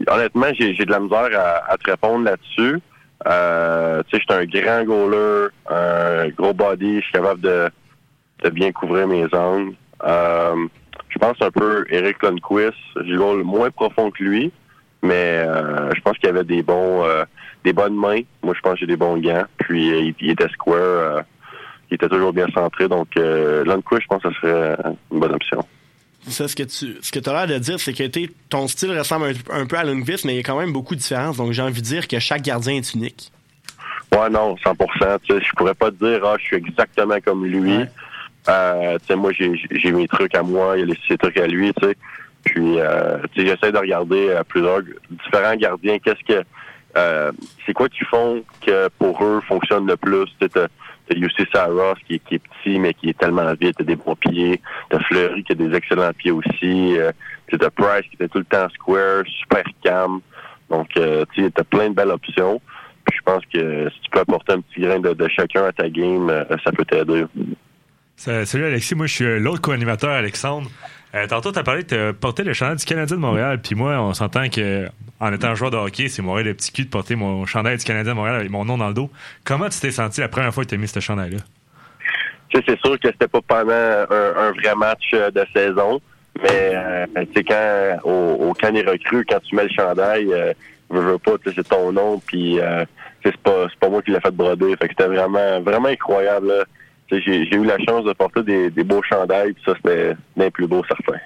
honnêtement, 0.07 0.47
j'ai 0.57 0.73
de 0.73 0.91
la 0.91 0.99
misère 0.99 1.29
à, 1.33 1.71
à 1.71 1.77
te 1.77 1.89
répondre 1.89 2.25
là-dessus. 2.25 2.79
Euh, 3.27 4.01
tu 4.07 4.17
sais, 4.17 4.23
je 4.27 4.33
suis 4.33 4.61
un 4.61 4.61
grand 4.61 4.83
goaler, 4.85 5.47
un 5.69 6.29
gros 6.29 6.53
body, 6.53 6.97
je 6.97 7.01
suis 7.01 7.11
capable 7.11 7.41
de, 7.41 7.69
de 8.43 8.49
bien 8.49 8.71
couvrir 8.71 9.07
mes 9.07 9.27
angles. 9.33 9.73
Euh, 10.05 10.55
je 11.09 11.19
pense 11.19 11.35
un 11.41 11.51
peu 11.51 11.85
Eric 11.89 12.21
Lundqvist. 12.23 12.77
Je 12.95 13.15
goal 13.15 13.43
moins 13.43 13.71
profond 13.71 14.11
que 14.11 14.23
lui. 14.23 14.51
Mais 15.01 15.43
euh, 15.45 15.89
je 15.95 16.01
pense 16.01 16.17
qu'il 16.17 16.27
y 16.27 16.29
avait 16.29 16.43
des 16.43 16.61
bons, 16.61 17.03
euh, 17.05 17.23
des 17.63 17.73
bonnes 17.73 17.95
mains. 17.95 18.21
Moi, 18.43 18.53
je 18.55 18.59
pense 18.61 18.73
que 18.73 18.79
j'ai 18.81 18.87
des 18.87 18.97
bons 18.97 19.17
gants. 19.17 19.45
Puis 19.57 19.91
euh, 19.91 19.99
il, 20.01 20.15
il 20.19 20.29
était 20.31 20.49
square. 20.49 20.77
euh, 20.77 21.21
il 21.91 21.95
était 21.95 22.09
toujours 22.09 22.33
bien 22.33 22.47
centré. 22.53 22.87
Donc, 22.87 23.07
euh, 23.17 23.63
je 23.65 24.07
pense 24.07 24.21
que 24.21 24.29
ce 24.29 24.35
serait 24.39 24.75
une 25.11 25.19
bonne 25.19 25.33
option. 25.33 25.65
Ça, 26.27 26.47
ce 26.47 26.55
que 26.55 26.63
tu 26.63 26.97
ce 27.01 27.11
que 27.11 27.29
as 27.29 27.33
l'air 27.33 27.47
de 27.47 27.63
dire, 27.63 27.79
c'est 27.79 27.93
que 27.93 28.27
ton 28.49 28.67
style 28.67 28.97
ressemble 28.97 29.27
un, 29.51 29.61
un 29.61 29.65
peu 29.65 29.77
à 29.77 29.83
Lundqvist, 29.83 30.25
mais 30.25 30.33
il 30.33 30.37
y 30.37 30.39
a 30.39 30.43
quand 30.43 30.59
même 30.59 30.73
beaucoup 30.73 30.93
de 30.95 30.99
différences. 30.99 31.37
Donc, 31.37 31.51
j'ai 31.53 31.61
envie 31.61 31.81
de 31.81 31.85
dire 31.87 32.07
que 32.07 32.19
chaque 32.19 32.41
gardien 32.41 32.75
est 32.75 32.93
unique. 32.93 33.31
Ouais, 34.11 34.29
non, 34.29 34.55
100 34.57 34.75
tu 34.75 35.33
sais, 35.33 35.41
Je 35.43 35.51
pourrais 35.55 35.73
pas 35.75 35.91
te 35.91 36.03
dire, 36.03 36.21
ah, 36.25 36.35
je 36.39 36.43
suis 36.45 36.57
exactement 36.57 37.17
comme 37.23 37.45
lui. 37.45 37.85
Euh, 38.47 38.97
tu 38.99 39.05
sais, 39.07 39.15
moi, 39.15 39.31
j'ai 39.31 39.51
j'ai 39.71 39.91
mes 39.91 40.07
trucs 40.07 40.35
à 40.35 40.43
moi, 40.43 40.77
il 40.77 40.89
y 40.89 40.91
a 40.91 40.95
ses 41.07 41.17
trucs 41.17 41.37
à 41.37 41.47
lui, 41.47 41.73
tu 41.73 41.87
sais. 41.87 41.95
Puis, 42.43 42.79
euh, 42.79 43.17
j'essaie 43.35 43.71
de 43.71 43.77
regarder 43.77 44.29
euh, 44.29 44.43
plusieurs 44.47 44.81
différents 45.09 45.55
gardiens. 45.55 45.99
Qu'est-ce 45.99 46.23
que... 46.23 46.43
euh, 46.97 47.31
c'est 47.65 47.73
quoi 47.73 47.89
qu'ils 47.89 48.07
font 48.07 48.43
que 48.65 48.87
pour 48.97 49.23
eux 49.23 49.41
fonctionne 49.47 49.85
le 49.87 49.97
plus? 49.97 50.27
T'as 50.39 50.67
UC 51.15 51.47
Saros 51.51 51.95
qui, 52.07 52.15
est- 52.15 52.19
qui 52.27 52.35
est 52.35 52.39
petit, 52.39 52.79
mais 52.79 52.93
qui 52.93 53.09
est 53.09 53.17
tellement 53.17 53.51
vite, 53.59 53.75
t'as 53.77 53.83
des 53.83 53.95
bons 53.95 54.15
pieds. 54.15 54.61
T'as 54.89 54.99
Fleury 54.99 55.43
qui 55.43 55.51
a 55.51 55.55
des 55.55 55.75
excellents 55.75 56.13
pieds 56.13 56.31
aussi. 56.31 56.97
Euh, 56.99 57.11
t'as 57.51 57.69
Price 57.71 58.03
qui 58.09 58.15
était 58.15 58.27
tout 58.27 58.37
le 58.39 58.45
temps 58.45 58.69
square, 58.69 59.23
super 59.39 59.63
calme. 59.83 60.19
Donc, 60.69 60.89
euh, 60.97 61.25
tu 61.33 61.51
t'as 61.51 61.63
plein 61.63 61.89
de 61.89 61.95
belles 61.95 62.09
options. 62.11 62.61
Puis 63.05 63.17
je 63.17 63.23
pense 63.23 63.43
que 63.51 63.89
si 63.89 64.01
tu 64.01 64.09
peux 64.11 64.19
apporter 64.19 64.53
un 64.53 64.61
petit 64.61 64.81
grain 64.81 64.99
de, 64.99 65.13
de 65.13 65.27
chacun 65.29 65.63
à 65.65 65.71
ta 65.71 65.89
game, 65.89 66.29
euh, 66.29 66.43
ça 66.63 66.71
peut 66.71 66.85
t'aider. 66.85 67.25
Salut 68.15 68.65
Alexis, 68.65 68.95
moi 68.95 69.07
je 69.07 69.13
suis 69.13 69.39
l'autre 69.39 69.61
co-animateur 69.61 70.11
Alexandre. 70.11 70.69
Euh, 71.15 71.25
tantôt, 71.27 71.51
tu 71.51 71.59
as 71.59 71.63
parlé 71.63 71.83
de 71.83 72.11
porter 72.11 72.43
le 72.43 72.53
chandail 72.53 72.77
du 72.77 72.85
Canadien 72.85 73.15
de 73.15 73.21
Montréal, 73.21 73.59
puis 73.61 73.75
moi, 73.75 73.99
on 73.99 74.13
s'entend 74.13 74.47
que 74.49 74.87
en 75.19 75.33
étant 75.33 75.55
joueur 75.55 75.71
de 75.71 75.77
hockey, 75.77 76.07
c'est 76.07 76.21
Montréal 76.21 76.47
le 76.47 76.53
petit 76.53 76.71
cul 76.71 76.85
de 76.85 76.89
porter 76.89 77.15
mon 77.15 77.45
chandail 77.45 77.77
du 77.77 77.83
Canadien 77.83 78.11
de 78.11 78.17
Montréal 78.17 78.35
avec 78.35 78.49
mon 78.49 78.63
nom 78.63 78.77
dans 78.77 78.87
le 78.87 78.93
dos. 78.93 79.09
Comment 79.43 79.69
tu 79.69 79.79
t'es 79.79 79.91
senti 79.91 80.21
la 80.21 80.29
première 80.29 80.53
fois 80.53 80.63
que 80.63 80.69
tu 80.69 80.75
as 80.75 80.77
mis 80.77 80.87
ce 80.87 80.99
chandail-là? 80.99 81.39
C'est 82.53 82.79
sûr 82.79 82.99
que 82.99 83.07
c'était 83.07 83.27
pas 83.27 83.41
pendant 83.41 83.71
un, 83.71 84.51
vrai 84.51 84.75
match 84.75 85.11
de 85.11 85.45
saison, 85.53 85.99
mais 86.41 86.71
euh, 86.73 87.05
quand 87.47 87.99
au, 88.03 88.49
au 88.49 88.53
camp 88.53 88.71
des 88.73 88.81
recrues, 88.81 89.25
quand 89.25 89.39
tu 89.41 89.55
mets 89.55 89.65
le 89.65 89.69
chandail, 89.69 90.33
euh, 90.33 90.53
veux, 90.89 91.01
veux 91.01 91.17
pas, 91.17 91.33
c'est 91.43 91.67
ton 91.67 91.91
nom, 91.91 92.19
puis 92.25 92.59
euh, 92.59 92.85
c'est 93.23 93.35
pas 93.37 93.67
pas 93.79 93.89
moi 93.89 94.01
qui 94.01 94.11
l'ai 94.11 94.19
fait 94.19 94.31
broder. 94.31 94.75
Fait 94.77 94.87
que 94.87 94.95
c'était 94.97 95.07
vraiment 95.07 95.59
vraiment 95.61 95.89
incroyable. 95.89 96.47
là. 96.47 96.63
J'ai 97.11 97.55
eu 97.55 97.65
la 97.65 97.77
chance 97.79 98.05
de 98.05 98.13
porter 98.13 98.43
des, 98.43 98.69
des 98.69 98.83
beaux 98.83 99.01
chandails, 99.03 99.53
puis 99.53 99.63
ça 99.65 99.73
c'était 99.75 100.15
l'un 100.37 100.49
plus 100.49 100.67
beau 100.67 100.83
certain. 100.87 101.19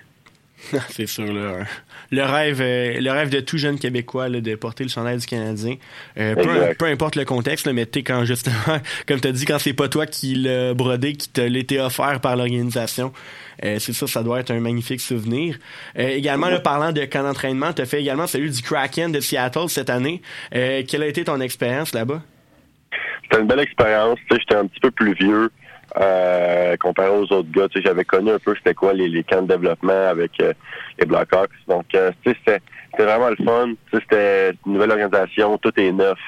c'est 0.89 1.07
sûr, 1.07 1.31
là. 1.31 1.65
Le 2.11 2.23
rêve, 2.23 2.61
euh, 2.61 2.99
le 2.99 3.11
rêve 3.11 3.29
de 3.29 3.39
tout 3.39 3.57
jeune 3.57 3.79
Québécois 3.79 4.29
là, 4.29 4.39
de 4.39 4.55
porter 4.55 4.83
le 4.83 4.89
chandail 4.89 5.17
du 5.17 5.25
Canadien. 5.25 5.75
Euh, 6.17 6.35
peu, 6.35 6.75
peu 6.77 6.85
importe 6.85 7.15
le 7.15 7.25
contexte, 7.25 7.65
là, 7.65 7.73
mais 7.73 7.85
tu 7.85 7.99
sais, 7.99 8.03
quand 8.03 8.23
justement, 8.25 8.79
comme 9.07 9.19
tu 9.19 9.27
as 9.27 9.31
dit, 9.31 9.45
quand 9.45 9.59
c'est 9.59 9.73
pas 9.73 9.89
toi 9.89 10.05
qui 10.05 10.35
l'as 10.35 10.73
brodé, 10.73 11.13
qui 11.13 11.29
te 11.29 11.41
l'était 11.41 11.79
offert 11.79 12.19
par 12.21 12.35
l'organisation, 12.35 13.11
euh, 13.63 13.77
c'est 13.79 13.93
ça, 13.93 14.07
ça 14.07 14.23
doit 14.23 14.39
être 14.39 14.51
un 14.51 14.59
magnifique 14.59 15.01
souvenir. 15.01 15.57
Également, 15.95 16.49
là, 16.49 16.59
parlant 16.59 16.91
de 16.91 17.05
camp 17.05 17.23
d'entraînement, 17.23 17.73
tu 17.73 17.81
as 17.81 17.85
fait 17.85 18.01
également 18.01 18.27
celui 18.27 18.49
du 18.49 18.61
Kraken 18.61 19.11
de 19.11 19.19
Seattle 19.19 19.69
cette 19.69 19.89
année. 19.89 20.21
Quelle 20.51 21.03
a 21.03 21.07
été 21.07 21.23
ton 21.23 21.39
expérience 21.41 21.93
là-bas? 21.93 22.21
C'était 23.23 23.41
une 23.41 23.47
belle 23.47 23.59
expérience. 23.59 24.19
J'étais 24.31 24.55
un 24.55 24.67
petit 24.67 24.79
peu 24.79 24.91
plus 24.91 25.13
vieux 25.13 25.49
euh, 25.99 26.75
comparé 26.77 27.09
aux 27.09 27.31
autres 27.31 27.51
gars. 27.51 27.67
Tu 27.69 27.79
sais, 27.79 27.85
j'avais 27.85 28.05
connu 28.05 28.31
un 28.31 28.39
peu 28.39 28.55
c'était 28.55 28.73
quoi 28.73 28.93
les, 28.93 29.07
les 29.07 29.23
camps 29.23 29.41
de 29.41 29.47
développement 29.47 30.07
avec 30.07 30.31
euh, 30.41 30.53
les 30.99 31.05
Blackhawks. 31.05 31.51
Donc, 31.67 31.85
euh, 31.95 32.11
tu 32.23 32.31
sais, 32.31 32.37
c'était 32.39 32.61
c'était 32.91 33.05
vraiment 33.05 33.29
le 33.29 33.43
fun. 33.43 33.69
Tu 33.91 33.97
sais, 33.97 34.03
c'était 34.03 34.51
une 34.65 34.73
nouvelle 34.73 34.91
organisation, 34.91 35.57
tout 35.57 35.77
est 35.79 35.91
neuf. 35.91 36.19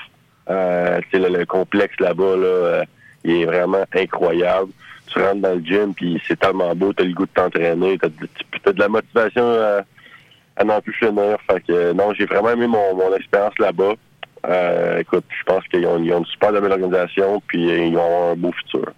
Euh, 0.50 1.00
tu 1.10 1.20
sais, 1.22 1.30
le, 1.30 1.38
le 1.38 1.46
complexe 1.46 2.00
là-bas, 2.00 2.36
là, 2.36 2.46
euh, 2.46 2.84
il 3.24 3.42
est 3.42 3.46
vraiment 3.46 3.86
incroyable. 3.96 4.72
Tu 5.08 5.20
rentres 5.20 5.42
dans 5.42 5.54
le 5.54 5.64
gym, 5.64 5.94
puis 5.94 6.22
c'est 6.28 6.40
tellement 6.40 6.74
beau, 6.76 6.92
t'as 6.94 7.04
le 7.04 7.14
goût 7.14 7.26
de 7.26 7.32
t'entraîner, 7.32 7.98
t'as 8.00 8.10
de, 8.10 8.28
t'as 8.64 8.74
de 8.74 8.80
la 8.80 8.88
motivation 8.88 9.44
euh, 9.44 9.82
à 10.56 10.64
n'en 10.64 10.82
plus 10.82 10.94
finir. 10.94 11.38
Fait 11.50 11.62
que 11.62 11.72
euh, 11.72 11.94
non, 11.94 12.14
j'ai 12.14 12.26
vraiment 12.26 12.50
aimé 12.52 12.68
mon, 12.68 12.96
mon 12.96 13.16
expérience 13.16 13.58
là-bas. 13.60 13.94
Euh, 14.48 15.00
écoute, 15.00 15.26
je 15.30 15.44
pense 15.44 15.64
qu'ils 15.68 15.86
ont, 15.86 16.02
ils 16.04 16.12
ont 16.14 16.20
une 16.20 16.26
super 16.26 16.52
belle 16.52 16.72
organisation, 16.72 17.42
puis 17.48 17.64
ils 17.64 17.98
ont 17.98 18.32
un 18.32 18.36
beau 18.36 18.52
futur. 18.52 18.92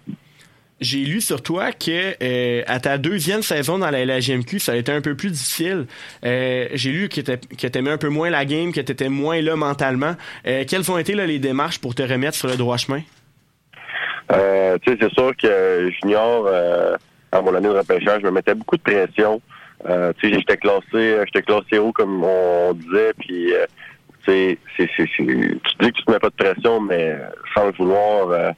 J'ai 0.80 0.98
lu 1.00 1.20
sur 1.20 1.42
toi 1.42 1.72
que 1.72 2.14
euh, 2.22 2.62
à 2.68 2.78
ta 2.78 2.98
deuxième 2.98 3.42
saison 3.42 3.78
dans 3.78 3.90
la 3.90 4.04
LHMQ, 4.04 4.60
ça 4.60 4.72
a 4.72 4.76
été 4.76 4.92
un 4.92 5.00
peu 5.00 5.16
plus 5.16 5.30
difficile. 5.30 5.86
Euh, 6.24 6.68
J'ai 6.72 6.92
lu 6.92 7.08
que 7.08 7.20
t'a- 7.20 7.36
que 7.36 7.66
t'aimais 7.66 7.90
un 7.90 7.98
peu 7.98 8.08
moins 8.08 8.30
la 8.30 8.44
game, 8.44 8.72
que 8.72 8.80
t'étais 8.80 9.08
moins 9.08 9.40
là 9.42 9.56
mentalement. 9.56 10.14
Euh, 10.46 10.64
quelles 10.68 10.88
ont 10.92 10.96
été 10.98 11.14
là, 11.14 11.26
les 11.26 11.40
démarches 11.40 11.80
pour 11.80 11.96
te 11.96 12.02
remettre 12.02 12.36
sur 12.36 12.46
le 12.48 12.56
droit 12.56 12.76
chemin? 12.76 13.00
Euh, 14.30 14.78
tu 14.82 14.92
sais, 14.92 14.98
c'est 15.00 15.12
sûr 15.14 15.32
que 15.36 15.90
junior, 16.02 16.44
euh, 16.46 16.96
à 17.32 17.40
mon 17.40 17.54
année 17.54 17.68
de 17.68 17.72
repêchage, 17.74 18.20
je 18.22 18.26
me 18.26 18.30
mettais 18.32 18.54
beaucoup 18.54 18.76
de 18.76 18.82
pression. 18.82 19.40
Euh, 19.88 20.12
tu 20.18 20.28
sais, 20.28 20.34
j'étais 20.38 20.56
classé, 20.58 21.16
j'étais 21.26 21.42
classé 21.42 21.78
haut 21.78 21.92
comme 21.92 22.22
on 22.22 22.72
disait, 22.74 23.12
puis 23.18 23.52
euh, 23.54 23.64
c'est, 24.26 24.58
tu 24.76 24.86
dis 24.86 24.96
que 25.80 25.86
tu 25.86 26.04
te 26.04 26.10
mets 26.10 26.18
pas 26.18 26.28
de 26.30 26.34
pression, 26.34 26.80
mais 26.80 27.16
sans 27.54 27.66
le 27.66 27.72
vouloir, 27.72 28.28
euh, 28.30 28.50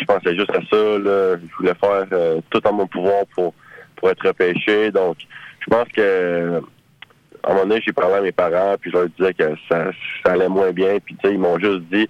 je 0.00 0.04
pensais 0.04 0.34
juste 0.34 0.50
à 0.50 0.60
ça. 0.70 0.98
Là, 0.98 1.36
je 1.36 1.56
voulais 1.56 1.74
faire 1.74 2.06
euh, 2.12 2.40
tout 2.50 2.66
en 2.66 2.72
mon 2.72 2.86
pouvoir 2.86 3.24
pour 3.34 3.54
pour 3.96 4.10
être 4.10 4.26
repêché. 4.26 4.90
Donc, 4.90 5.16
je 5.60 5.70
pense 5.70 5.88
que 5.88 6.60
à 7.44 7.50
un 7.50 7.54
moment 7.54 7.66
donné, 7.66 7.82
j'ai 7.84 7.92
parlé 7.92 8.14
à 8.14 8.20
mes 8.20 8.32
parents, 8.32 8.76
puis 8.80 8.90
je 8.90 8.96
leur 8.96 9.08
disais 9.08 9.34
que 9.34 9.54
ça, 9.68 9.90
allait 10.24 10.48
moins 10.48 10.70
bien, 10.70 10.98
puis 11.04 11.16
ils 11.24 11.38
m'ont 11.38 11.58
juste 11.58 11.82
dit, 11.92 12.08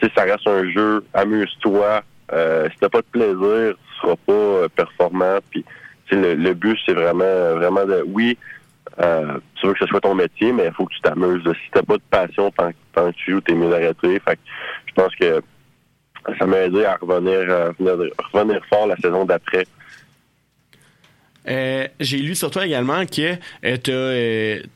tu 0.00 0.08
ça 0.16 0.22
reste 0.22 0.46
un 0.46 0.70
jeu, 0.70 1.04
amuse-toi. 1.14 2.02
Euh, 2.32 2.68
si 2.70 2.76
t'as 2.78 2.88
pas 2.88 3.00
de 3.00 3.06
plaisir, 3.10 3.74
tu 3.74 4.00
seras 4.00 4.16
pas 4.26 4.32
euh, 4.32 4.68
performant. 4.68 5.38
Puis, 5.50 5.64
le, 6.12 6.34
le 6.34 6.54
but, 6.54 6.78
c'est 6.86 6.92
vraiment, 6.92 7.54
vraiment 7.56 7.84
de, 7.84 8.04
oui, 8.06 8.38
euh, 9.00 9.38
tu 9.54 9.66
veux 9.66 9.72
que 9.74 9.80
ce 9.80 9.86
soit 9.86 10.00
ton 10.00 10.14
métier, 10.14 10.52
mais 10.52 10.66
il 10.66 10.72
faut 10.72 10.86
que 10.86 10.94
tu 10.94 11.00
t'amuses. 11.00 11.42
Si 11.44 11.70
t'as 11.72 11.82
pas 11.82 11.96
de 11.96 12.02
passion 12.10 12.50
pendant 12.52 13.10
que 13.10 13.16
tu 13.16 13.32
joues, 13.32 13.40
t'es 13.40 13.54
mieux 13.54 13.70
d'arrêter. 13.70 14.18
Fait 14.20 14.36
que 14.36 14.40
je 14.86 14.92
pense 14.94 15.14
que 15.16 15.42
ça 16.38 16.46
m'a 16.46 16.58
aidé 16.58 16.84
à 16.84 16.96
revenir, 16.96 17.38
euh, 17.48 17.72
revenir, 18.32 18.60
fort 18.68 18.86
la 18.86 18.96
saison 18.96 19.24
d'après. 19.24 19.66
Euh, 21.48 21.86
J'ai 21.98 22.18
lu 22.18 22.34
sur 22.34 22.50
toi 22.50 22.66
également 22.66 23.06
que 23.06 23.36
euh, 23.64 23.76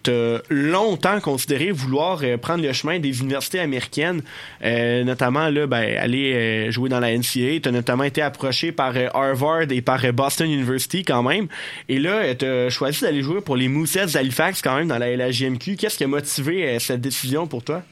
tu 0.02 0.10
as 0.10 0.42
longtemps 0.48 1.20
considéré 1.20 1.70
vouloir 1.70 2.20
euh, 2.22 2.38
prendre 2.38 2.64
le 2.64 2.72
chemin 2.72 2.98
des 2.98 3.20
universités 3.20 3.60
américaines, 3.60 4.22
euh, 4.64 5.04
notamment 5.04 5.50
là, 5.50 5.66
ben, 5.66 5.98
aller 5.98 6.32
euh, 6.32 6.70
jouer 6.70 6.88
dans 6.88 7.00
la 7.00 7.14
NCAA. 7.14 7.60
Tu 7.62 7.68
as 7.68 7.72
notamment 7.72 8.04
été 8.04 8.22
approché 8.22 8.72
par 8.72 8.96
euh, 8.96 9.08
Harvard 9.12 9.70
et 9.70 9.82
par 9.82 10.02
euh, 10.04 10.12
Boston 10.12 10.50
University 10.50 11.04
quand 11.04 11.22
même. 11.22 11.46
Et 11.90 11.98
là, 11.98 12.34
tu 12.34 12.46
as 12.46 12.70
choisi 12.70 13.02
d'aller 13.02 13.22
jouer 13.22 13.42
pour 13.42 13.56
les 13.56 13.68
Mooseheads 13.68 14.12
d'Halifax 14.14 14.62
quand 14.62 14.76
même 14.76 14.88
dans 14.88 14.98
la 14.98 15.14
LHJMQ. 15.14 15.76
Qu'est-ce 15.76 15.98
qui 15.98 16.04
a 16.04 16.08
motivé 16.08 16.66
euh, 16.66 16.78
cette 16.78 17.02
décision 17.02 17.46
pour 17.46 17.62
toi? 17.62 17.82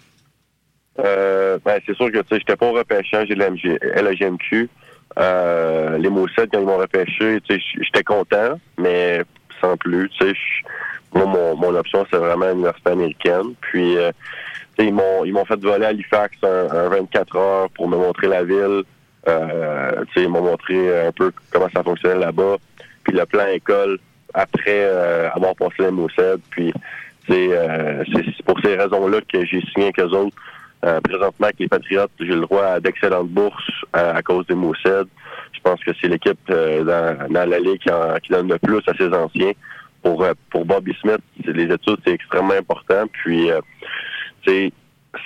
Euh, 0.99 1.59
ben, 1.64 1.80
c'est 1.86 1.95
sûr 1.95 2.11
que 2.11 2.18
tu 2.18 2.28
sais, 2.28 2.38
j'étais 2.38 2.57
pas 2.57 2.66
au 2.66 2.72
repêchage 2.72 3.28
de 3.28 3.34
la 3.34 3.49
LGMQ. 3.49 4.68
Euh, 5.18 5.99
les 5.99 6.09
Moussettes, 6.09 6.51
quand 6.53 6.61
ils 6.61 6.66
m'ont 6.66 6.76
repêché, 6.76 7.41
tu 7.43 7.55
sais, 7.55 7.62
j'étais 7.80 8.03
content, 8.03 8.59
mais 8.78 9.22
sans 9.61 9.76
plus. 9.76 10.09
Tu 10.11 10.28
sais, 10.28 10.34
moi, 11.14 11.26
mon, 11.26 11.57
mon 11.57 11.74
option, 11.74 12.07
c'est 12.11 12.18
vraiment 12.18 12.49
l'université 12.49 12.91
américaine. 12.91 13.55
Puis, 13.61 13.97
euh, 13.97 14.12
ils 14.78 14.95
m'ont 14.95 15.24
ils 15.24 15.32
m'ont 15.32 15.45
fait 15.45 15.61
voler 15.61 15.84
à 15.84 15.88
Halifax 15.88 16.36
un, 16.43 16.68
un 16.70 16.88
24 16.88 17.36
heures 17.36 17.70
pour 17.70 17.88
me 17.88 17.97
montrer 17.97 18.28
la 18.28 18.45
ville. 18.45 18.82
Euh, 19.28 20.05
tu 20.07 20.14
sais, 20.14 20.24
ils 20.24 20.28
m'ont 20.28 20.43
montré 20.43 21.07
un 21.07 21.12
peu 21.12 21.32
comment 21.51 21.68
ça 21.74 21.82
fonctionnait 21.82 22.18
là-bas. 22.18 22.57
Puis 23.05 23.14
le 23.14 23.26
plan 23.26 23.47
école 23.47 23.99
après 24.34 24.84
euh, 24.84 25.30
avoir 25.30 25.55
passé 25.57 25.74
les 25.80 25.91
Moussettes. 25.91 26.41
Puis, 26.51 26.72
euh, 27.30 28.05
c'est 28.12 28.24
c'est 28.36 28.45
pour 28.45 28.59
ces 28.61 28.76
raisons-là 28.76 29.20
que 29.32 29.45
j'ai 29.45 29.61
signé 29.72 29.86
avec 29.86 30.01
eux 30.01 30.16
autres. 30.16 30.36
Euh, 30.85 30.99
présentement, 31.03 31.47
avec 31.47 31.59
les 31.59 31.68
Patriotes, 31.68 32.11
j'ai 32.18 32.26
le 32.26 32.41
droit 32.41 32.64
à 32.64 32.81
d'excellentes 32.81 33.28
bourses 33.28 33.70
euh, 33.97 34.14
à 34.14 34.22
cause 34.22 34.47
des 34.47 34.55
Moussed. 34.55 35.07
Je 35.53 35.61
pense 35.62 35.78
que 35.85 35.91
c'est 36.01 36.09
l'équipe 36.09 36.39
euh, 36.49 36.83
dans, 36.85 37.28
dans 37.33 37.49
la 37.49 37.59
ligue 37.59 37.78
qui, 37.81 37.91
en- 37.91 38.16
qui 38.22 38.33
donne 38.33 38.49
le 38.49 38.59
plus 38.59 38.81
à 38.87 38.95
ses 38.95 39.09
anciens. 39.12 39.53
Pour, 40.03 40.22
euh, 40.24 40.33
pour 40.51 40.64
Bobby 40.64 40.97
Smith, 41.03 41.20
les 41.45 41.64
études, 41.64 41.99
c'est 42.03 42.12
extrêmement 42.14 42.55
important. 42.55 43.05
Puis, 43.12 43.51
euh, 43.51 43.61
tu 44.41 44.72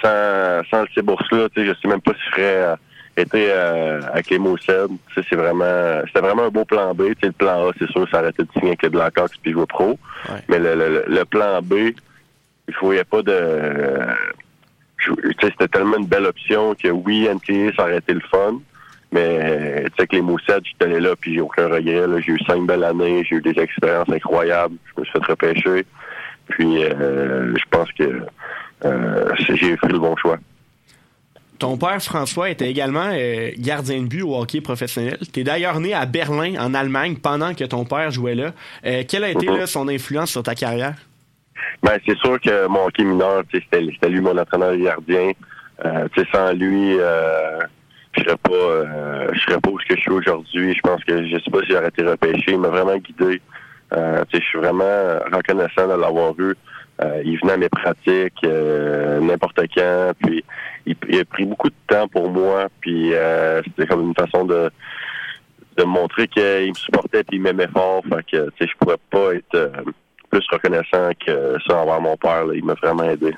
sans, 0.02 0.62
sans 0.70 0.84
ces 0.92 1.02
bourses-là, 1.02 1.46
je 1.54 1.62
sais 1.80 1.88
même 1.88 2.00
pas 2.00 2.12
si 2.14 2.20
je 2.26 2.30
ferais 2.32 2.56
euh, 2.56 2.76
été 3.16 3.46
euh, 3.52 4.00
avec 4.12 4.30
les 4.30 4.38
Moussed. 4.40 4.88
C'est 5.14 5.36
vraiment, 5.36 6.00
c'était 6.08 6.20
vraiment 6.20 6.46
un 6.46 6.48
beau 6.48 6.64
plan 6.64 6.92
B. 6.94 7.02
Tu 7.02 7.14
sais, 7.20 7.26
le 7.26 7.32
plan 7.32 7.68
A, 7.68 7.72
c'est 7.78 7.88
sûr, 7.92 8.08
ça 8.10 8.18
arrêtait 8.18 8.42
de 8.42 8.48
signer 8.54 8.70
avec 8.70 8.82
les 8.82 8.88
Blackhawks 8.88 9.36
puis 9.40 9.52
jouer 9.52 9.66
pro. 9.66 9.96
Mais 10.48 10.58
le, 10.58 10.74
le, 10.74 11.04
le 11.06 11.24
plan 11.26 11.60
B, 11.62 11.92
il 12.66 12.74
faut, 12.74 12.92
y 12.92 12.98
a 12.98 13.04
pas 13.04 13.22
de, 13.22 13.60
c'était 15.40 15.68
tellement 15.68 15.98
une 15.98 16.06
belle 16.06 16.26
option 16.26 16.74
que 16.74 16.88
oui, 16.88 17.28
NTA, 17.32 17.74
ça 17.76 17.82
aurait 17.84 17.98
été 17.98 18.14
le 18.14 18.20
fun. 18.20 18.60
Mais 19.12 19.84
tu 19.84 19.92
sais 19.98 20.06
que 20.08 20.16
les 20.16 20.22
Moussettes, 20.22 20.64
j'étais 20.64 20.86
allé 20.86 20.98
là, 21.00 21.14
puis 21.20 21.34
j'ai 21.34 21.40
aucun 21.40 21.68
regret. 21.68 22.20
J'ai 22.26 22.32
eu 22.32 22.38
cinq 22.48 22.66
belles 22.66 22.82
années, 22.82 23.24
j'ai 23.28 23.36
eu 23.36 23.40
des 23.42 23.56
expériences 23.60 24.08
incroyables. 24.08 24.74
Je 24.96 25.00
me 25.00 25.04
suis 25.04 25.12
fait 25.12 25.24
repêcher. 25.26 25.86
Puis 26.48 26.82
euh, 26.84 27.54
je 27.56 27.64
pense 27.70 27.90
que 27.92 28.22
euh, 28.84 29.30
j'ai 29.38 29.76
fait 29.76 29.88
le 29.88 29.98
bon 30.00 30.16
choix. 30.16 30.38
Ton 31.60 31.78
père 31.78 32.02
François 32.02 32.50
était 32.50 32.68
également 32.68 33.10
euh, 33.12 33.50
gardien 33.56 34.02
de 34.02 34.08
but 34.08 34.22
au 34.22 34.36
hockey 34.36 34.60
professionnel. 34.60 35.18
Tu 35.32 35.40
es 35.40 35.44
d'ailleurs 35.44 35.78
né 35.78 35.94
à 35.94 36.04
Berlin, 36.04 36.54
en 36.58 36.74
Allemagne, 36.74 37.14
pendant 37.16 37.54
que 37.54 37.62
ton 37.64 37.84
père 37.84 38.10
jouait 38.10 38.34
là. 38.34 38.52
Quelle 38.82 39.22
a 39.24 39.28
été 39.30 39.46
Mhm. 39.48 39.58
là, 39.58 39.66
son 39.68 39.86
influence 39.88 40.32
sur 40.32 40.42
ta 40.42 40.56
carrière? 40.56 40.94
Ben, 41.82 41.98
c'est 42.06 42.16
sûr 42.18 42.40
que 42.40 42.66
mon 42.66 42.86
hockey 42.86 43.04
mineur, 43.04 43.42
c'était 43.52 44.08
lui 44.08 44.20
mon 44.20 44.36
entraîneur 44.36 44.76
gardien. 44.76 45.32
Euh, 45.84 46.06
sans 46.32 46.52
lui, 46.52 46.96
euh, 46.98 47.58
je 48.12 48.22
serais 48.22 48.36
pas, 48.36 48.52
euh, 48.52 49.28
je 49.32 49.40
serais 49.40 49.60
pas 49.60 49.70
où 49.70 49.78
je 49.88 49.96
suis 49.96 50.10
aujourd'hui. 50.10 50.74
Je 50.74 50.80
pense 50.80 51.02
que 51.04 51.26
je 51.26 51.36
sais 51.36 51.50
pas 51.50 51.60
si 51.60 51.72
j'aurais 51.72 51.88
été 51.88 52.02
repêché. 52.02 52.52
Il 52.52 52.60
m'a 52.60 52.68
vraiment 52.68 52.96
guidé. 52.96 53.40
Euh, 53.92 54.24
je 54.32 54.40
suis 54.40 54.58
vraiment 54.58 55.18
reconnaissant 55.32 55.86
de 55.88 56.00
l'avoir. 56.00 56.34
Euh, 57.02 57.22
il 57.24 57.38
venait 57.40 57.54
à 57.54 57.56
mes 57.56 57.68
pratiques 57.68 58.44
euh, 58.44 59.20
n'importe 59.20 59.60
quand. 59.74 60.12
Puis 60.22 60.44
il, 60.86 60.96
a 61.18 61.24
pris 61.24 61.44
beaucoup 61.44 61.68
de 61.68 61.74
temps 61.88 62.08
pour 62.08 62.30
moi. 62.30 62.68
Puis 62.80 63.12
euh, 63.14 63.62
c'était 63.64 63.86
comme 63.86 64.08
une 64.08 64.14
façon 64.14 64.44
de 64.44 64.70
de 65.76 65.82
montrer 65.82 66.28
qu'il 66.28 66.68
me 66.68 66.74
supportait 66.74 67.22
et 67.22 67.24
il 67.32 67.42
m'aimait 67.42 67.66
fort. 67.66 68.02
Fait 68.08 68.24
que 68.30 68.48
je 68.60 68.72
pourrais 68.78 68.98
pas 69.10 69.34
être 69.34 69.72
plus 70.34 70.46
reconnaissant 70.50 71.10
que 71.24 71.56
ça 71.66 71.76
envers 71.76 72.00
mon 72.00 72.16
père. 72.16 72.44
là. 72.46 72.54
Il 72.54 72.64
m'a 72.64 72.74
vraiment 72.74 73.04
aidé. 73.04 73.34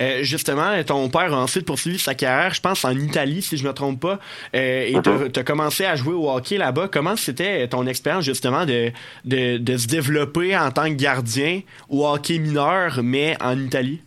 Euh, 0.00 0.22
justement, 0.22 0.80
ton 0.86 1.08
père 1.08 1.32
a 1.34 1.36
ensuite 1.36 1.66
poursuivi 1.66 1.98
sa 1.98 2.14
carrière, 2.14 2.54
je 2.54 2.60
pense, 2.60 2.84
en 2.84 2.92
Italie, 2.92 3.42
si 3.42 3.56
je 3.56 3.66
me 3.66 3.72
trompe 3.72 4.00
pas, 4.00 4.20
euh, 4.54 4.86
et 4.86 4.94
tu 5.02 5.40
as 5.40 5.42
commencé 5.42 5.84
à 5.84 5.96
jouer 5.96 6.14
au 6.14 6.30
hockey 6.30 6.56
là-bas. 6.56 6.88
Comment 6.90 7.16
c'était 7.16 7.66
ton 7.66 7.84
expérience, 7.86 8.24
justement, 8.24 8.64
de, 8.64 8.92
de, 9.24 9.58
de 9.58 9.76
se 9.76 9.88
développer 9.88 10.56
en 10.56 10.70
tant 10.70 10.84
que 10.84 10.94
gardien 10.94 11.62
au 11.88 12.06
hockey 12.06 12.38
mineur, 12.38 13.00
mais 13.02 13.36
en 13.40 13.58
Italie? 13.58 14.00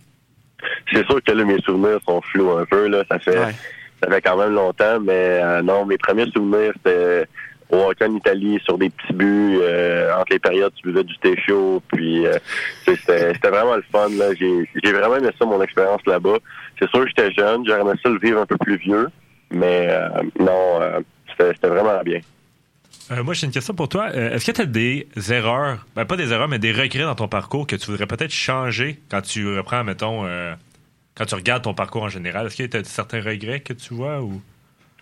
C'est 0.93 1.05
sûr 1.07 1.21
que 1.21 1.31
là, 1.33 1.43
mes 1.43 1.59
souvenirs 1.61 1.99
sont 2.07 2.21
flous 2.21 2.51
un 2.51 2.65
peu. 2.65 2.87
Là. 2.87 3.03
Ça 3.09 3.19
fait 3.19 3.53
ça 4.03 4.09
fait 4.09 4.21
quand 4.21 4.37
même 4.37 4.53
longtemps, 4.53 4.99
mais 4.99 5.11
euh, 5.41 5.61
non, 5.61 5.85
mes 5.85 5.97
premiers 5.97 6.29
souvenirs, 6.31 6.71
c'était 6.77 7.27
au 7.71 7.89
hockey 7.89 8.05
en 8.05 8.15
Italie, 8.15 8.59
sur 8.63 8.77
des 8.77 8.89
petits 8.89 9.13
buts. 9.13 9.57
euh, 9.61 10.13
entre 10.15 10.31
les 10.33 10.39
périodes, 10.39 10.73
tu 10.75 10.83
buvais 10.87 11.03
du 11.03 11.17
thé 11.17 11.35
chaud. 11.47 11.81
Puis 11.91 12.25
euh, 12.25 12.37
c'était 12.85 13.49
vraiment 13.49 13.75
le 13.75 13.83
fun. 13.91 14.09
là. 14.09 14.33
J'ai 14.37 14.69
j'ai 14.83 14.91
vraiment 14.91 15.15
aimé 15.17 15.29
ça, 15.39 15.45
mon 15.45 15.61
expérience 15.61 16.01
là-bas. 16.05 16.37
C'est 16.79 16.89
sûr 16.89 17.01
que 17.03 17.07
j'étais 17.09 17.31
jeune, 17.31 17.65
j'aurais 17.65 17.81
aimé 17.81 17.93
ça 18.03 18.09
le 18.09 18.19
vivre 18.19 18.39
un 18.41 18.45
peu 18.45 18.57
plus 18.57 18.77
vieux. 18.77 19.07
Mais 19.49 19.87
euh, 19.89 20.21
non, 20.39 20.79
c'était 21.37 21.67
vraiment 21.67 22.01
bien. 22.03 22.19
Moi, 23.09 23.33
j'ai 23.33 23.45
une 23.45 23.51
question 23.51 23.73
pour 23.73 23.89
toi. 23.89 24.13
Est-ce 24.13 24.45
que 24.45 24.51
tu 24.51 24.61
as 24.61 24.65
des 24.65 25.07
erreurs, 25.29 25.85
ben, 25.95 26.05
pas 26.05 26.15
des 26.15 26.31
erreurs, 26.31 26.47
mais 26.47 26.59
des 26.59 26.71
regrets 26.71 27.03
dans 27.03 27.15
ton 27.15 27.27
parcours 27.27 27.67
que 27.67 27.75
tu 27.75 27.91
voudrais 27.91 28.07
peut-être 28.07 28.31
changer 28.31 28.99
quand 29.09 29.21
tu 29.21 29.57
reprends, 29.57 29.83
mettons, 29.83 30.25
euh, 30.25 30.53
quand 31.15 31.25
tu 31.25 31.35
regardes 31.35 31.63
ton 31.63 31.73
parcours 31.73 32.03
en 32.03 32.09
général? 32.09 32.47
Est-ce 32.47 32.57
que 32.57 32.63
tu 32.63 32.77
as 32.77 32.83
certains 32.85 33.21
regrets 33.21 33.59
que 33.59 33.73
tu 33.73 33.93
vois 33.93 34.21
ou? 34.21 34.41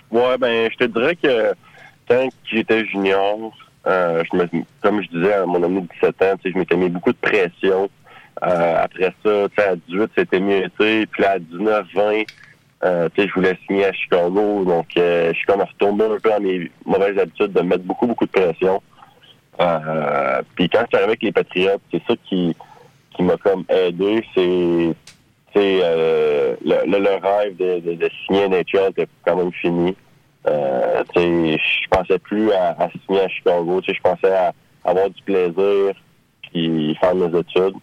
Ouais, 0.10 0.38
ben, 0.40 0.72
je 0.72 0.78
te 0.78 0.86
dirais 0.86 1.16
que 1.16 1.54
quand 2.10 2.30
j'étais 2.52 2.86
junior, 2.88 3.54
euh, 3.88 4.24
comme 4.82 5.02
je 5.02 5.10
disais 5.10 5.34
à 5.34 5.46
mon 5.46 5.62
ami 5.64 5.82
de 5.82 5.88
17 6.02 6.22
ans, 6.24 6.40
je 6.44 6.58
m'étais 6.58 6.76
mis 6.76 6.90
beaucoup 6.90 7.12
de 7.12 7.18
pression. 7.18 7.90
Euh, 8.44 8.84
après 8.84 9.14
ça, 9.24 9.48
à 9.58 9.76
18, 9.76 10.12
c'était 10.18 10.40
mieux 10.40 10.66
été. 10.66 11.06
Puis 11.06 11.24
là, 11.24 11.32
à 11.32 11.40
19, 11.40 11.88
20, 11.94 12.24
euh, 12.84 13.10
je 13.18 13.34
voulais 13.34 13.58
signer 13.68 13.86
à 13.86 13.94
Chicago. 13.94 14.64
Donc, 14.66 14.88
je 14.96 15.32
suis 15.34 15.46
comme 15.46 15.62
retombé 15.62 16.06
un 16.06 16.18
peu 16.20 16.30
dans 16.30 16.40
mes 16.40 16.72
mauvaises 16.86 17.18
habitudes 17.18 17.54
de 17.54 17.62
mettre 17.62 17.84
beaucoup, 17.84 18.08
beaucoup 18.08 18.26
de 18.26 18.32
pression. 18.32 18.82
Puis 20.56 20.70
quand 20.70 20.80
je 20.82 20.88
suis 20.88 20.96
arrivé 20.96 21.04
avec 21.04 21.24
les 21.24 21.32
Patriotes, 21.32 21.82
c'est 21.92 22.02
ça 22.08 22.16
qui, 22.28 22.56
m'a 23.20 23.36
comme 23.38 23.66
aidé. 23.68 24.26
C'est 24.34 24.96
le, 25.54 27.20
rêve 27.22 27.58
de 27.58 28.10
signer 28.26 28.46
un 28.46 28.50
NHL 28.50 28.92
était 28.92 29.08
quand 29.26 29.36
même 29.36 29.52
fini. 29.52 29.96
Euh, 30.50 31.04
je 31.16 31.88
pensais 31.90 32.20
plus 32.20 32.52
à, 32.52 32.90
signer 33.06 33.22
à 33.22 33.28
Chicago. 33.30 33.82
Je 33.86 34.02
pensais 34.02 34.34
à 34.34 34.54
avoir 34.84 35.10
du 35.10 35.22
plaisir 35.24 35.94
puis 36.42 36.96
faire 37.00 37.16
mes 37.16 37.40
études. 37.40 37.76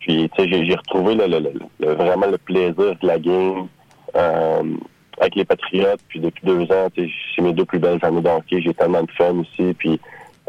Puis 0.00 0.30
j'ai, 0.38 0.74
retrouvé 0.74 1.14
le, 1.14 1.94
vraiment 1.94 2.26
le 2.26 2.38
plaisir 2.38 2.74
de 2.76 3.06
la 3.06 3.18
game 3.18 3.68
euh, 4.16 4.62
avec 5.20 5.34
les 5.36 5.44
Patriotes. 5.44 6.00
Puis 6.08 6.20
depuis 6.20 6.46
deux 6.46 6.62
ans, 6.72 6.88
c'est 6.96 7.42
mes 7.42 7.52
deux 7.52 7.64
plus 7.64 7.78
belles 7.78 7.98
années 8.02 8.20
de 8.20 8.28
hockey. 8.28 8.60
J'ai 8.60 8.74
tellement 8.74 9.02
de 9.02 9.10
fun 9.12 9.38
aussi. 9.38 9.74
Puis 9.74 10.00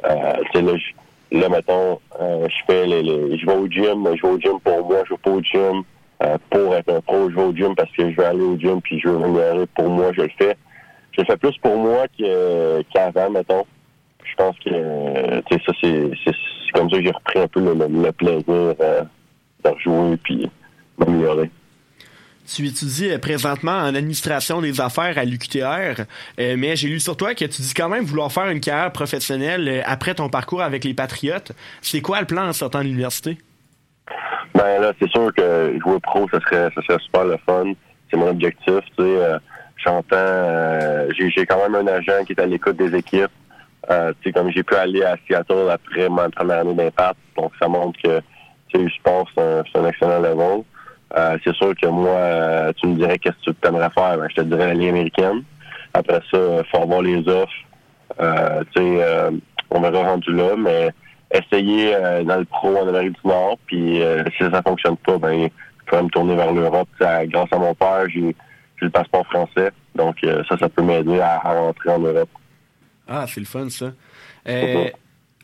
euh, 0.05 0.33
là, 0.53 0.73
là, 1.31 1.49
mettons, 1.49 1.99
je 2.19 2.55
fais 2.67 2.85
les, 2.85 3.37
je 3.37 3.45
vais 3.45 3.55
au 3.55 3.67
gym, 3.67 4.07
je 4.15 4.21
vais 4.21 4.33
au 4.33 4.39
gym 4.39 4.59
pour 4.63 4.87
moi, 4.87 5.03
je 5.05 5.13
vais 5.13 5.19
pas 5.23 5.31
au 5.31 5.41
gym 5.41 5.83
pour 6.49 6.75
être 6.75 6.89
un 6.89 7.01
pro, 7.01 7.29
je 7.29 7.35
vais 7.35 7.43
au 7.43 7.53
gym 7.53 7.75
parce 7.75 7.91
que 7.91 8.09
je 8.09 8.15
veux 8.15 8.25
aller 8.25 8.41
au 8.41 8.57
gym 8.57 8.81
puis 8.81 8.99
je 8.99 9.09
veux 9.09 9.17
m'améliorer 9.17 9.65
pour 9.75 9.89
moi, 9.89 10.11
je 10.13 10.21
le 10.21 10.29
fais. 10.37 10.55
Je 11.13 11.21
le 11.21 11.25
fais 11.25 11.37
plus 11.37 11.57
pour 11.59 11.77
moi 11.77 12.05
qu'avant, 12.93 13.29
mettons. 13.29 13.65
Je 14.23 14.35
pense 14.35 14.57
que 14.59 15.41
tu 15.41 15.55
sais, 15.55 15.61
ça, 15.65 15.73
c'est, 15.81 16.33
comme 16.73 16.89
ça 16.89 16.97
que 16.97 17.03
j'ai 17.03 17.11
repris 17.11 17.39
un 17.39 17.47
peu 17.47 17.59
le, 17.59 17.73
le, 17.73 17.87
le 17.87 18.11
plaisir 18.11 18.43
euh, 18.47 19.03
de 19.63 19.69
rejouer 19.69 20.17
puis 20.17 20.49
m'améliorer. 20.97 21.51
Tu 22.45 22.67
étudies 22.67 23.11
euh, 23.11 23.19
présentement 23.19 23.71
en 23.71 23.95
administration 23.95 24.59
des 24.61 24.81
affaires 24.81 25.17
à 25.17 25.23
l'UQTR, 25.23 26.01
euh, 26.39 26.55
mais 26.57 26.75
j'ai 26.75 26.89
lu 26.89 26.99
sur 26.99 27.15
toi 27.15 27.35
que 27.35 27.45
tu 27.45 27.61
dis 27.61 27.73
quand 27.73 27.89
même 27.89 28.03
vouloir 28.03 28.31
faire 28.31 28.49
une 28.49 28.59
carrière 28.59 28.91
professionnelle 28.91 29.83
après 29.85 30.15
ton 30.15 30.29
parcours 30.29 30.61
avec 30.61 30.83
les 30.83 30.93
Patriotes. 30.93 31.51
C'est 31.81 32.01
quoi 32.01 32.19
le 32.19 32.25
plan 32.25 32.47
en 32.47 32.53
sortant 32.53 32.79
de 32.79 32.85
l'université? 32.85 33.37
Ben 34.53 34.81
là, 34.81 34.93
c'est 34.99 35.09
sûr 35.09 35.33
que 35.33 35.77
jouer 35.83 35.99
pro, 36.01 36.27
ça 36.29 36.39
serait, 36.41 36.69
ça 36.75 36.81
serait 36.81 36.99
super 36.99 37.25
le 37.25 37.37
fun. 37.45 37.73
C'est 38.09 38.17
mon 38.17 38.27
objectif. 38.27 38.79
Tu 38.97 39.03
sais, 39.03 39.03
euh, 39.03 39.39
j'entends, 39.83 40.15
euh, 40.15 41.09
j'ai, 41.17 41.45
quand 41.45 41.57
même 41.57 41.75
un 41.75 41.91
agent 41.91 42.23
qui 42.25 42.33
est 42.33 42.41
à 42.41 42.45
l'écoute 42.45 42.77
des 42.77 42.95
équipes. 42.95 43.31
Euh, 43.89 44.13
comme 44.33 44.49
j'ai 44.51 44.63
pu 44.63 44.75
aller 44.75 45.03
à 45.03 45.17
Seattle 45.27 45.69
après 45.69 46.07
ma 46.07 46.29
première 46.29 46.59
année 46.59 46.73
d'impact, 46.73 47.17
donc 47.35 47.51
ça 47.61 47.67
montre 47.67 47.99
que 48.01 48.21
sais, 48.71 48.81
le 48.81 48.89
sport 48.89 49.27
c'est 49.35 49.77
un, 49.77 49.85
excellent 49.85 50.19
level. 50.19 50.63
Euh, 51.17 51.37
c'est 51.43 51.53
sûr 51.55 51.75
que 51.75 51.87
moi, 51.87 52.15
euh, 52.15 52.73
tu 52.77 52.87
me 52.87 52.95
dirais 52.95 53.19
qu'est-ce 53.19 53.51
que 53.51 53.55
tu 53.61 53.67
aimerais 53.67 53.89
faire, 53.89 54.17
ben, 54.17 54.27
je 54.29 54.35
te 54.35 54.41
dirais 54.41 54.67
la 54.67 54.73
Ligue 54.73 54.89
américaine. 54.89 55.43
Après 55.93 56.21
ça, 56.31 56.37
il 56.37 56.63
faut 56.71 56.81
avoir 56.81 57.01
les 57.01 57.27
offres. 57.27 57.51
On 59.75 59.81
verra 59.81 60.03
rendu 60.03 60.31
là, 60.31 60.55
mais 60.57 60.89
essayer 61.33 61.95
dans 62.23 62.37
le 62.37 62.45
pro 62.45 62.77
en 62.77 62.87
Amérique 62.87 63.13
du 63.21 63.27
Nord, 63.27 63.57
puis 63.65 64.01
si 64.37 64.43
ça 64.43 64.61
fonctionne 64.61 64.97
pas, 64.97 65.17
ben 65.17 65.49
je 65.79 65.85
pourrais 65.89 66.03
me 66.03 66.09
tourner 66.09 66.35
vers 66.35 66.53
l'Europe. 66.53 66.87
Grâce 66.99 67.51
à 67.51 67.57
mon 67.57 67.73
père, 67.73 68.05
j'ai 68.07 68.35
le 68.83 68.91
passeport 68.91 69.25
français, 69.25 69.71
donc 69.95 70.17
euh, 70.23 70.43
ça, 70.49 70.57
ça 70.57 70.69
peut 70.69 70.81
m'aider 70.81 71.19
à, 71.19 71.41
à 71.43 71.53
rentrer 71.59 71.89
en 71.89 71.99
Europe. 71.99 72.29
Ah, 73.07 73.25
c'est 73.27 73.39
le 73.39 73.45
fun, 73.45 73.69
ça. 73.69 73.91
Euh, 74.47 74.89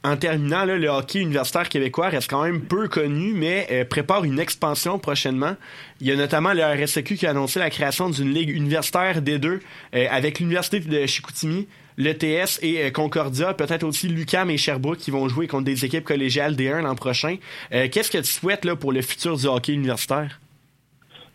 en 0.03 0.15
terminant, 0.15 0.63
là, 0.63 0.77
le 0.77 0.87
hockey 0.87 1.19
universitaire 1.19 1.67
québécois 1.67 2.09
reste 2.09 2.29
quand 2.29 2.43
même 2.43 2.61
peu 2.61 2.87
connu, 2.87 3.33
mais 3.33 3.67
euh, 3.71 3.83
prépare 3.83 4.23
une 4.23 4.39
expansion 4.39 4.97
prochainement. 4.97 5.55
Il 5.99 6.07
y 6.07 6.11
a 6.11 6.15
notamment 6.15 6.53
le 6.53 6.63
RSEQ 6.63 7.17
qui 7.17 7.27
a 7.27 7.31
annoncé 7.31 7.59
la 7.59 7.69
création 7.69 8.09
d'une 8.09 8.33
ligue 8.33 8.49
universitaire 8.49 9.21
des 9.21 9.39
deux 9.39 9.59
euh, 9.93 10.07
avec 10.09 10.39
l'Université 10.39 10.79
de 10.79 11.05
Chicoutimi, 11.05 11.67
l'ETS 11.97 12.59
et 12.61 12.91
Concordia, 12.93 13.53
peut-être 13.53 13.83
aussi 13.83 14.07
l'UCAM 14.07 14.49
et 14.49 14.57
Sherbrooke 14.57 14.99
qui 14.99 15.11
vont 15.11 15.27
jouer 15.27 15.47
contre 15.47 15.65
des 15.65 15.83
équipes 15.83 16.05
collégiales 16.05 16.55
D1 16.55 16.81
l'an 16.81 16.95
prochain. 16.95 17.35
Qu'est-ce 17.71 18.09
que 18.09 18.19
tu 18.19 18.31
souhaites 18.31 18.63
là, 18.63 18.77
pour 18.77 18.93
le 18.93 19.01
futur 19.01 19.35
du 19.35 19.47
hockey 19.47 19.73
universitaire? 19.73 20.39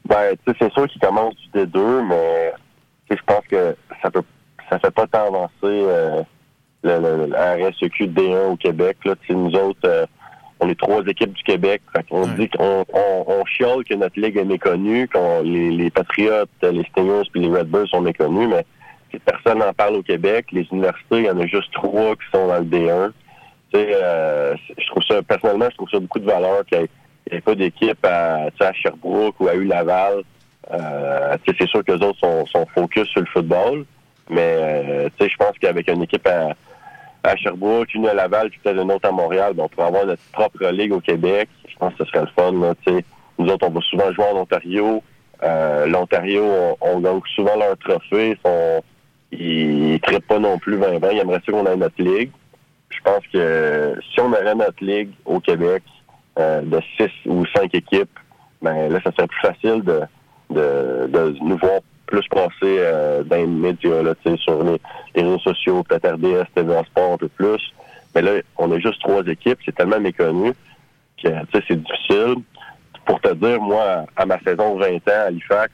Ben, 0.07 0.36
tu 0.44 0.52
sais, 0.52 0.57
c'est 0.61 0.72
sûr 0.72 0.86
qu'il 0.88 1.00
commence 1.00 1.34
du 1.36 1.61
D2, 1.61 2.07
mais 2.07 2.52
je 3.11 3.22
pense 3.26 3.46
que 3.48 3.76
ça 4.02 4.11
peut 4.11 4.22
ça 4.70 4.78
fait 4.78 4.90
pas 4.90 5.07
tant 5.07 5.26
avancer 5.26 5.52
euh, 5.64 6.22
le, 6.82 6.98
le, 6.98 7.26
le 7.26 7.68
RSEQ 7.68 8.07
D1 8.09 8.52
au 8.52 8.57
Québec. 8.57 8.96
Là. 9.05 9.14
Tu 9.20 9.28
sais, 9.28 9.34
nous 9.34 9.55
autres, 9.55 9.80
euh, 9.84 10.07
on 10.61 10.68
est 10.68 10.78
trois 10.78 11.02
équipes 11.07 11.32
du 11.32 11.42
Québec. 11.42 11.82
Fait 11.94 12.05
on 12.11 12.26
dit 12.26 12.48
qu'on 12.48 12.84
on, 12.92 13.24
on 13.26 13.44
chiale 13.44 13.84
que 13.84 13.94
notre 13.94 14.18
ligue 14.18 14.36
est 14.36 14.44
méconnue, 14.44 15.09
qu'on 15.09 15.42
les, 15.42 15.70
les 15.70 15.90
Patriotes, 15.90 16.50
les 16.62 16.84
Stingers 16.84 17.28
puis 17.32 17.42
les 17.42 17.48
Redbirds 17.48 17.88
sont 17.88 18.00
méconnus, 18.00 18.48
mais 18.48 18.64
personne 19.24 19.59
n'en 19.59 19.72
parle 19.72 19.96
au 19.96 20.02
Québec. 20.02 20.46
Les 20.52 20.66
universités, 20.72 21.18
il 21.18 21.24
y 21.24 21.30
en 21.30 21.38
a 21.38 21.46
juste 21.46 21.72
trois 21.72 22.14
qui 22.16 22.24
sont 22.32 22.48
dans 22.48 22.59
le 22.59 22.64
D1. 22.64 23.12
Tu 23.72 23.80
sais, 23.80 23.90
euh, 23.94 24.55
je 24.78 24.86
trouve 24.88 25.02
ça, 25.09 25.22
personnellement, 25.22 25.68
je 25.70 25.76
trouve 25.76 25.90
ça 25.90 25.98
beaucoup 25.98 26.20
de 26.20 26.26
valeur 26.26 26.64
qu'il 26.66 26.86
n'y 27.33 27.39
ait 27.39 27.41
pas 27.41 27.55
d'équipe 27.55 28.05
à, 28.05 28.49
à 28.61 28.72
Sherbrooke 28.72 29.37
ou 29.41 29.49
à 29.49 29.55
U-Laval. 29.55 30.22
Euh, 30.72 31.37
c'est 31.47 31.66
sûr 31.66 31.85
que 31.85 31.93
les 31.93 32.03
autres 32.03 32.18
sont, 32.18 32.47
sont 32.47 32.66
focus 32.75 33.07
sur 33.09 33.20
le 33.20 33.27
football, 33.27 33.85
mais 34.31 34.57
euh, 34.59 35.09
je 35.20 35.37
pense 35.37 35.59
qu'avec 35.61 35.89
une 35.91 36.03
équipe 36.03 36.27
à, 36.27 36.55
à 37.22 37.37
Sherbrooke, 37.37 37.95
une 37.95 38.07
à 38.09 38.14
Laval, 38.14 38.51
puis 38.51 38.61
peut-être 38.62 38.83
une 38.83 38.91
autre 38.91 39.09
à 39.09 39.12
Montréal, 39.12 39.53
ben, 39.55 39.64
on 39.64 39.68
pourrait 39.68 39.89
avoir 39.89 40.07
notre 40.07 40.22
propre 40.33 40.64
ligue 40.68 40.93
au 40.93 41.01
Québec. 41.01 41.49
Je 41.68 41.77
pense 41.77 41.95
que 41.95 42.05
ce 42.05 42.11
serait 42.11 42.22
le 42.22 42.29
fun. 42.37 42.53
Là. 42.53 42.75
Nous 43.39 43.49
autres, 43.49 43.66
on 43.66 43.70
va 43.70 43.81
souvent 43.81 44.12
jouer 44.12 44.25
en 44.33 44.39
Ontario. 44.39 45.03
Euh, 45.43 45.87
L'Ontario, 45.87 46.45
on, 46.45 46.77
on 46.81 47.01
gagne 47.01 47.20
souvent 47.35 47.57
leur 47.57 47.77
trophée. 47.79 48.39
Ils, 49.33 49.95
ils 49.95 50.01
traitent 50.01 50.27
pas 50.27 50.39
non 50.39 50.59
plus 50.59 50.79
20-20. 50.79 51.09
Ils 51.12 51.18
aimeraient 51.18 51.43
ça 51.45 51.53
qu'on 51.53 51.66
ait 51.66 51.77
notre 51.77 52.03
ligue. 52.03 52.31
Je 52.91 53.01
pense 53.03 53.27
que 53.33 53.99
si 54.12 54.20
on 54.20 54.33
aurait 54.33 54.55
notre 54.55 54.83
ligue 54.83 55.11
au 55.25 55.41
Québec 55.41 55.83
euh, 56.39 56.62
de 56.62 56.80
6 56.97 57.11
ou 57.26 57.45
5 57.55 57.74
équipes, 57.74 58.18
ben 58.62 58.89
là, 58.91 59.01
ça 59.03 59.12
serait 59.12 59.26
plus 59.26 59.41
facile 59.41 59.82
de, 59.82 60.01
de, 60.51 61.07
de 61.09 61.37
nous 61.43 61.57
voir 61.59 61.80
plus 62.07 62.26
passer 62.28 62.51
euh, 62.64 63.22
dans 63.24 63.37
les 63.37 63.47
médias, 63.47 64.03
là, 64.03 64.14
sur 64.37 64.64
les, 64.64 64.80
réseaux 65.14 65.39
sociaux, 65.39 65.82
peut-être 65.82 66.14
RDS, 66.14 66.47
TVA 66.55 66.85
Sport 66.85 67.14
un 67.14 67.16
peu 67.16 67.28
plus. 67.28 67.72
Mais 68.14 68.22
là, 68.22 68.32
on 68.59 68.70
a 68.72 68.78
juste 68.78 69.01
trois 69.01 69.24
équipes, 69.26 69.59
c'est 69.64 69.74
tellement 69.74 70.01
méconnu 70.01 70.53
que 71.22 71.28
c'est 71.53 71.82
difficile. 71.82 72.37
Pour 73.07 73.20
te 73.20 73.32
dire, 73.35 73.61
moi, 73.61 74.07
à 74.16 74.26
ma 74.26 74.39
saison 74.41 74.78
20 74.78 74.87
ans 74.87 75.01
à 75.07 75.26
Halifax, 75.26 75.72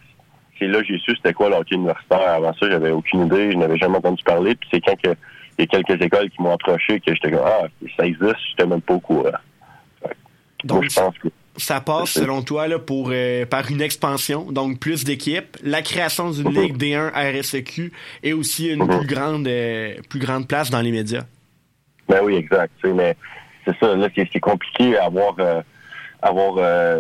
c'est 0.58 0.66
là 0.66 0.80
que 0.80 0.86
j'ai 0.86 0.98
su 0.98 1.14
c'était 1.16 1.32
quoi 1.32 1.48
le 1.48 1.56
hockey 1.56 1.74
universitaire. 1.74 2.28
Avant 2.28 2.52
ça, 2.54 2.70
j'avais 2.70 2.90
aucune 2.90 3.26
idée, 3.26 3.52
je 3.52 3.56
n'avais 3.56 3.78
jamais 3.78 3.96
entendu 3.96 4.22
parler. 4.24 4.54
Puis 4.54 4.68
c'est 4.72 4.80
quand 4.80 5.00
que 5.00 5.14
il 5.58 5.64
y 5.64 5.76
a 5.76 5.82
quelques 5.82 6.02
écoles 6.02 6.30
qui 6.30 6.42
m'ont 6.42 6.52
approché 6.52 7.00
que 7.00 7.14
j'étais 7.14 7.30
comme 7.30 7.44
ah 7.44 7.66
ça 7.96 8.06
existe, 8.06 8.36
j'étais 8.50 8.66
même 8.66 8.80
pas 8.80 8.94
au 8.94 9.00
courant. 9.00 9.30
Donc, 10.64 10.84
je 10.84 10.94
pense 10.94 11.18
que 11.18 11.28
Ça 11.56 11.80
passe, 11.80 12.11
selon 12.11 12.42
toi, 12.42 12.68
là, 12.68 12.78
pour, 12.78 13.11
euh, 13.12 13.44
par 13.44 13.70
une 13.70 13.80
expansion, 13.80 14.50
donc 14.50 14.78
plus 14.78 15.04
d'équipes, 15.04 15.56
la 15.62 15.82
création 15.82 16.30
d'une 16.30 16.50
ligue 16.50 16.76
D1 16.76 17.11
RSEQ 17.12 17.92
et 18.22 18.32
aussi 18.32 18.68
une 18.68 18.86
plus 18.86 19.06
grande, 19.06 19.46
euh, 19.46 19.94
plus 20.08 20.20
grande 20.20 20.48
place 20.48 20.70
dans 20.70 20.80
les 20.80 20.92
médias. 20.92 21.24
Ben 22.08 22.20
oui, 22.22 22.36
exact. 22.36 22.72
tu 22.82 22.88
sais, 22.88 22.94
Mais 22.94 23.16
c'est 23.64 23.76
ça, 23.78 23.94
là, 23.94 24.08
c'est 24.14 24.40
compliqué 24.40 24.96
à 24.96 25.04
avoir, 25.06 25.34
euh, 25.38 25.61
avoir 26.22 26.54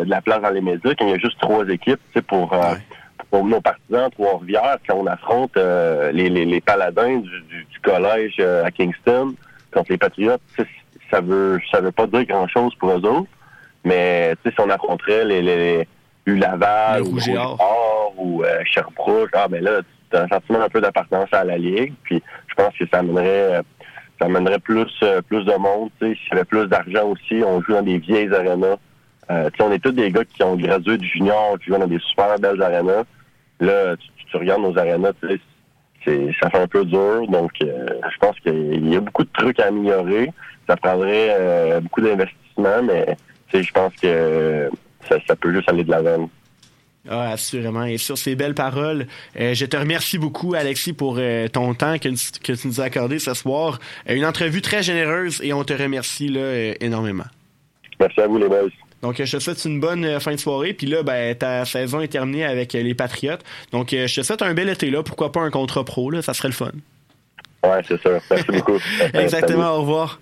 de 0.04 0.08
la 0.08 0.20
place 0.20 0.42
dans 0.42 0.50
les 0.50 0.60
médias 0.60 0.94
quand 0.98 1.06
il 1.06 1.10
y 1.10 1.14
a 1.14 1.18
juste 1.18 1.40
trois 1.40 1.66
équipes. 1.68 2.00
tu 2.12 2.18
sais, 2.18 2.22
Pour, 2.22 2.54
pour 3.30 3.44
nos 3.44 3.60
partisans, 3.60 4.10
Trois-Rivières, 4.10 4.78
quand 4.88 4.96
on 4.96 5.06
affronte 5.06 5.56
les, 5.56 6.28
les, 6.28 6.44
les 6.44 6.60
paladins 6.60 7.18
du, 7.18 7.40
du, 7.48 7.64
du 7.64 7.80
collège 7.82 8.38
à 8.40 8.70
Kingston 8.70 9.34
contre 9.72 9.90
les 9.90 9.98
Patriotes, 9.98 10.42
ça 11.10 11.20
veut 11.20 11.58
ça 11.70 11.80
veut 11.80 11.92
pas 11.92 12.06
dire 12.06 12.24
grand-chose 12.24 12.74
pour 12.76 12.90
eux 12.90 13.04
autres. 13.06 13.28
Mais 13.84 14.34
tu 14.36 14.50
sais, 14.50 14.54
si 14.54 14.60
on 14.60 14.70
affronterait 14.70 15.24
les, 15.24 15.42
les, 15.42 15.56
les 15.56 15.88
U 16.26 16.36
Laval 16.36 17.02
ou 17.02 17.18
ou 18.16 18.44
euh, 18.44 18.62
Sherbrooke, 18.64 19.30
ah 19.32 19.48
ben 19.48 19.62
là, 19.62 19.80
tu 20.10 20.16
as 20.16 20.22
un 20.22 20.28
sentiment 20.28 20.62
un 20.62 20.68
peu 20.68 20.80
d'appartenance 20.80 21.32
à 21.32 21.44
la 21.44 21.56
Ligue. 21.56 21.94
Puis 22.02 22.22
je 22.48 22.54
pense 22.54 22.74
que 22.76 22.84
ça 22.92 22.98
amènerait 22.98 23.58
euh, 23.58 23.62
ça 24.20 24.26
amènerait 24.26 24.58
plus 24.58 24.90
euh, 25.02 25.22
plus 25.22 25.44
de 25.44 25.54
monde. 25.54 25.90
tu 26.00 26.08
sais. 26.08 26.14
S'il 26.14 26.28
y 26.32 26.32
avait 26.32 26.44
plus 26.44 26.66
d'argent 26.66 27.08
aussi, 27.08 27.42
on 27.44 27.62
joue 27.62 27.72
dans 27.72 27.82
des 27.82 27.98
vieilles 27.98 28.34
arénas. 28.34 28.76
Euh, 29.30 29.48
tu 29.50 29.56
sais, 29.56 29.62
on 29.62 29.72
est 29.72 29.78
tous 29.78 29.92
des 29.92 30.10
gars 30.10 30.24
qui 30.24 30.42
ont 30.42 30.56
gradué 30.56 30.98
du 30.98 31.06
junior, 31.06 31.56
qui 31.58 31.66
jouent 31.66 31.78
dans 31.78 31.86
des 31.86 32.00
super 32.00 32.38
belles 32.38 32.60
arénas. 32.60 33.04
Là, 33.60 33.96
tu, 33.96 34.08
tu 34.26 34.36
regardes 34.36 34.62
nos 34.62 34.76
arénas, 34.76 35.12
tu 35.20 35.28
sais, 35.28 35.40
c'est, 36.04 36.30
ça 36.40 36.50
fait 36.50 36.58
un 36.58 36.66
peu 36.66 36.84
dur. 36.84 37.26
Donc, 37.28 37.52
euh, 37.62 37.86
je 38.10 38.18
pense 38.18 38.38
qu'il 38.40 38.88
y 38.88 38.96
a 38.96 39.00
beaucoup 39.00 39.24
de 39.24 39.30
trucs 39.32 39.60
à 39.60 39.66
améliorer. 39.66 40.32
Ça 40.68 40.76
prendrait 40.76 41.28
euh, 41.38 41.80
beaucoup 41.80 42.00
d'investissement, 42.00 42.82
mais 42.82 43.16
je 43.52 43.72
pense 43.72 43.92
que 43.94 44.06
euh, 44.06 44.70
ça, 45.08 45.16
ça 45.26 45.36
peut 45.36 45.52
juste 45.52 45.68
aller 45.68 45.84
de 45.84 45.90
l'avant. 45.90 46.28
Ah, 47.08 47.30
assurément. 47.30 47.84
Et 47.84 47.96
sur 47.96 48.18
ces 48.18 48.36
belles 48.36 48.54
paroles, 48.54 49.06
euh, 49.38 49.54
je 49.54 49.64
te 49.64 49.76
remercie 49.76 50.18
beaucoup, 50.18 50.54
Alexis, 50.54 50.92
pour 50.92 51.16
euh, 51.18 51.48
ton 51.48 51.72
temps 51.74 51.98
que, 51.98 52.08
que 52.40 52.52
tu 52.52 52.68
nous 52.68 52.80
as 52.80 52.84
accordé 52.84 53.18
ce 53.18 53.32
soir. 53.32 53.78
Euh, 54.08 54.14
une 54.14 54.26
entrevue 54.26 54.60
très 54.60 54.82
généreuse 54.82 55.40
et 55.42 55.52
on 55.52 55.64
te 55.64 55.72
remercie 55.72 56.28
là, 56.28 56.74
énormément. 56.80 57.24
Merci 57.98 58.20
à 58.20 58.26
vous, 58.26 58.38
les 58.38 58.48
boys. 58.48 58.68
Donc, 59.02 59.22
je 59.22 59.36
te 59.36 59.42
souhaite 59.42 59.64
une 59.64 59.80
bonne 59.80 60.20
fin 60.20 60.32
de 60.32 60.36
soirée. 60.36 60.74
Puis 60.74 60.86
là, 60.86 61.02
ben, 61.02 61.34
ta 61.34 61.64
saison 61.64 62.00
est 62.00 62.08
terminée 62.08 62.44
avec 62.44 62.74
les 62.74 62.94
Patriotes. 62.94 63.42
Donc, 63.72 63.90
je 63.92 64.14
te 64.14 64.20
souhaite 64.20 64.42
un 64.42 64.52
bel 64.52 64.68
été 64.68 64.90
là. 64.90 65.02
Pourquoi 65.02 65.32
pas 65.32 65.40
un 65.40 65.50
contrat 65.50 65.84
pro, 65.84 66.10
là? 66.10 66.20
Ça 66.20 66.34
serait 66.34 66.48
le 66.48 66.54
fun. 66.54 66.70
Ouais, 67.64 67.80
c'est 67.88 68.00
ça. 68.02 68.10
Merci 68.30 68.52
beaucoup. 68.52 68.78
Exactement, 69.14 69.70
au 69.70 69.80
revoir. 69.80 70.20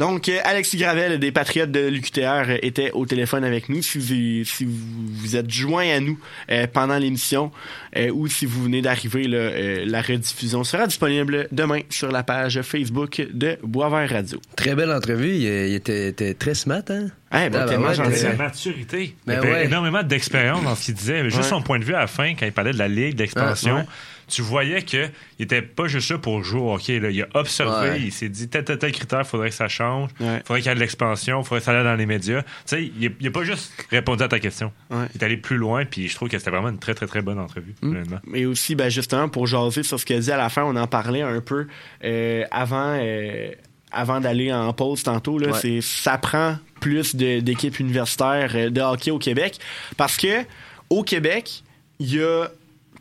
Donc, 0.00 0.28
euh, 0.30 0.38
Alexis 0.44 0.78
Gravel 0.78 1.18
des 1.20 1.30
Patriotes 1.30 1.70
de 1.70 1.86
l'UQTR 1.86 2.48
euh, 2.48 2.56
était 2.62 2.90
au 2.92 3.04
téléphone 3.04 3.44
avec 3.44 3.68
nous. 3.68 3.82
Si 3.82 3.98
vous, 3.98 4.44
si 4.46 4.64
vous, 4.64 4.72
vous 4.72 5.36
êtes 5.36 5.50
joint 5.50 5.86
à 5.94 6.00
nous 6.00 6.18
euh, 6.50 6.66
pendant 6.66 6.96
l'émission 6.98 7.52
euh, 7.96 8.10
ou 8.10 8.26
si 8.26 8.46
vous 8.46 8.64
venez 8.64 8.80
d'arriver, 8.80 9.28
là, 9.28 9.36
euh, 9.36 9.84
la 9.86 10.00
rediffusion 10.00 10.64
sera 10.64 10.86
disponible 10.86 11.48
demain 11.52 11.80
sur 11.90 12.10
la 12.10 12.22
page 12.22 12.62
Facebook 12.62 13.22
de 13.32 13.58
Boisvert 13.62 14.08
Radio. 14.10 14.40
Très 14.56 14.74
belle 14.74 14.90
entrevue. 14.90 15.34
Il, 15.36 15.42
il 15.42 15.74
était, 15.74 16.08
était 16.08 16.32
très 16.34 16.54
smart, 16.54 16.82
hein? 16.88 17.08
Hey, 17.30 17.50
ben, 17.50 17.60
Ah, 17.62 17.68
tellement 17.68 17.88
ouais, 17.88 17.94
gentil. 17.94 18.22
La 18.24 18.32
maturité. 18.34 19.14
Ben 19.26 19.34
il 19.34 19.38
avait 19.38 19.52
ouais. 19.52 19.64
énormément 19.66 20.02
d'expérience 20.02 20.64
dans 20.64 20.74
ce 20.74 20.86
qu'il 20.86 20.94
disait. 20.94 21.22
Juste 21.24 21.36
Ouais. 21.36 21.42
son 21.44 21.62
point 21.62 21.78
de 21.78 21.84
vue 21.84 21.94
à 21.94 22.00
la 22.00 22.06
fin, 22.08 22.34
quand 22.34 22.46
il 22.46 22.52
parlait 22.52 22.72
de 22.72 22.78
la 22.78 22.88
ligue, 22.88 23.14
de 23.14 23.20
l'expansion, 23.22 23.76
Ah, 23.76 23.80
ouais. 23.80 23.86
Tu 24.30 24.42
voyais 24.42 24.82
qu'il 24.82 25.10
était 25.38 25.62
pas 25.62 25.86
juste 25.88 26.10
là 26.10 26.18
pour 26.18 26.42
jouer 26.44 26.60
au 26.60 26.72
hockey. 26.74 26.98
Là. 27.00 27.10
Il 27.10 27.22
a 27.22 27.28
observé, 27.34 27.90
Ouais. 27.90 28.00
il 28.00 28.12
s'est 28.12 28.28
dit 28.28 28.48
tel, 28.48 28.64
tel, 28.64 28.78
tel 28.78 28.92
critère, 28.92 29.26
faudrait 29.26 29.50
que 29.50 29.54
ça 29.54 29.68
change, 29.68 30.10
Ouais. 30.20 30.40
faudrait 30.46 30.60
qu'il 30.62 30.68
y 30.68 30.72
ait 30.72 30.74
de 30.76 30.80
l'expansion, 30.80 31.42
faudrait 31.42 31.60
que 31.60 31.64
ça 31.66 31.76
aille 31.78 31.84
dans 31.84 31.94
les 31.96 32.06
médias. 32.06 32.42
Tu 32.42 32.48
sais, 32.66 32.82
il, 32.84 33.12
il 33.20 33.26
a 33.26 33.30
pas 33.30 33.44
juste 33.44 33.72
répondu 33.90 34.22
à 34.22 34.28
ta 34.28 34.38
question. 34.38 34.72
Ouais. 34.90 35.06
Il 35.14 35.20
est 35.20 35.24
allé 35.24 35.36
plus 35.36 35.56
loin, 35.56 35.84
puis 35.84 36.08
je 36.08 36.14
trouve 36.14 36.28
que 36.28 36.38
c'était 36.38 36.50
vraiment 36.50 36.68
une 36.70 36.78
très, 36.78 36.94
très, 36.94 37.06
très 37.06 37.22
bonne 37.22 37.38
entrevue, 37.38 37.74
honnêtement. 37.82 38.20
Mais 38.26 38.44
aussi, 38.46 38.74
ben, 38.74 38.88
justement, 38.88 39.28
pour 39.28 39.46
jaser 39.46 39.82
sur 39.82 39.98
ce 40.00 40.06
qu'elle 40.06 40.20
dit 40.20 40.32
à 40.32 40.36
la 40.36 40.48
fin, 40.48 40.62
on 40.64 40.76
en 40.76 40.86
parlait 40.86 41.22
un 41.22 41.40
peu 41.40 41.66
euh, 42.04 42.44
avant, 42.50 42.96
euh, 43.00 43.50
avant 43.92 44.20
d'aller 44.20 44.52
en 44.52 44.72
pause 44.72 45.02
tantôt. 45.02 45.38
Là, 45.38 45.52
c'est, 45.54 45.80
ça 45.80 46.16
prend 46.18 46.56
plus 46.80 47.14
d'équipes 47.16 47.78
universitaires 47.80 48.52
euh, 48.54 48.70
de 48.70 48.80
hockey 48.80 49.10
au 49.10 49.18
Québec. 49.18 49.58
Parce 49.96 50.16
que 50.16 50.44
au 50.88 51.02
Québec, 51.02 51.62
il 51.98 52.14
y 52.14 52.22
a 52.22 52.48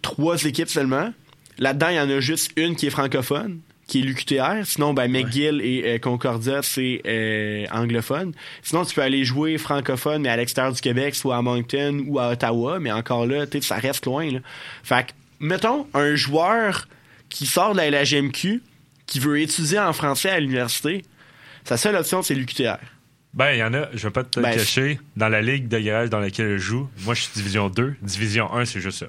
trois 0.02 0.44
équipes 0.46 0.70
seulement. 0.70 1.14
Là-dedans, 1.58 1.90
il 1.90 1.96
y 1.96 2.00
en 2.00 2.10
a 2.10 2.20
juste 2.20 2.52
une 2.56 2.76
qui 2.76 2.88
est 2.88 2.90
francophone, 2.90 3.60
qui 3.88 4.00
est 4.00 4.04
l'UQTR. 4.04 4.66
Sinon, 4.66 4.94
ben, 4.94 5.12
McGill 5.12 5.62
et 5.62 5.84
euh, 5.86 6.00
Concordia, 6.00 6.62
c'est 6.62 7.02
euh, 7.06 7.66
anglophone. 7.72 8.34
Sinon, 8.62 8.86
tu 8.86 8.96
peux 8.96 9.02
aller 9.02 9.26
jouer 9.26 9.58
francophone, 9.58 10.22
mais 10.22 10.30
à 10.30 10.38
l'extérieur 10.38 10.74
du 10.74 10.80
Québec, 10.80 11.16
soit 11.16 11.36
à 11.38 11.42
Moncton 11.42 12.06
ou 12.08 12.20
à 12.20 12.30
Ottawa. 12.30 12.80
Mais 12.80 12.92
encore 12.92 13.26
là, 13.26 13.46
ça 13.62 13.76
reste 13.76 14.06
loin. 14.06 14.32
Là. 14.32 14.40
Fait 14.84 15.08
que, 15.08 15.12
mettons, 15.40 15.88
un 15.94 16.16
joueur 16.16 16.88
qui 17.30 17.46
sort 17.46 17.74
de 17.74 17.78
la 17.78 17.90
LHMQ, 17.90 18.62
qui 19.06 19.20
veut 19.20 19.42
étudier 19.42 19.80
en 19.80 19.92
français 19.92 20.30
à 20.30 20.40
l'université, 20.40 21.04
sa 21.66 21.78
seule 21.78 21.96
option, 21.96 22.22
c'est 22.22 22.36
l'UQTR. 22.36 22.78
Ben, 23.34 23.52
il 23.52 23.60
y 23.60 23.64
en 23.64 23.74
a, 23.74 23.90
je 23.94 24.08
vais 24.08 24.12
pas 24.12 24.24
te 24.24 24.40
Ben, 24.40 24.52
cacher, 24.52 25.00
dans 25.16 25.30
la 25.30 25.42
ligue 25.42 25.68
de 25.68 25.78
garage 25.80 26.10
dans 26.10 26.20
laquelle 26.20 26.54
je 26.54 26.58
joue, 26.58 26.90
moi 27.04 27.14
je 27.14 27.22
suis 27.24 27.32
division 27.36 27.70
2, 27.70 27.96
division 28.02 28.52
1, 28.52 28.66
c'est 28.66 28.82
juste 28.82 29.00
ça. 29.00 29.06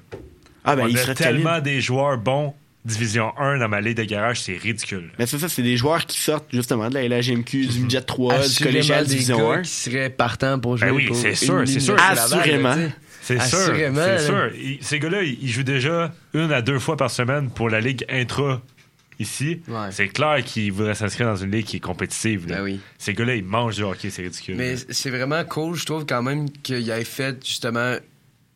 Ah, 0.63 0.75
ben, 0.75 0.83
On 0.83 0.87
il 0.87 0.97
a 0.97 1.01
serait 1.01 1.15
tellement 1.15 1.49
calibre. 1.51 1.63
des 1.63 1.81
joueurs 1.81 2.17
bons, 2.17 2.53
division 2.85 3.31
1 3.37 3.57
dans 3.59 3.67
ma 3.67 3.81
ligue 3.81 3.97
de 3.97 4.03
garage, 4.03 4.41
c'est 4.41 4.57
ridicule. 4.57 5.09
Mais 5.19 5.25
c'est 5.25 5.37
ça, 5.39 5.49
c'est 5.49 5.61
des 5.63 5.77
joueurs 5.77 6.05
qui 6.05 6.19
sortent 6.19 6.47
justement 6.51 6.89
de 6.89 6.95
la 6.95 7.07
LHMQ, 7.07 7.65
du 7.67 7.79
midget 7.81 8.01
3, 8.01 8.47
du 8.47 8.63
collégial 8.63 9.05
division 9.05 9.37
gars 9.37 9.57
1. 9.59 9.61
qui 9.63 9.69
seraient 9.69 10.09
partants 10.09 10.59
pour 10.59 10.77
jouer 10.77 10.87
Ben 10.89 10.95
oui, 10.95 11.09
c'est 11.13 11.29
une 11.29 11.35
sûr, 11.35 11.63
c'est 11.67 11.79
sûr. 11.79 11.95
Assurément. 11.99 12.75
C'est 13.23 13.39
sûr, 13.39 13.75
c'est 13.75 14.25
sûr. 14.25 14.51
Ces 14.81 14.99
gars-là, 14.99 15.21
ils 15.23 15.47
jouent 15.49 15.61
déjà 15.63 16.11
une 16.33 16.51
à 16.51 16.61
deux 16.63 16.79
fois 16.79 16.97
par 16.97 17.11
semaine 17.11 17.51
pour 17.51 17.69
la 17.69 17.79
ligue 17.79 18.03
intra 18.09 18.61
ici. 19.19 19.61
Ouais. 19.67 19.89
C'est 19.91 20.07
clair 20.07 20.43
qu'ils 20.43 20.71
voudraient 20.71 20.95
s'inscrire 20.95 21.27
dans 21.27 21.35
une 21.35 21.51
ligue 21.51 21.65
qui 21.65 21.77
est 21.77 21.81
compétitive. 21.81 22.47
là. 22.49 22.57
Ben 22.57 22.63
oui. 22.63 22.79
Ces 22.97 23.13
gars-là, 23.13 23.35
ils 23.35 23.43
mangent 23.43 23.75
du 23.75 23.83
hockey, 23.83 24.09
c'est 24.09 24.23
ridicule. 24.23 24.55
Mais 24.57 24.75
c'est 24.89 25.11
vraiment 25.11 25.43
cool, 25.43 25.75
je 25.75 25.85
trouve 25.85 26.05
quand 26.07 26.23
même 26.23 26.49
qu'il 26.49 26.89
ait 26.89 27.03
fait 27.03 27.45
justement 27.45 27.95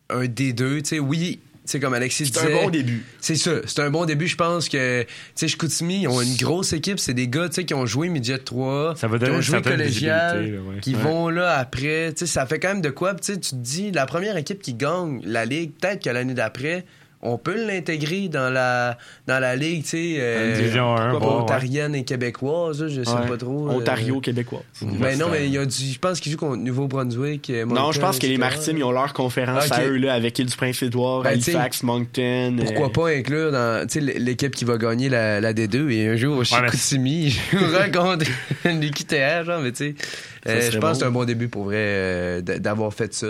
un 0.09 0.23
D2. 0.25 0.55
Tu 0.55 0.81
sais, 0.83 0.99
oui, 0.99 1.39
sais, 1.71 1.79
comme 1.79 1.93
Alexis 1.93 2.25
C'est 2.27 2.39
disait. 2.45 2.59
un 2.59 2.63
bon 2.63 2.69
début. 2.69 3.03
C'est 3.21 3.35
ça, 3.35 3.51
c'est 3.65 3.79
un 3.81 3.89
bon 3.89 4.05
début. 4.05 4.27
Je 4.27 4.35
pense 4.35 4.69
que, 4.69 5.01
tu 5.03 5.07
sais, 5.35 5.47
Chicoutimi, 5.47 6.01
ils 6.01 6.07
ont 6.07 6.21
une 6.21 6.35
grosse 6.35 6.73
équipe. 6.73 6.99
C'est 6.99 7.13
des 7.13 7.27
gars, 7.27 7.49
tu 7.49 7.55
sais, 7.55 7.65
qui 7.65 7.73
ont 7.73 7.85
joué 7.85 8.09
Midget 8.09 8.37
3, 8.39 8.95
Ça 8.95 9.07
va 9.07 9.17
qui 9.17 9.21
donner 9.25 9.33
ont 9.33 9.37
une 9.37 9.41
joué 9.43 9.61
collégial, 9.61 10.37
visibilité, 10.39 10.63
là, 10.67 10.73
ouais. 10.75 10.79
qui 10.81 10.95
Ouais. 10.95 11.01
vont 11.01 11.29
là 11.29 11.57
après. 11.57 12.13
Tu 12.13 12.19
sais, 12.19 12.25
ça 12.25 12.45
fait 12.45 12.59
quand 12.59 12.69
même 12.69 12.81
de 12.81 12.89
quoi. 12.89 13.13
Tu 13.15 13.33
sais, 13.33 13.39
tu 13.39 13.51
te 13.51 13.55
dis, 13.55 13.91
la 13.91 14.05
première 14.05 14.37
équipe 14.37 14.61
qui 14.61 14.73
gagne 14.73 15.21
la 15.23 15.45
Ligue, 15.45 15.71
peut-être 15.79 16.03
que 16.03 16.09
l'année 16.09 16.33
d'après, 16.33 16.85
on 17.25 17.37
peut 17.37 17.65
l'intégrer 17.67 18.27
dans 18.29 18.49
la, 18.53 18.97
dans 19.27 19.39
la 19.39 19.55
Ligue, 19.55 19.83
tu 19.83 19.89
sais. 19.89 20.15
euh, 20.19 20.55
Division 20.55 20.95
1, 20.95 21.09
pourquoi 21.11 21.19
pas 21.19 21.25
bon, 21.25 21.35
ouais. 21.37 21.41
ontarienne 21.43 21.95
et 21.95 22.03
québécoise, 22.03 22.87
je 22.87 23.03
sais 23.03 23.09
Ouais. 23.11 23.27
pas 23.27 23.37
trop. 23.37 23.67
euh, 23.69 23.73
Ontario, 23.73 24.19
québécois. 24.21 24.63
Ben 24.81 25.17
non, 25.17 25.27
mais 25.31 25.45
il 25.47 25.53
y 25.53 25.57
a 25.57 25.65
du. 25.65 25.73
Je 25.73 25.99
pense 25.99 26.19
qu'ils 26.19 26.31
jouent 26.31 26.37
contre 26.37 26.57
Nouveau-Brunswick. 26.57 27.49
euh, 27.49 27.65
Non, 27.65 27.91
je 27.91 27.99
pense 27.99 28.19
que 28.19 28.27
les 28.27 28.37
maritimes, 28.37 28.77
ils 28.77 28.83
ont 28.83 28.91
leur 28.91 29.13
conférence 29.13 29.71
à 29.71 29.83
eux, 29.85 29.97
là, 29.97 30.13
avec 30.13 30.37
île 30.39 30.45
du 30.45 30.55
Prince-Édouard, 30.55 31.23
Ben, 31.23 31.31
Halifax, 31.31 31.83
Moncton. 31.83 32.55
Pourquoi 32.65 32.87
euh, 32.87 32.89
pas 32.89 33.07
inclure 33.09 33.51
dans 33.51 33.85
tu 33.87 33.99
sais, 33.99 34.19
l'équipe 34.19 34.53
qui 34.55 34.65
va 34.65 34.77
gagner 34.77 35.09
la, 35.09 35.41
la 35.41 35.53
D2 35.53 35.89
et 35.91 36.07
un 36.09 36.15
jour 36.15 36.37
mais- 36.39 36.45
Chicoutimi, 36.45 37.29
je 37.51 37.57
rencontre 37.57 38.25
une 38.65 38.83
UQTR, 38.83 39.43
genre, 39.45 39.61
mais 39.61 39.71
tu 39.71 39.77
sais, 39.77 39.95
euh, 40.47 40.61
je 40.71 40.77
pense 40.77 40.81
bon. 40.81 40.91
que 40.93 40.97
c'est 40.99 41.05
un 41.05 41.11
bon 41.11 41.25
début 41.25 41.47
pour 41.47 41.63
vrai 41.65 41.75
euh, 41.77 42.41
d'avoir 42.41 42.93
fait 42.93 43.13
ça. 43.13 43.27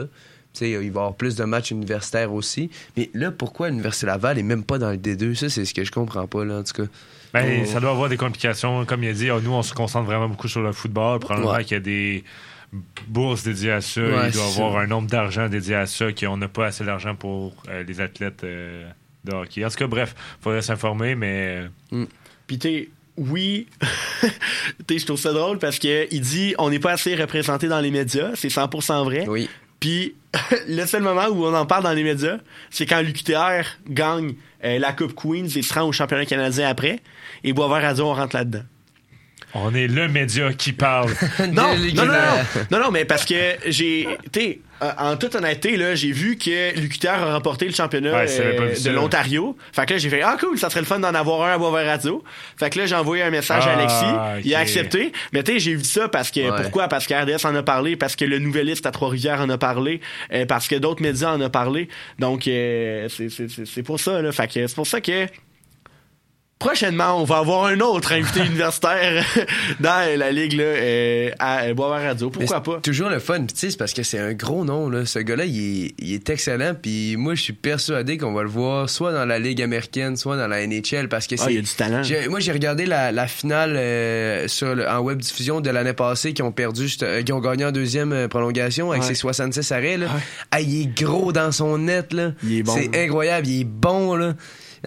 Tu 0.55 0.59
sais, 0.59 0.69
il 0.71 0.77
va 0.77 0.83
y 0.83 0.87
avoir 0.87 1.13
plus 1.13 1.35
de 1.35 1.43
matchs 1.43 1.71
universitaires 1.71 2.33
aussi. 2.33 2.69
Mais 2.97 3.09
là, 3.13 3.31
pourquoi 3.31 3.69
l'Université 3.69 4.05
Laval 4.07 4.39
est 4.39 4.43
même 4.43 4.63
pas 4.63 4.77
dans 4.77 4.89
le 4.91 4.97
D2? 4.97 5.35
Ça, 5.35 5.49
c'est 5.49 5.65
ce 5.65 5.73
que 5.73 5.83
je 5.83 5.91
comprends 5.91 6.27
pas, 6.27 6.43
là, 6.45 6.59
en 6.59 6.63
tout 6.63 6.83
cas. 6.83 6.89
Ben, 7.33 7.61
Oh. 7.63 7.65
ça 7.65 7.79
doit 7.81 7.91
avoir 7.91 8.07
des 8.09 8.17
complications. 8.17 8.85
Comme 8.85 9.03
il 9.03 9.09
a 9.09 9.13
dit, 9.13 9.29
oh, 9.29 9.41
nous, 9.41 9.51
on 9.51 9.61
se 9.63 9.73
concentre 9.73 10.05
vraiment 10.05 10.29
beaucoup 10.29 10.47
sur 10.47 10.61
le 10.61 10.71
football. 10.71 11.19
Probablement 11.19 11.51
Ouais. 11.53 11.63
qu'il 11.65 11.73
y 11.75 11.77
a 11.77 11.81
des 11.81 12.23
bourses 13.07 13.43
dédiées 13.43 13.71
à 13.71 13.81
ça. 13.81 14.01
Ouais, 14.01 14.27
il 14.27 14.31
doit 14.33 14.45
avoir 14.45 14.73
ça. 14.73 14.79
un 14.79 14.87
nombre 14.87 15.09
d'argent 15.09 15.47
dédié 15.49 15.75
à 15.75 15.85
ça, 15.85 16.11
qu'on 16.13 16.37
n'a 16.37 16.47
pas 16.47 16.67
assez 16.67 16.83
d'argent 16.85 17.15
pour 17.15 17.53
euh, 17.69 17.83
les 17.83 17.99
athlètes 18.01 18.43
euh, 18.43 18.89
de 19.25 19.33
hockey. 19.33 19.65
En 19.65 19.69
tout 19.69 19.75
cas, 19.75 19.87
bref, 19.87 20.15
il 20.39 20.43
faudrait 20.43 20.61
s'informer, 20.61 21.15
mais 21.15 21.67
euh, 21.93 22.05
Puis 22.47 22.57
t'es, 22.57 22.89
oui, 23.17 23.67
t'es, 24.87 24.97
je 24.99 25.05
trouve 25.05 25.19
ça 25.19 25.31
drôle 25.33 25.57
parce 25.59 25.79
que 25.79 26.07
il 26.11 26.21
dit 26.21 26.53
on 26.57 26.69
n'est 26.69 26.79
pas 26.79 26.91
assez 26.93 27.15
représenté 27.15 27.67
dans 27.67 27.79
les 27.79 27.91
médias, 27.91 28.31
c'est 28.35 28.49
100% 28.49 29.03
vrai. 29.05 29.25
Oui. 29.27 29.49
Puis 29.86 30.15
le 30.67 30.83
seul 30.88 31.03
moment 31.03 31.27
où 31.27 31.45
on 31.45 31.53
en 31.53 31.67
parle 31.67 31.83
dans 31.83 31.91
les 31.91 32.03
médias, 32.03 32.39
c'est 32.71 32.88
quand 32.88 33.01
l'UQTR 33.01 33.67
gagne 33.88 34.33
euh, 34.63 34.79
la 34.79 34.93
Coupe 34.93 35.13
Queens 35.13 35.45
et 35.55 35.61
se 35.61 35.71
rend 35.75 35.83
au 35.83 35.91
championnat 35.91 36.25
canadien 36.25 36.67
après, 36.67 37.01
et 37.43 37.53
Boisvert 37.53 37.83
Radio, 37.83 38.05
on 38.05 38.15
rentre 38.15 38.36
là-dedans. 38.36 38.63
On 39.57 39.73
est 39.73 39.87
le 39.87 40.09
média 40.09 40.51
qui 40.53 40.73
parle. 40.73 41.11
non, 41.39 41.47
non, 41.47 41.75
non, 41.95 42.05
non, 42.05 42.13
non, 42.71 42.79
non, 42.79 42.91
mais 42.91 43.05
parce 43.05 43.23
que 43.23 43.55
j'ai, 43.67 44.05
tu 44.33 44.39
sais, 44.41 44.59
euh, 44.83 44.91
en 44.97 45.15
toute 45.15 45.33
honnêteté, 45.35 45.77
là, 45.77 45.95
j'ai 45.95 46.11
vu 46.11 46.37
que 46.37 46.77
l'UQTR 46.77 47.07
a 47.09 47.33
remporté 47.35 47.65
le 47.65 47.73
championnat 47.73 48.13
Ouais, 48.13 48.25
euh, 48.41 48.73
de 48.83 48.89
l'Ontario. 48.91 49.55
Fait 49.71 49.85
que 49.85 49.93
là, 49.93 49.97
j'ai 49.97 50.09
fait, 50.09 50.21
ah 50.21 50.35
cool, 50.37 50.59
ça 50.59 50.69
serait 50.69 50.81
le 50.81 50.85
fun 50.85 50.99
d'en 50.99 51.13
avoir 51.15 51.43
un 51.49 51.53
à 51.53 51.57
Boisvert 51.57 51.85
Radio. 51.85 52.21
Fait 52.59 52.69
que 52.69 52.79
là, 52.79 52.85
j'ai 52.85 52.95
envoyé 52.95 53.23
un 53.23 53.29
message 53.29 53.65
à 53.65 53.69
Ah, 53.77 53.79
Alexis. 53.79 54.47
Il 54.47 54.53
a 54.53 54.59
accepté. 54.59 55.13
Mais 55.31 55.41
tu 55.43 55.53
sais, 55.53 55.59
j'ai 55.59 55.75
vu 55.75 55.85
ça 55.85 56.09
parce 56.09 56.31
que, 56.31 56.41
Ouais. 56.41 56.61
pourquoi? 56.61 56.89
Parce 56.89 57.07
que 57.07 57.13
RDS 57.13 57.45
en 57.47 57.55
a 57.55 57.63
parlé, 57.63 57.95
parce 57.95 58.17
que 58.17 58.25
le 58.25 58.39
Nouvelliste 58.39 58.85
à 58.85 58.91
Trois-Rivières 58.91 59.39
en 59.39 59.49
a 59.49 59.57
parlé, 59.57 60.01
euh, 60.33 60.45
parce 60.45 60.67
que 60.67 60.75
d'autres 60.75 61.01
médias 61.01 61.31
en 61.33 61.41
ont 61.41 61.49
parlé. 61.49 61.87
Donc, 62.19 62.49
euh, 62.49 63.07
c'est- 63.07 63.29
c'est 63.29 63.49
c'est- 63.49 63.65
c'est 63.65 63.83
pour 63.83 64.01
ça, 64.01 64.21
là. 64.21 64.33
Fait 64.33 64.47
que 64.51 64.67
c'est 64.67 64.75
pour 64.75 64.85
ça 64.87 64.99
que, 64.99 65.27
Prochainement, 66.57 67.19
on 67.21 67.25
va 67.25 67.39
avoir 67.39 67.65
un 67.65 67.79
autre 67.81 68.13
invité 68.13 68.39
universitaire 68.45 69.25
dans 69.81 70.17
la 70.17 70.31
ligue 70.31 70.53
là, 70.53 70.63
euh, 70.63 71.29
à 71.37 71.73
Boisvert 71.73 72.07
Radio. 72.07 72.29
Pourquoi 72.29 72.55
c'est 72.57 72.63
pas? 72.71 72.79
Toujours 72.79 73.09
le 73.09 73.19
fun. 73.19 73.41
Tu 73.45 73.69
sais, 73.71 73.77
parce 73.77 73.93
que 73.93 74.03
c'est 74.03 74.19
un 74.19 74.33
gros 74.33 74.63
nom. 74.63 74.89
Là. 74.89 75.05
Ce 75.05 75.19
gars-là, 75.19 75.43
il 75.45 75.85
est, 75.87 75.93
il 75.99 76.13
est 76.13 76.29
excellent. 76.29 76.73
Puis 76.81 77.17
moi, 77.17 77.35
je 77.35 77.41
suis 77.41 77.53
persuadé 77.53 78.17
qu'on 78.17 78.31
va 78.31 78.41
le 78.41 78.47
voir 78.49 78.89
soit 78.89 79.11
dans 79.11 79.25
la 79.25 79.37
Ligue 79.37 79.61
américaine, 79.61 80.15
soit 80.15 80.37
dans 80.37 80.47
la 80.47 80.65
NHL. 80.65 81.09
Parce 81.09 81.27
que 81.27 81.35
Ah, 81.37 81.43
c'est. 81.43 81.51
il 81.51 81.55
y 81.55 81.59
a 81.59 81.61
du 81.61 81.67
talent. 81.75 82.01
Moi, 82.29 82.39
j'ai 82.39 82.53
regardé 82.53 82.85
la, 82.85 83.11
la 83.11 83.27
finale 83.27 83.75
euh, 83.75 84.47
sur 84.47 84.73
le- 84.75 84.87
en 84.89 84.99
web 85.01 85.19
diffusion 85.19 85.59
de 85.59 85.69
l'année 85.69 85.93
passée 85.93 86.33
qui 86.33 86.41
ont 86.41 86.53
perdu, 86.53 86.87
euh, 87.03 87.21
qui 87.21 87.33
ont 87.33 87.41
gagné 87.41 87.65
en 87.65 87.73
deuxième 87.73 88.13
euh, 88.13 88.27
prolongation 88.29 88.91
avec 88.91 89.03
Ouais. 89.03 89.09
ses 89.09 89.15
66 89.15 89.71
arrêts. 89.73 89.97
Là. 89.97 90.07
Ah, 90.51 90.61
il 90.61 90.83
est 90.83 90.97
gros 91.03 91.33
dans 91.33 91.51
son 91.51 91.77
net. 91.79 92.13
Là. 92.13 92.31
Il 92.43 92.59
est 92.59 92.63
bon. 92.63 92.73
C'est 92.75 93.03
incroyable. 93.03 93.45
Il 93.45 93.61
est 93.61 93.65
bon. 93.65 94.15
Là. 94.15 94.33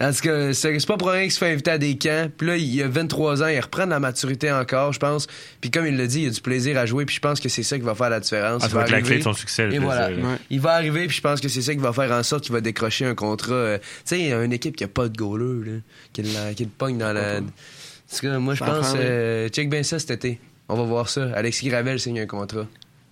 En 0.01 0.13
tout 0.13 0.21
cas, 0.21 0.53
c'est 0.53 0.85
pas 0.87 0.95
pour 0.97 1.09
rien 1.09 1.23
qu'il 1.23 1.31
se 1.31 1.39
fait 1.39 1.51
inviter 1.51 1.71
à 1.71 1.77
des 1.77 1.97
camps. 1.97 2.29
Puis 2.37 2.47
là, 2.47 2.55
il 2.55 2.81
a 2.81 2.87
23 2.87 3.43
ans, 3.43 3.47
il 3.47 3.59
reprend 3.59 3.85
de 3.85 3.89
la 3.89 3.99
maturité 3.99 4.49
encore, 4.49 4.93
je 4.93 4.99
pense. 4.99 5.27
Puis 5.59 5.71
comme 5.71 5.85
il 5.87 5.97
l'a 5.97 6.07
dit, 6.07 6.21
il 6.21 6.27
a 6.27 6.29
du 6.29 6.39
plaisir 6.39 6.77
à 6.77 6.85
jouer. 6.85 7.05
Puis 7.05 7.15
je 7.17 7.19
pense 7.19 7.39
que 7.41 7.49
c'est 7.49 7.63
ça 7.63 7.77
qui 7.77 7.83
va 7.83 7.95
faire 7.95 8.09
la 8.09 8.21
différence. 8.21 8.61
Ah, 8.63 8.67
Il 8.67 8.69
ça 8.71 8.75
va 8.77 8.83
être 8.83 8.91
la 8.91 8.95
arriver. 8.97 9.09
clé 9.09 9.17
de 9.17 9.23
son 9.23 9.33
succès, 9.33 9.63
le 9.63 9.73
Et 9.73 9.77
plaisir, 9.77 9.85
voilà. 9.87 10.07
Ouais. 10.09 10.37
Il 10.49 10.61
va 10.61 10.71
arriver, 10.71 11.07
puis 11.07 11.17
je 11.17 11.21
pense 11.21 11.41
que 11.41 11.49
c'est 11.49 11.61
ça 11.61 11.73
qui 11.73 11.81
va 11.81 11.91
faire 11.91 12.11
en 12.13 12.23
sorte 12.23 12.45
qu'il 12.45 12.53
va 12.53 12.61
décrocher 12.61 13.05
un 13.05 13.15
contrat. 13.15 13.53
euh, 13.53 13.77
tu 13.77 13.83
sais, 14.05 14.19
il 14.19 14.27
y 14.27 14.31
a 14.33 14.41
une 14.41 14.53
équipe 14.53 14.75
qui 14.77 14.85
a 14.85 14.87
pas 14.87 15.09
de 15.09 15.17
goaler, 15.17 15.69
là, 15.69 15.77
qui, 16.13 16.21
le- 16.21 16.53
qui 16.53 16.63
le 16.63 16.69
pogne 16.69 16.97
dans 16.97 17.11
la. 17.11 17.39
En 17.39 17.41
tout 17.41 18.21
cas, 18.21 18.39
moi, 18.39 18.55
je 18.55 18.63
pense. 18.63 18.93
euh, 18.95 19.49
check 19.49 19.69
bien 19.69 19.83
ça 19.83 19.99
cet 19.99 20.11
été. 20.11 20.39
On 20.69 20.75
va 20.75 20.83
voir 20.83 21.09
ça. 21.09 21.29
Alexis 21.35 21.67
Gravel 21.67 21.99
signe 21.99 22.21
un 22.21 22.25
contrat. 22.25 22.67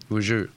Je 0.10 0.16
vous 0.16 0.22
jure. 0.22 0.48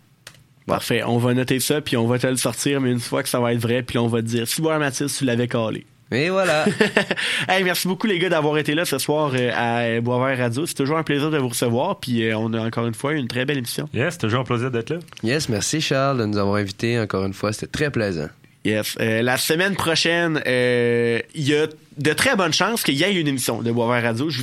Parfait. 0.66 1.02
On 1.04 1.18
va 1.18 1.34
noter 1.34 1.58
ça, 1.58 1.80
puis 1.80 1.96
on 1.96 2.06
va 2.06 2.18
te 2.20 2.26
le 2.28 2.36
sortir, 2.36 2.80
mais 2.80 2.92
une 2.92 3.00
fois 3.00 3.22
que 3.24 3.28
ça 3.28 3.40
va 3.40 3.52
être 3.52 3.58
vrai, 3.60 3.82
puis 3.82 3.98
on 3.98 4.06
va 4.06 4.22
te 4.22 4.26
dire, 4.28 4.46
si 4.46 4.62
Boire 4.62 4.78
Mathis, 4.78 5.16
tu 5.18 5.24
l'avais 5.24 5.48
calé. 5.48 5.84
Et 6.12 6.28
voilà. 6.28 6.66
hey, 7.48 7.62
merci 7.62 7.86
beaucoup 7.86 8.06
les 8.06 8.18
gars 8.18 8.28
d'avoir 8.28 8.58
été 8.58 8.74
là 8.74 8.84
ce 8.84 8.98
soir 8.98 9.32
euh, 9.34 9.96
à 9.96 10.00
Boisvert 10.00 10.38
Radio. 10.38 10.66
C'est 10.66 10.74
toujours 10.74 10.98
un 10.98 11.02
plaisir 11.02 11.30
de 11.30 11.38
vous 11.38 11.48
recevoir, 11.48 12.00
puis 12.00 12.24
euh, 12.24 12.36
on 12.36 12.52
a 12.52 12.60
encore 12.60 12.86
une 12.86 12.94
fois 12.94 13.12
une 13.12 13.28
très 13.28 13.44
belle 13.44 13.58
émission. 13.58 13.88
Yes, 13.94 14.18
toujours 14.18 14.40
un 14.40 14.44
plaisir 14.44 14.70
d'être 14.70 14.90
là. 14.90 14.98
yes, 15.22 15.48
merci 15.48 15.80
Charles 15.80 16.18
de 16.18 16.24
nous 16.24 16.38
avoir 16.38 16.56
invités 16.56 16.98
encore 16.98 17.24
une 17.24 17.34
fois. 17.34 17.52
C'était 17.52 17.68
très 17.68 17.90
plaisant. 17.90 18.28
Yes. 18.64 18.96
Euh, 19.00 19.22
la 19.22 19.38
semaine 19.38 19.74
prochaine, 19.74 20.42
euh, 20.46 21.20
il 21.34 21.48
y 21.48 21.54
a 21.54 21.66
de 21.96 22.12
très 22.12 22.36
bonnes 22.36 22.52
chances 22.52 22.82
qu'il 22.82 22.94
y 22.94 23.02
ait 23.02 23.14
une 23.14 23.26
émission 23.26 23.62
de 23.62 23.72
Boisvert 23.72 24.02
Radio. 24.02 24.28
Je 24.28 24.38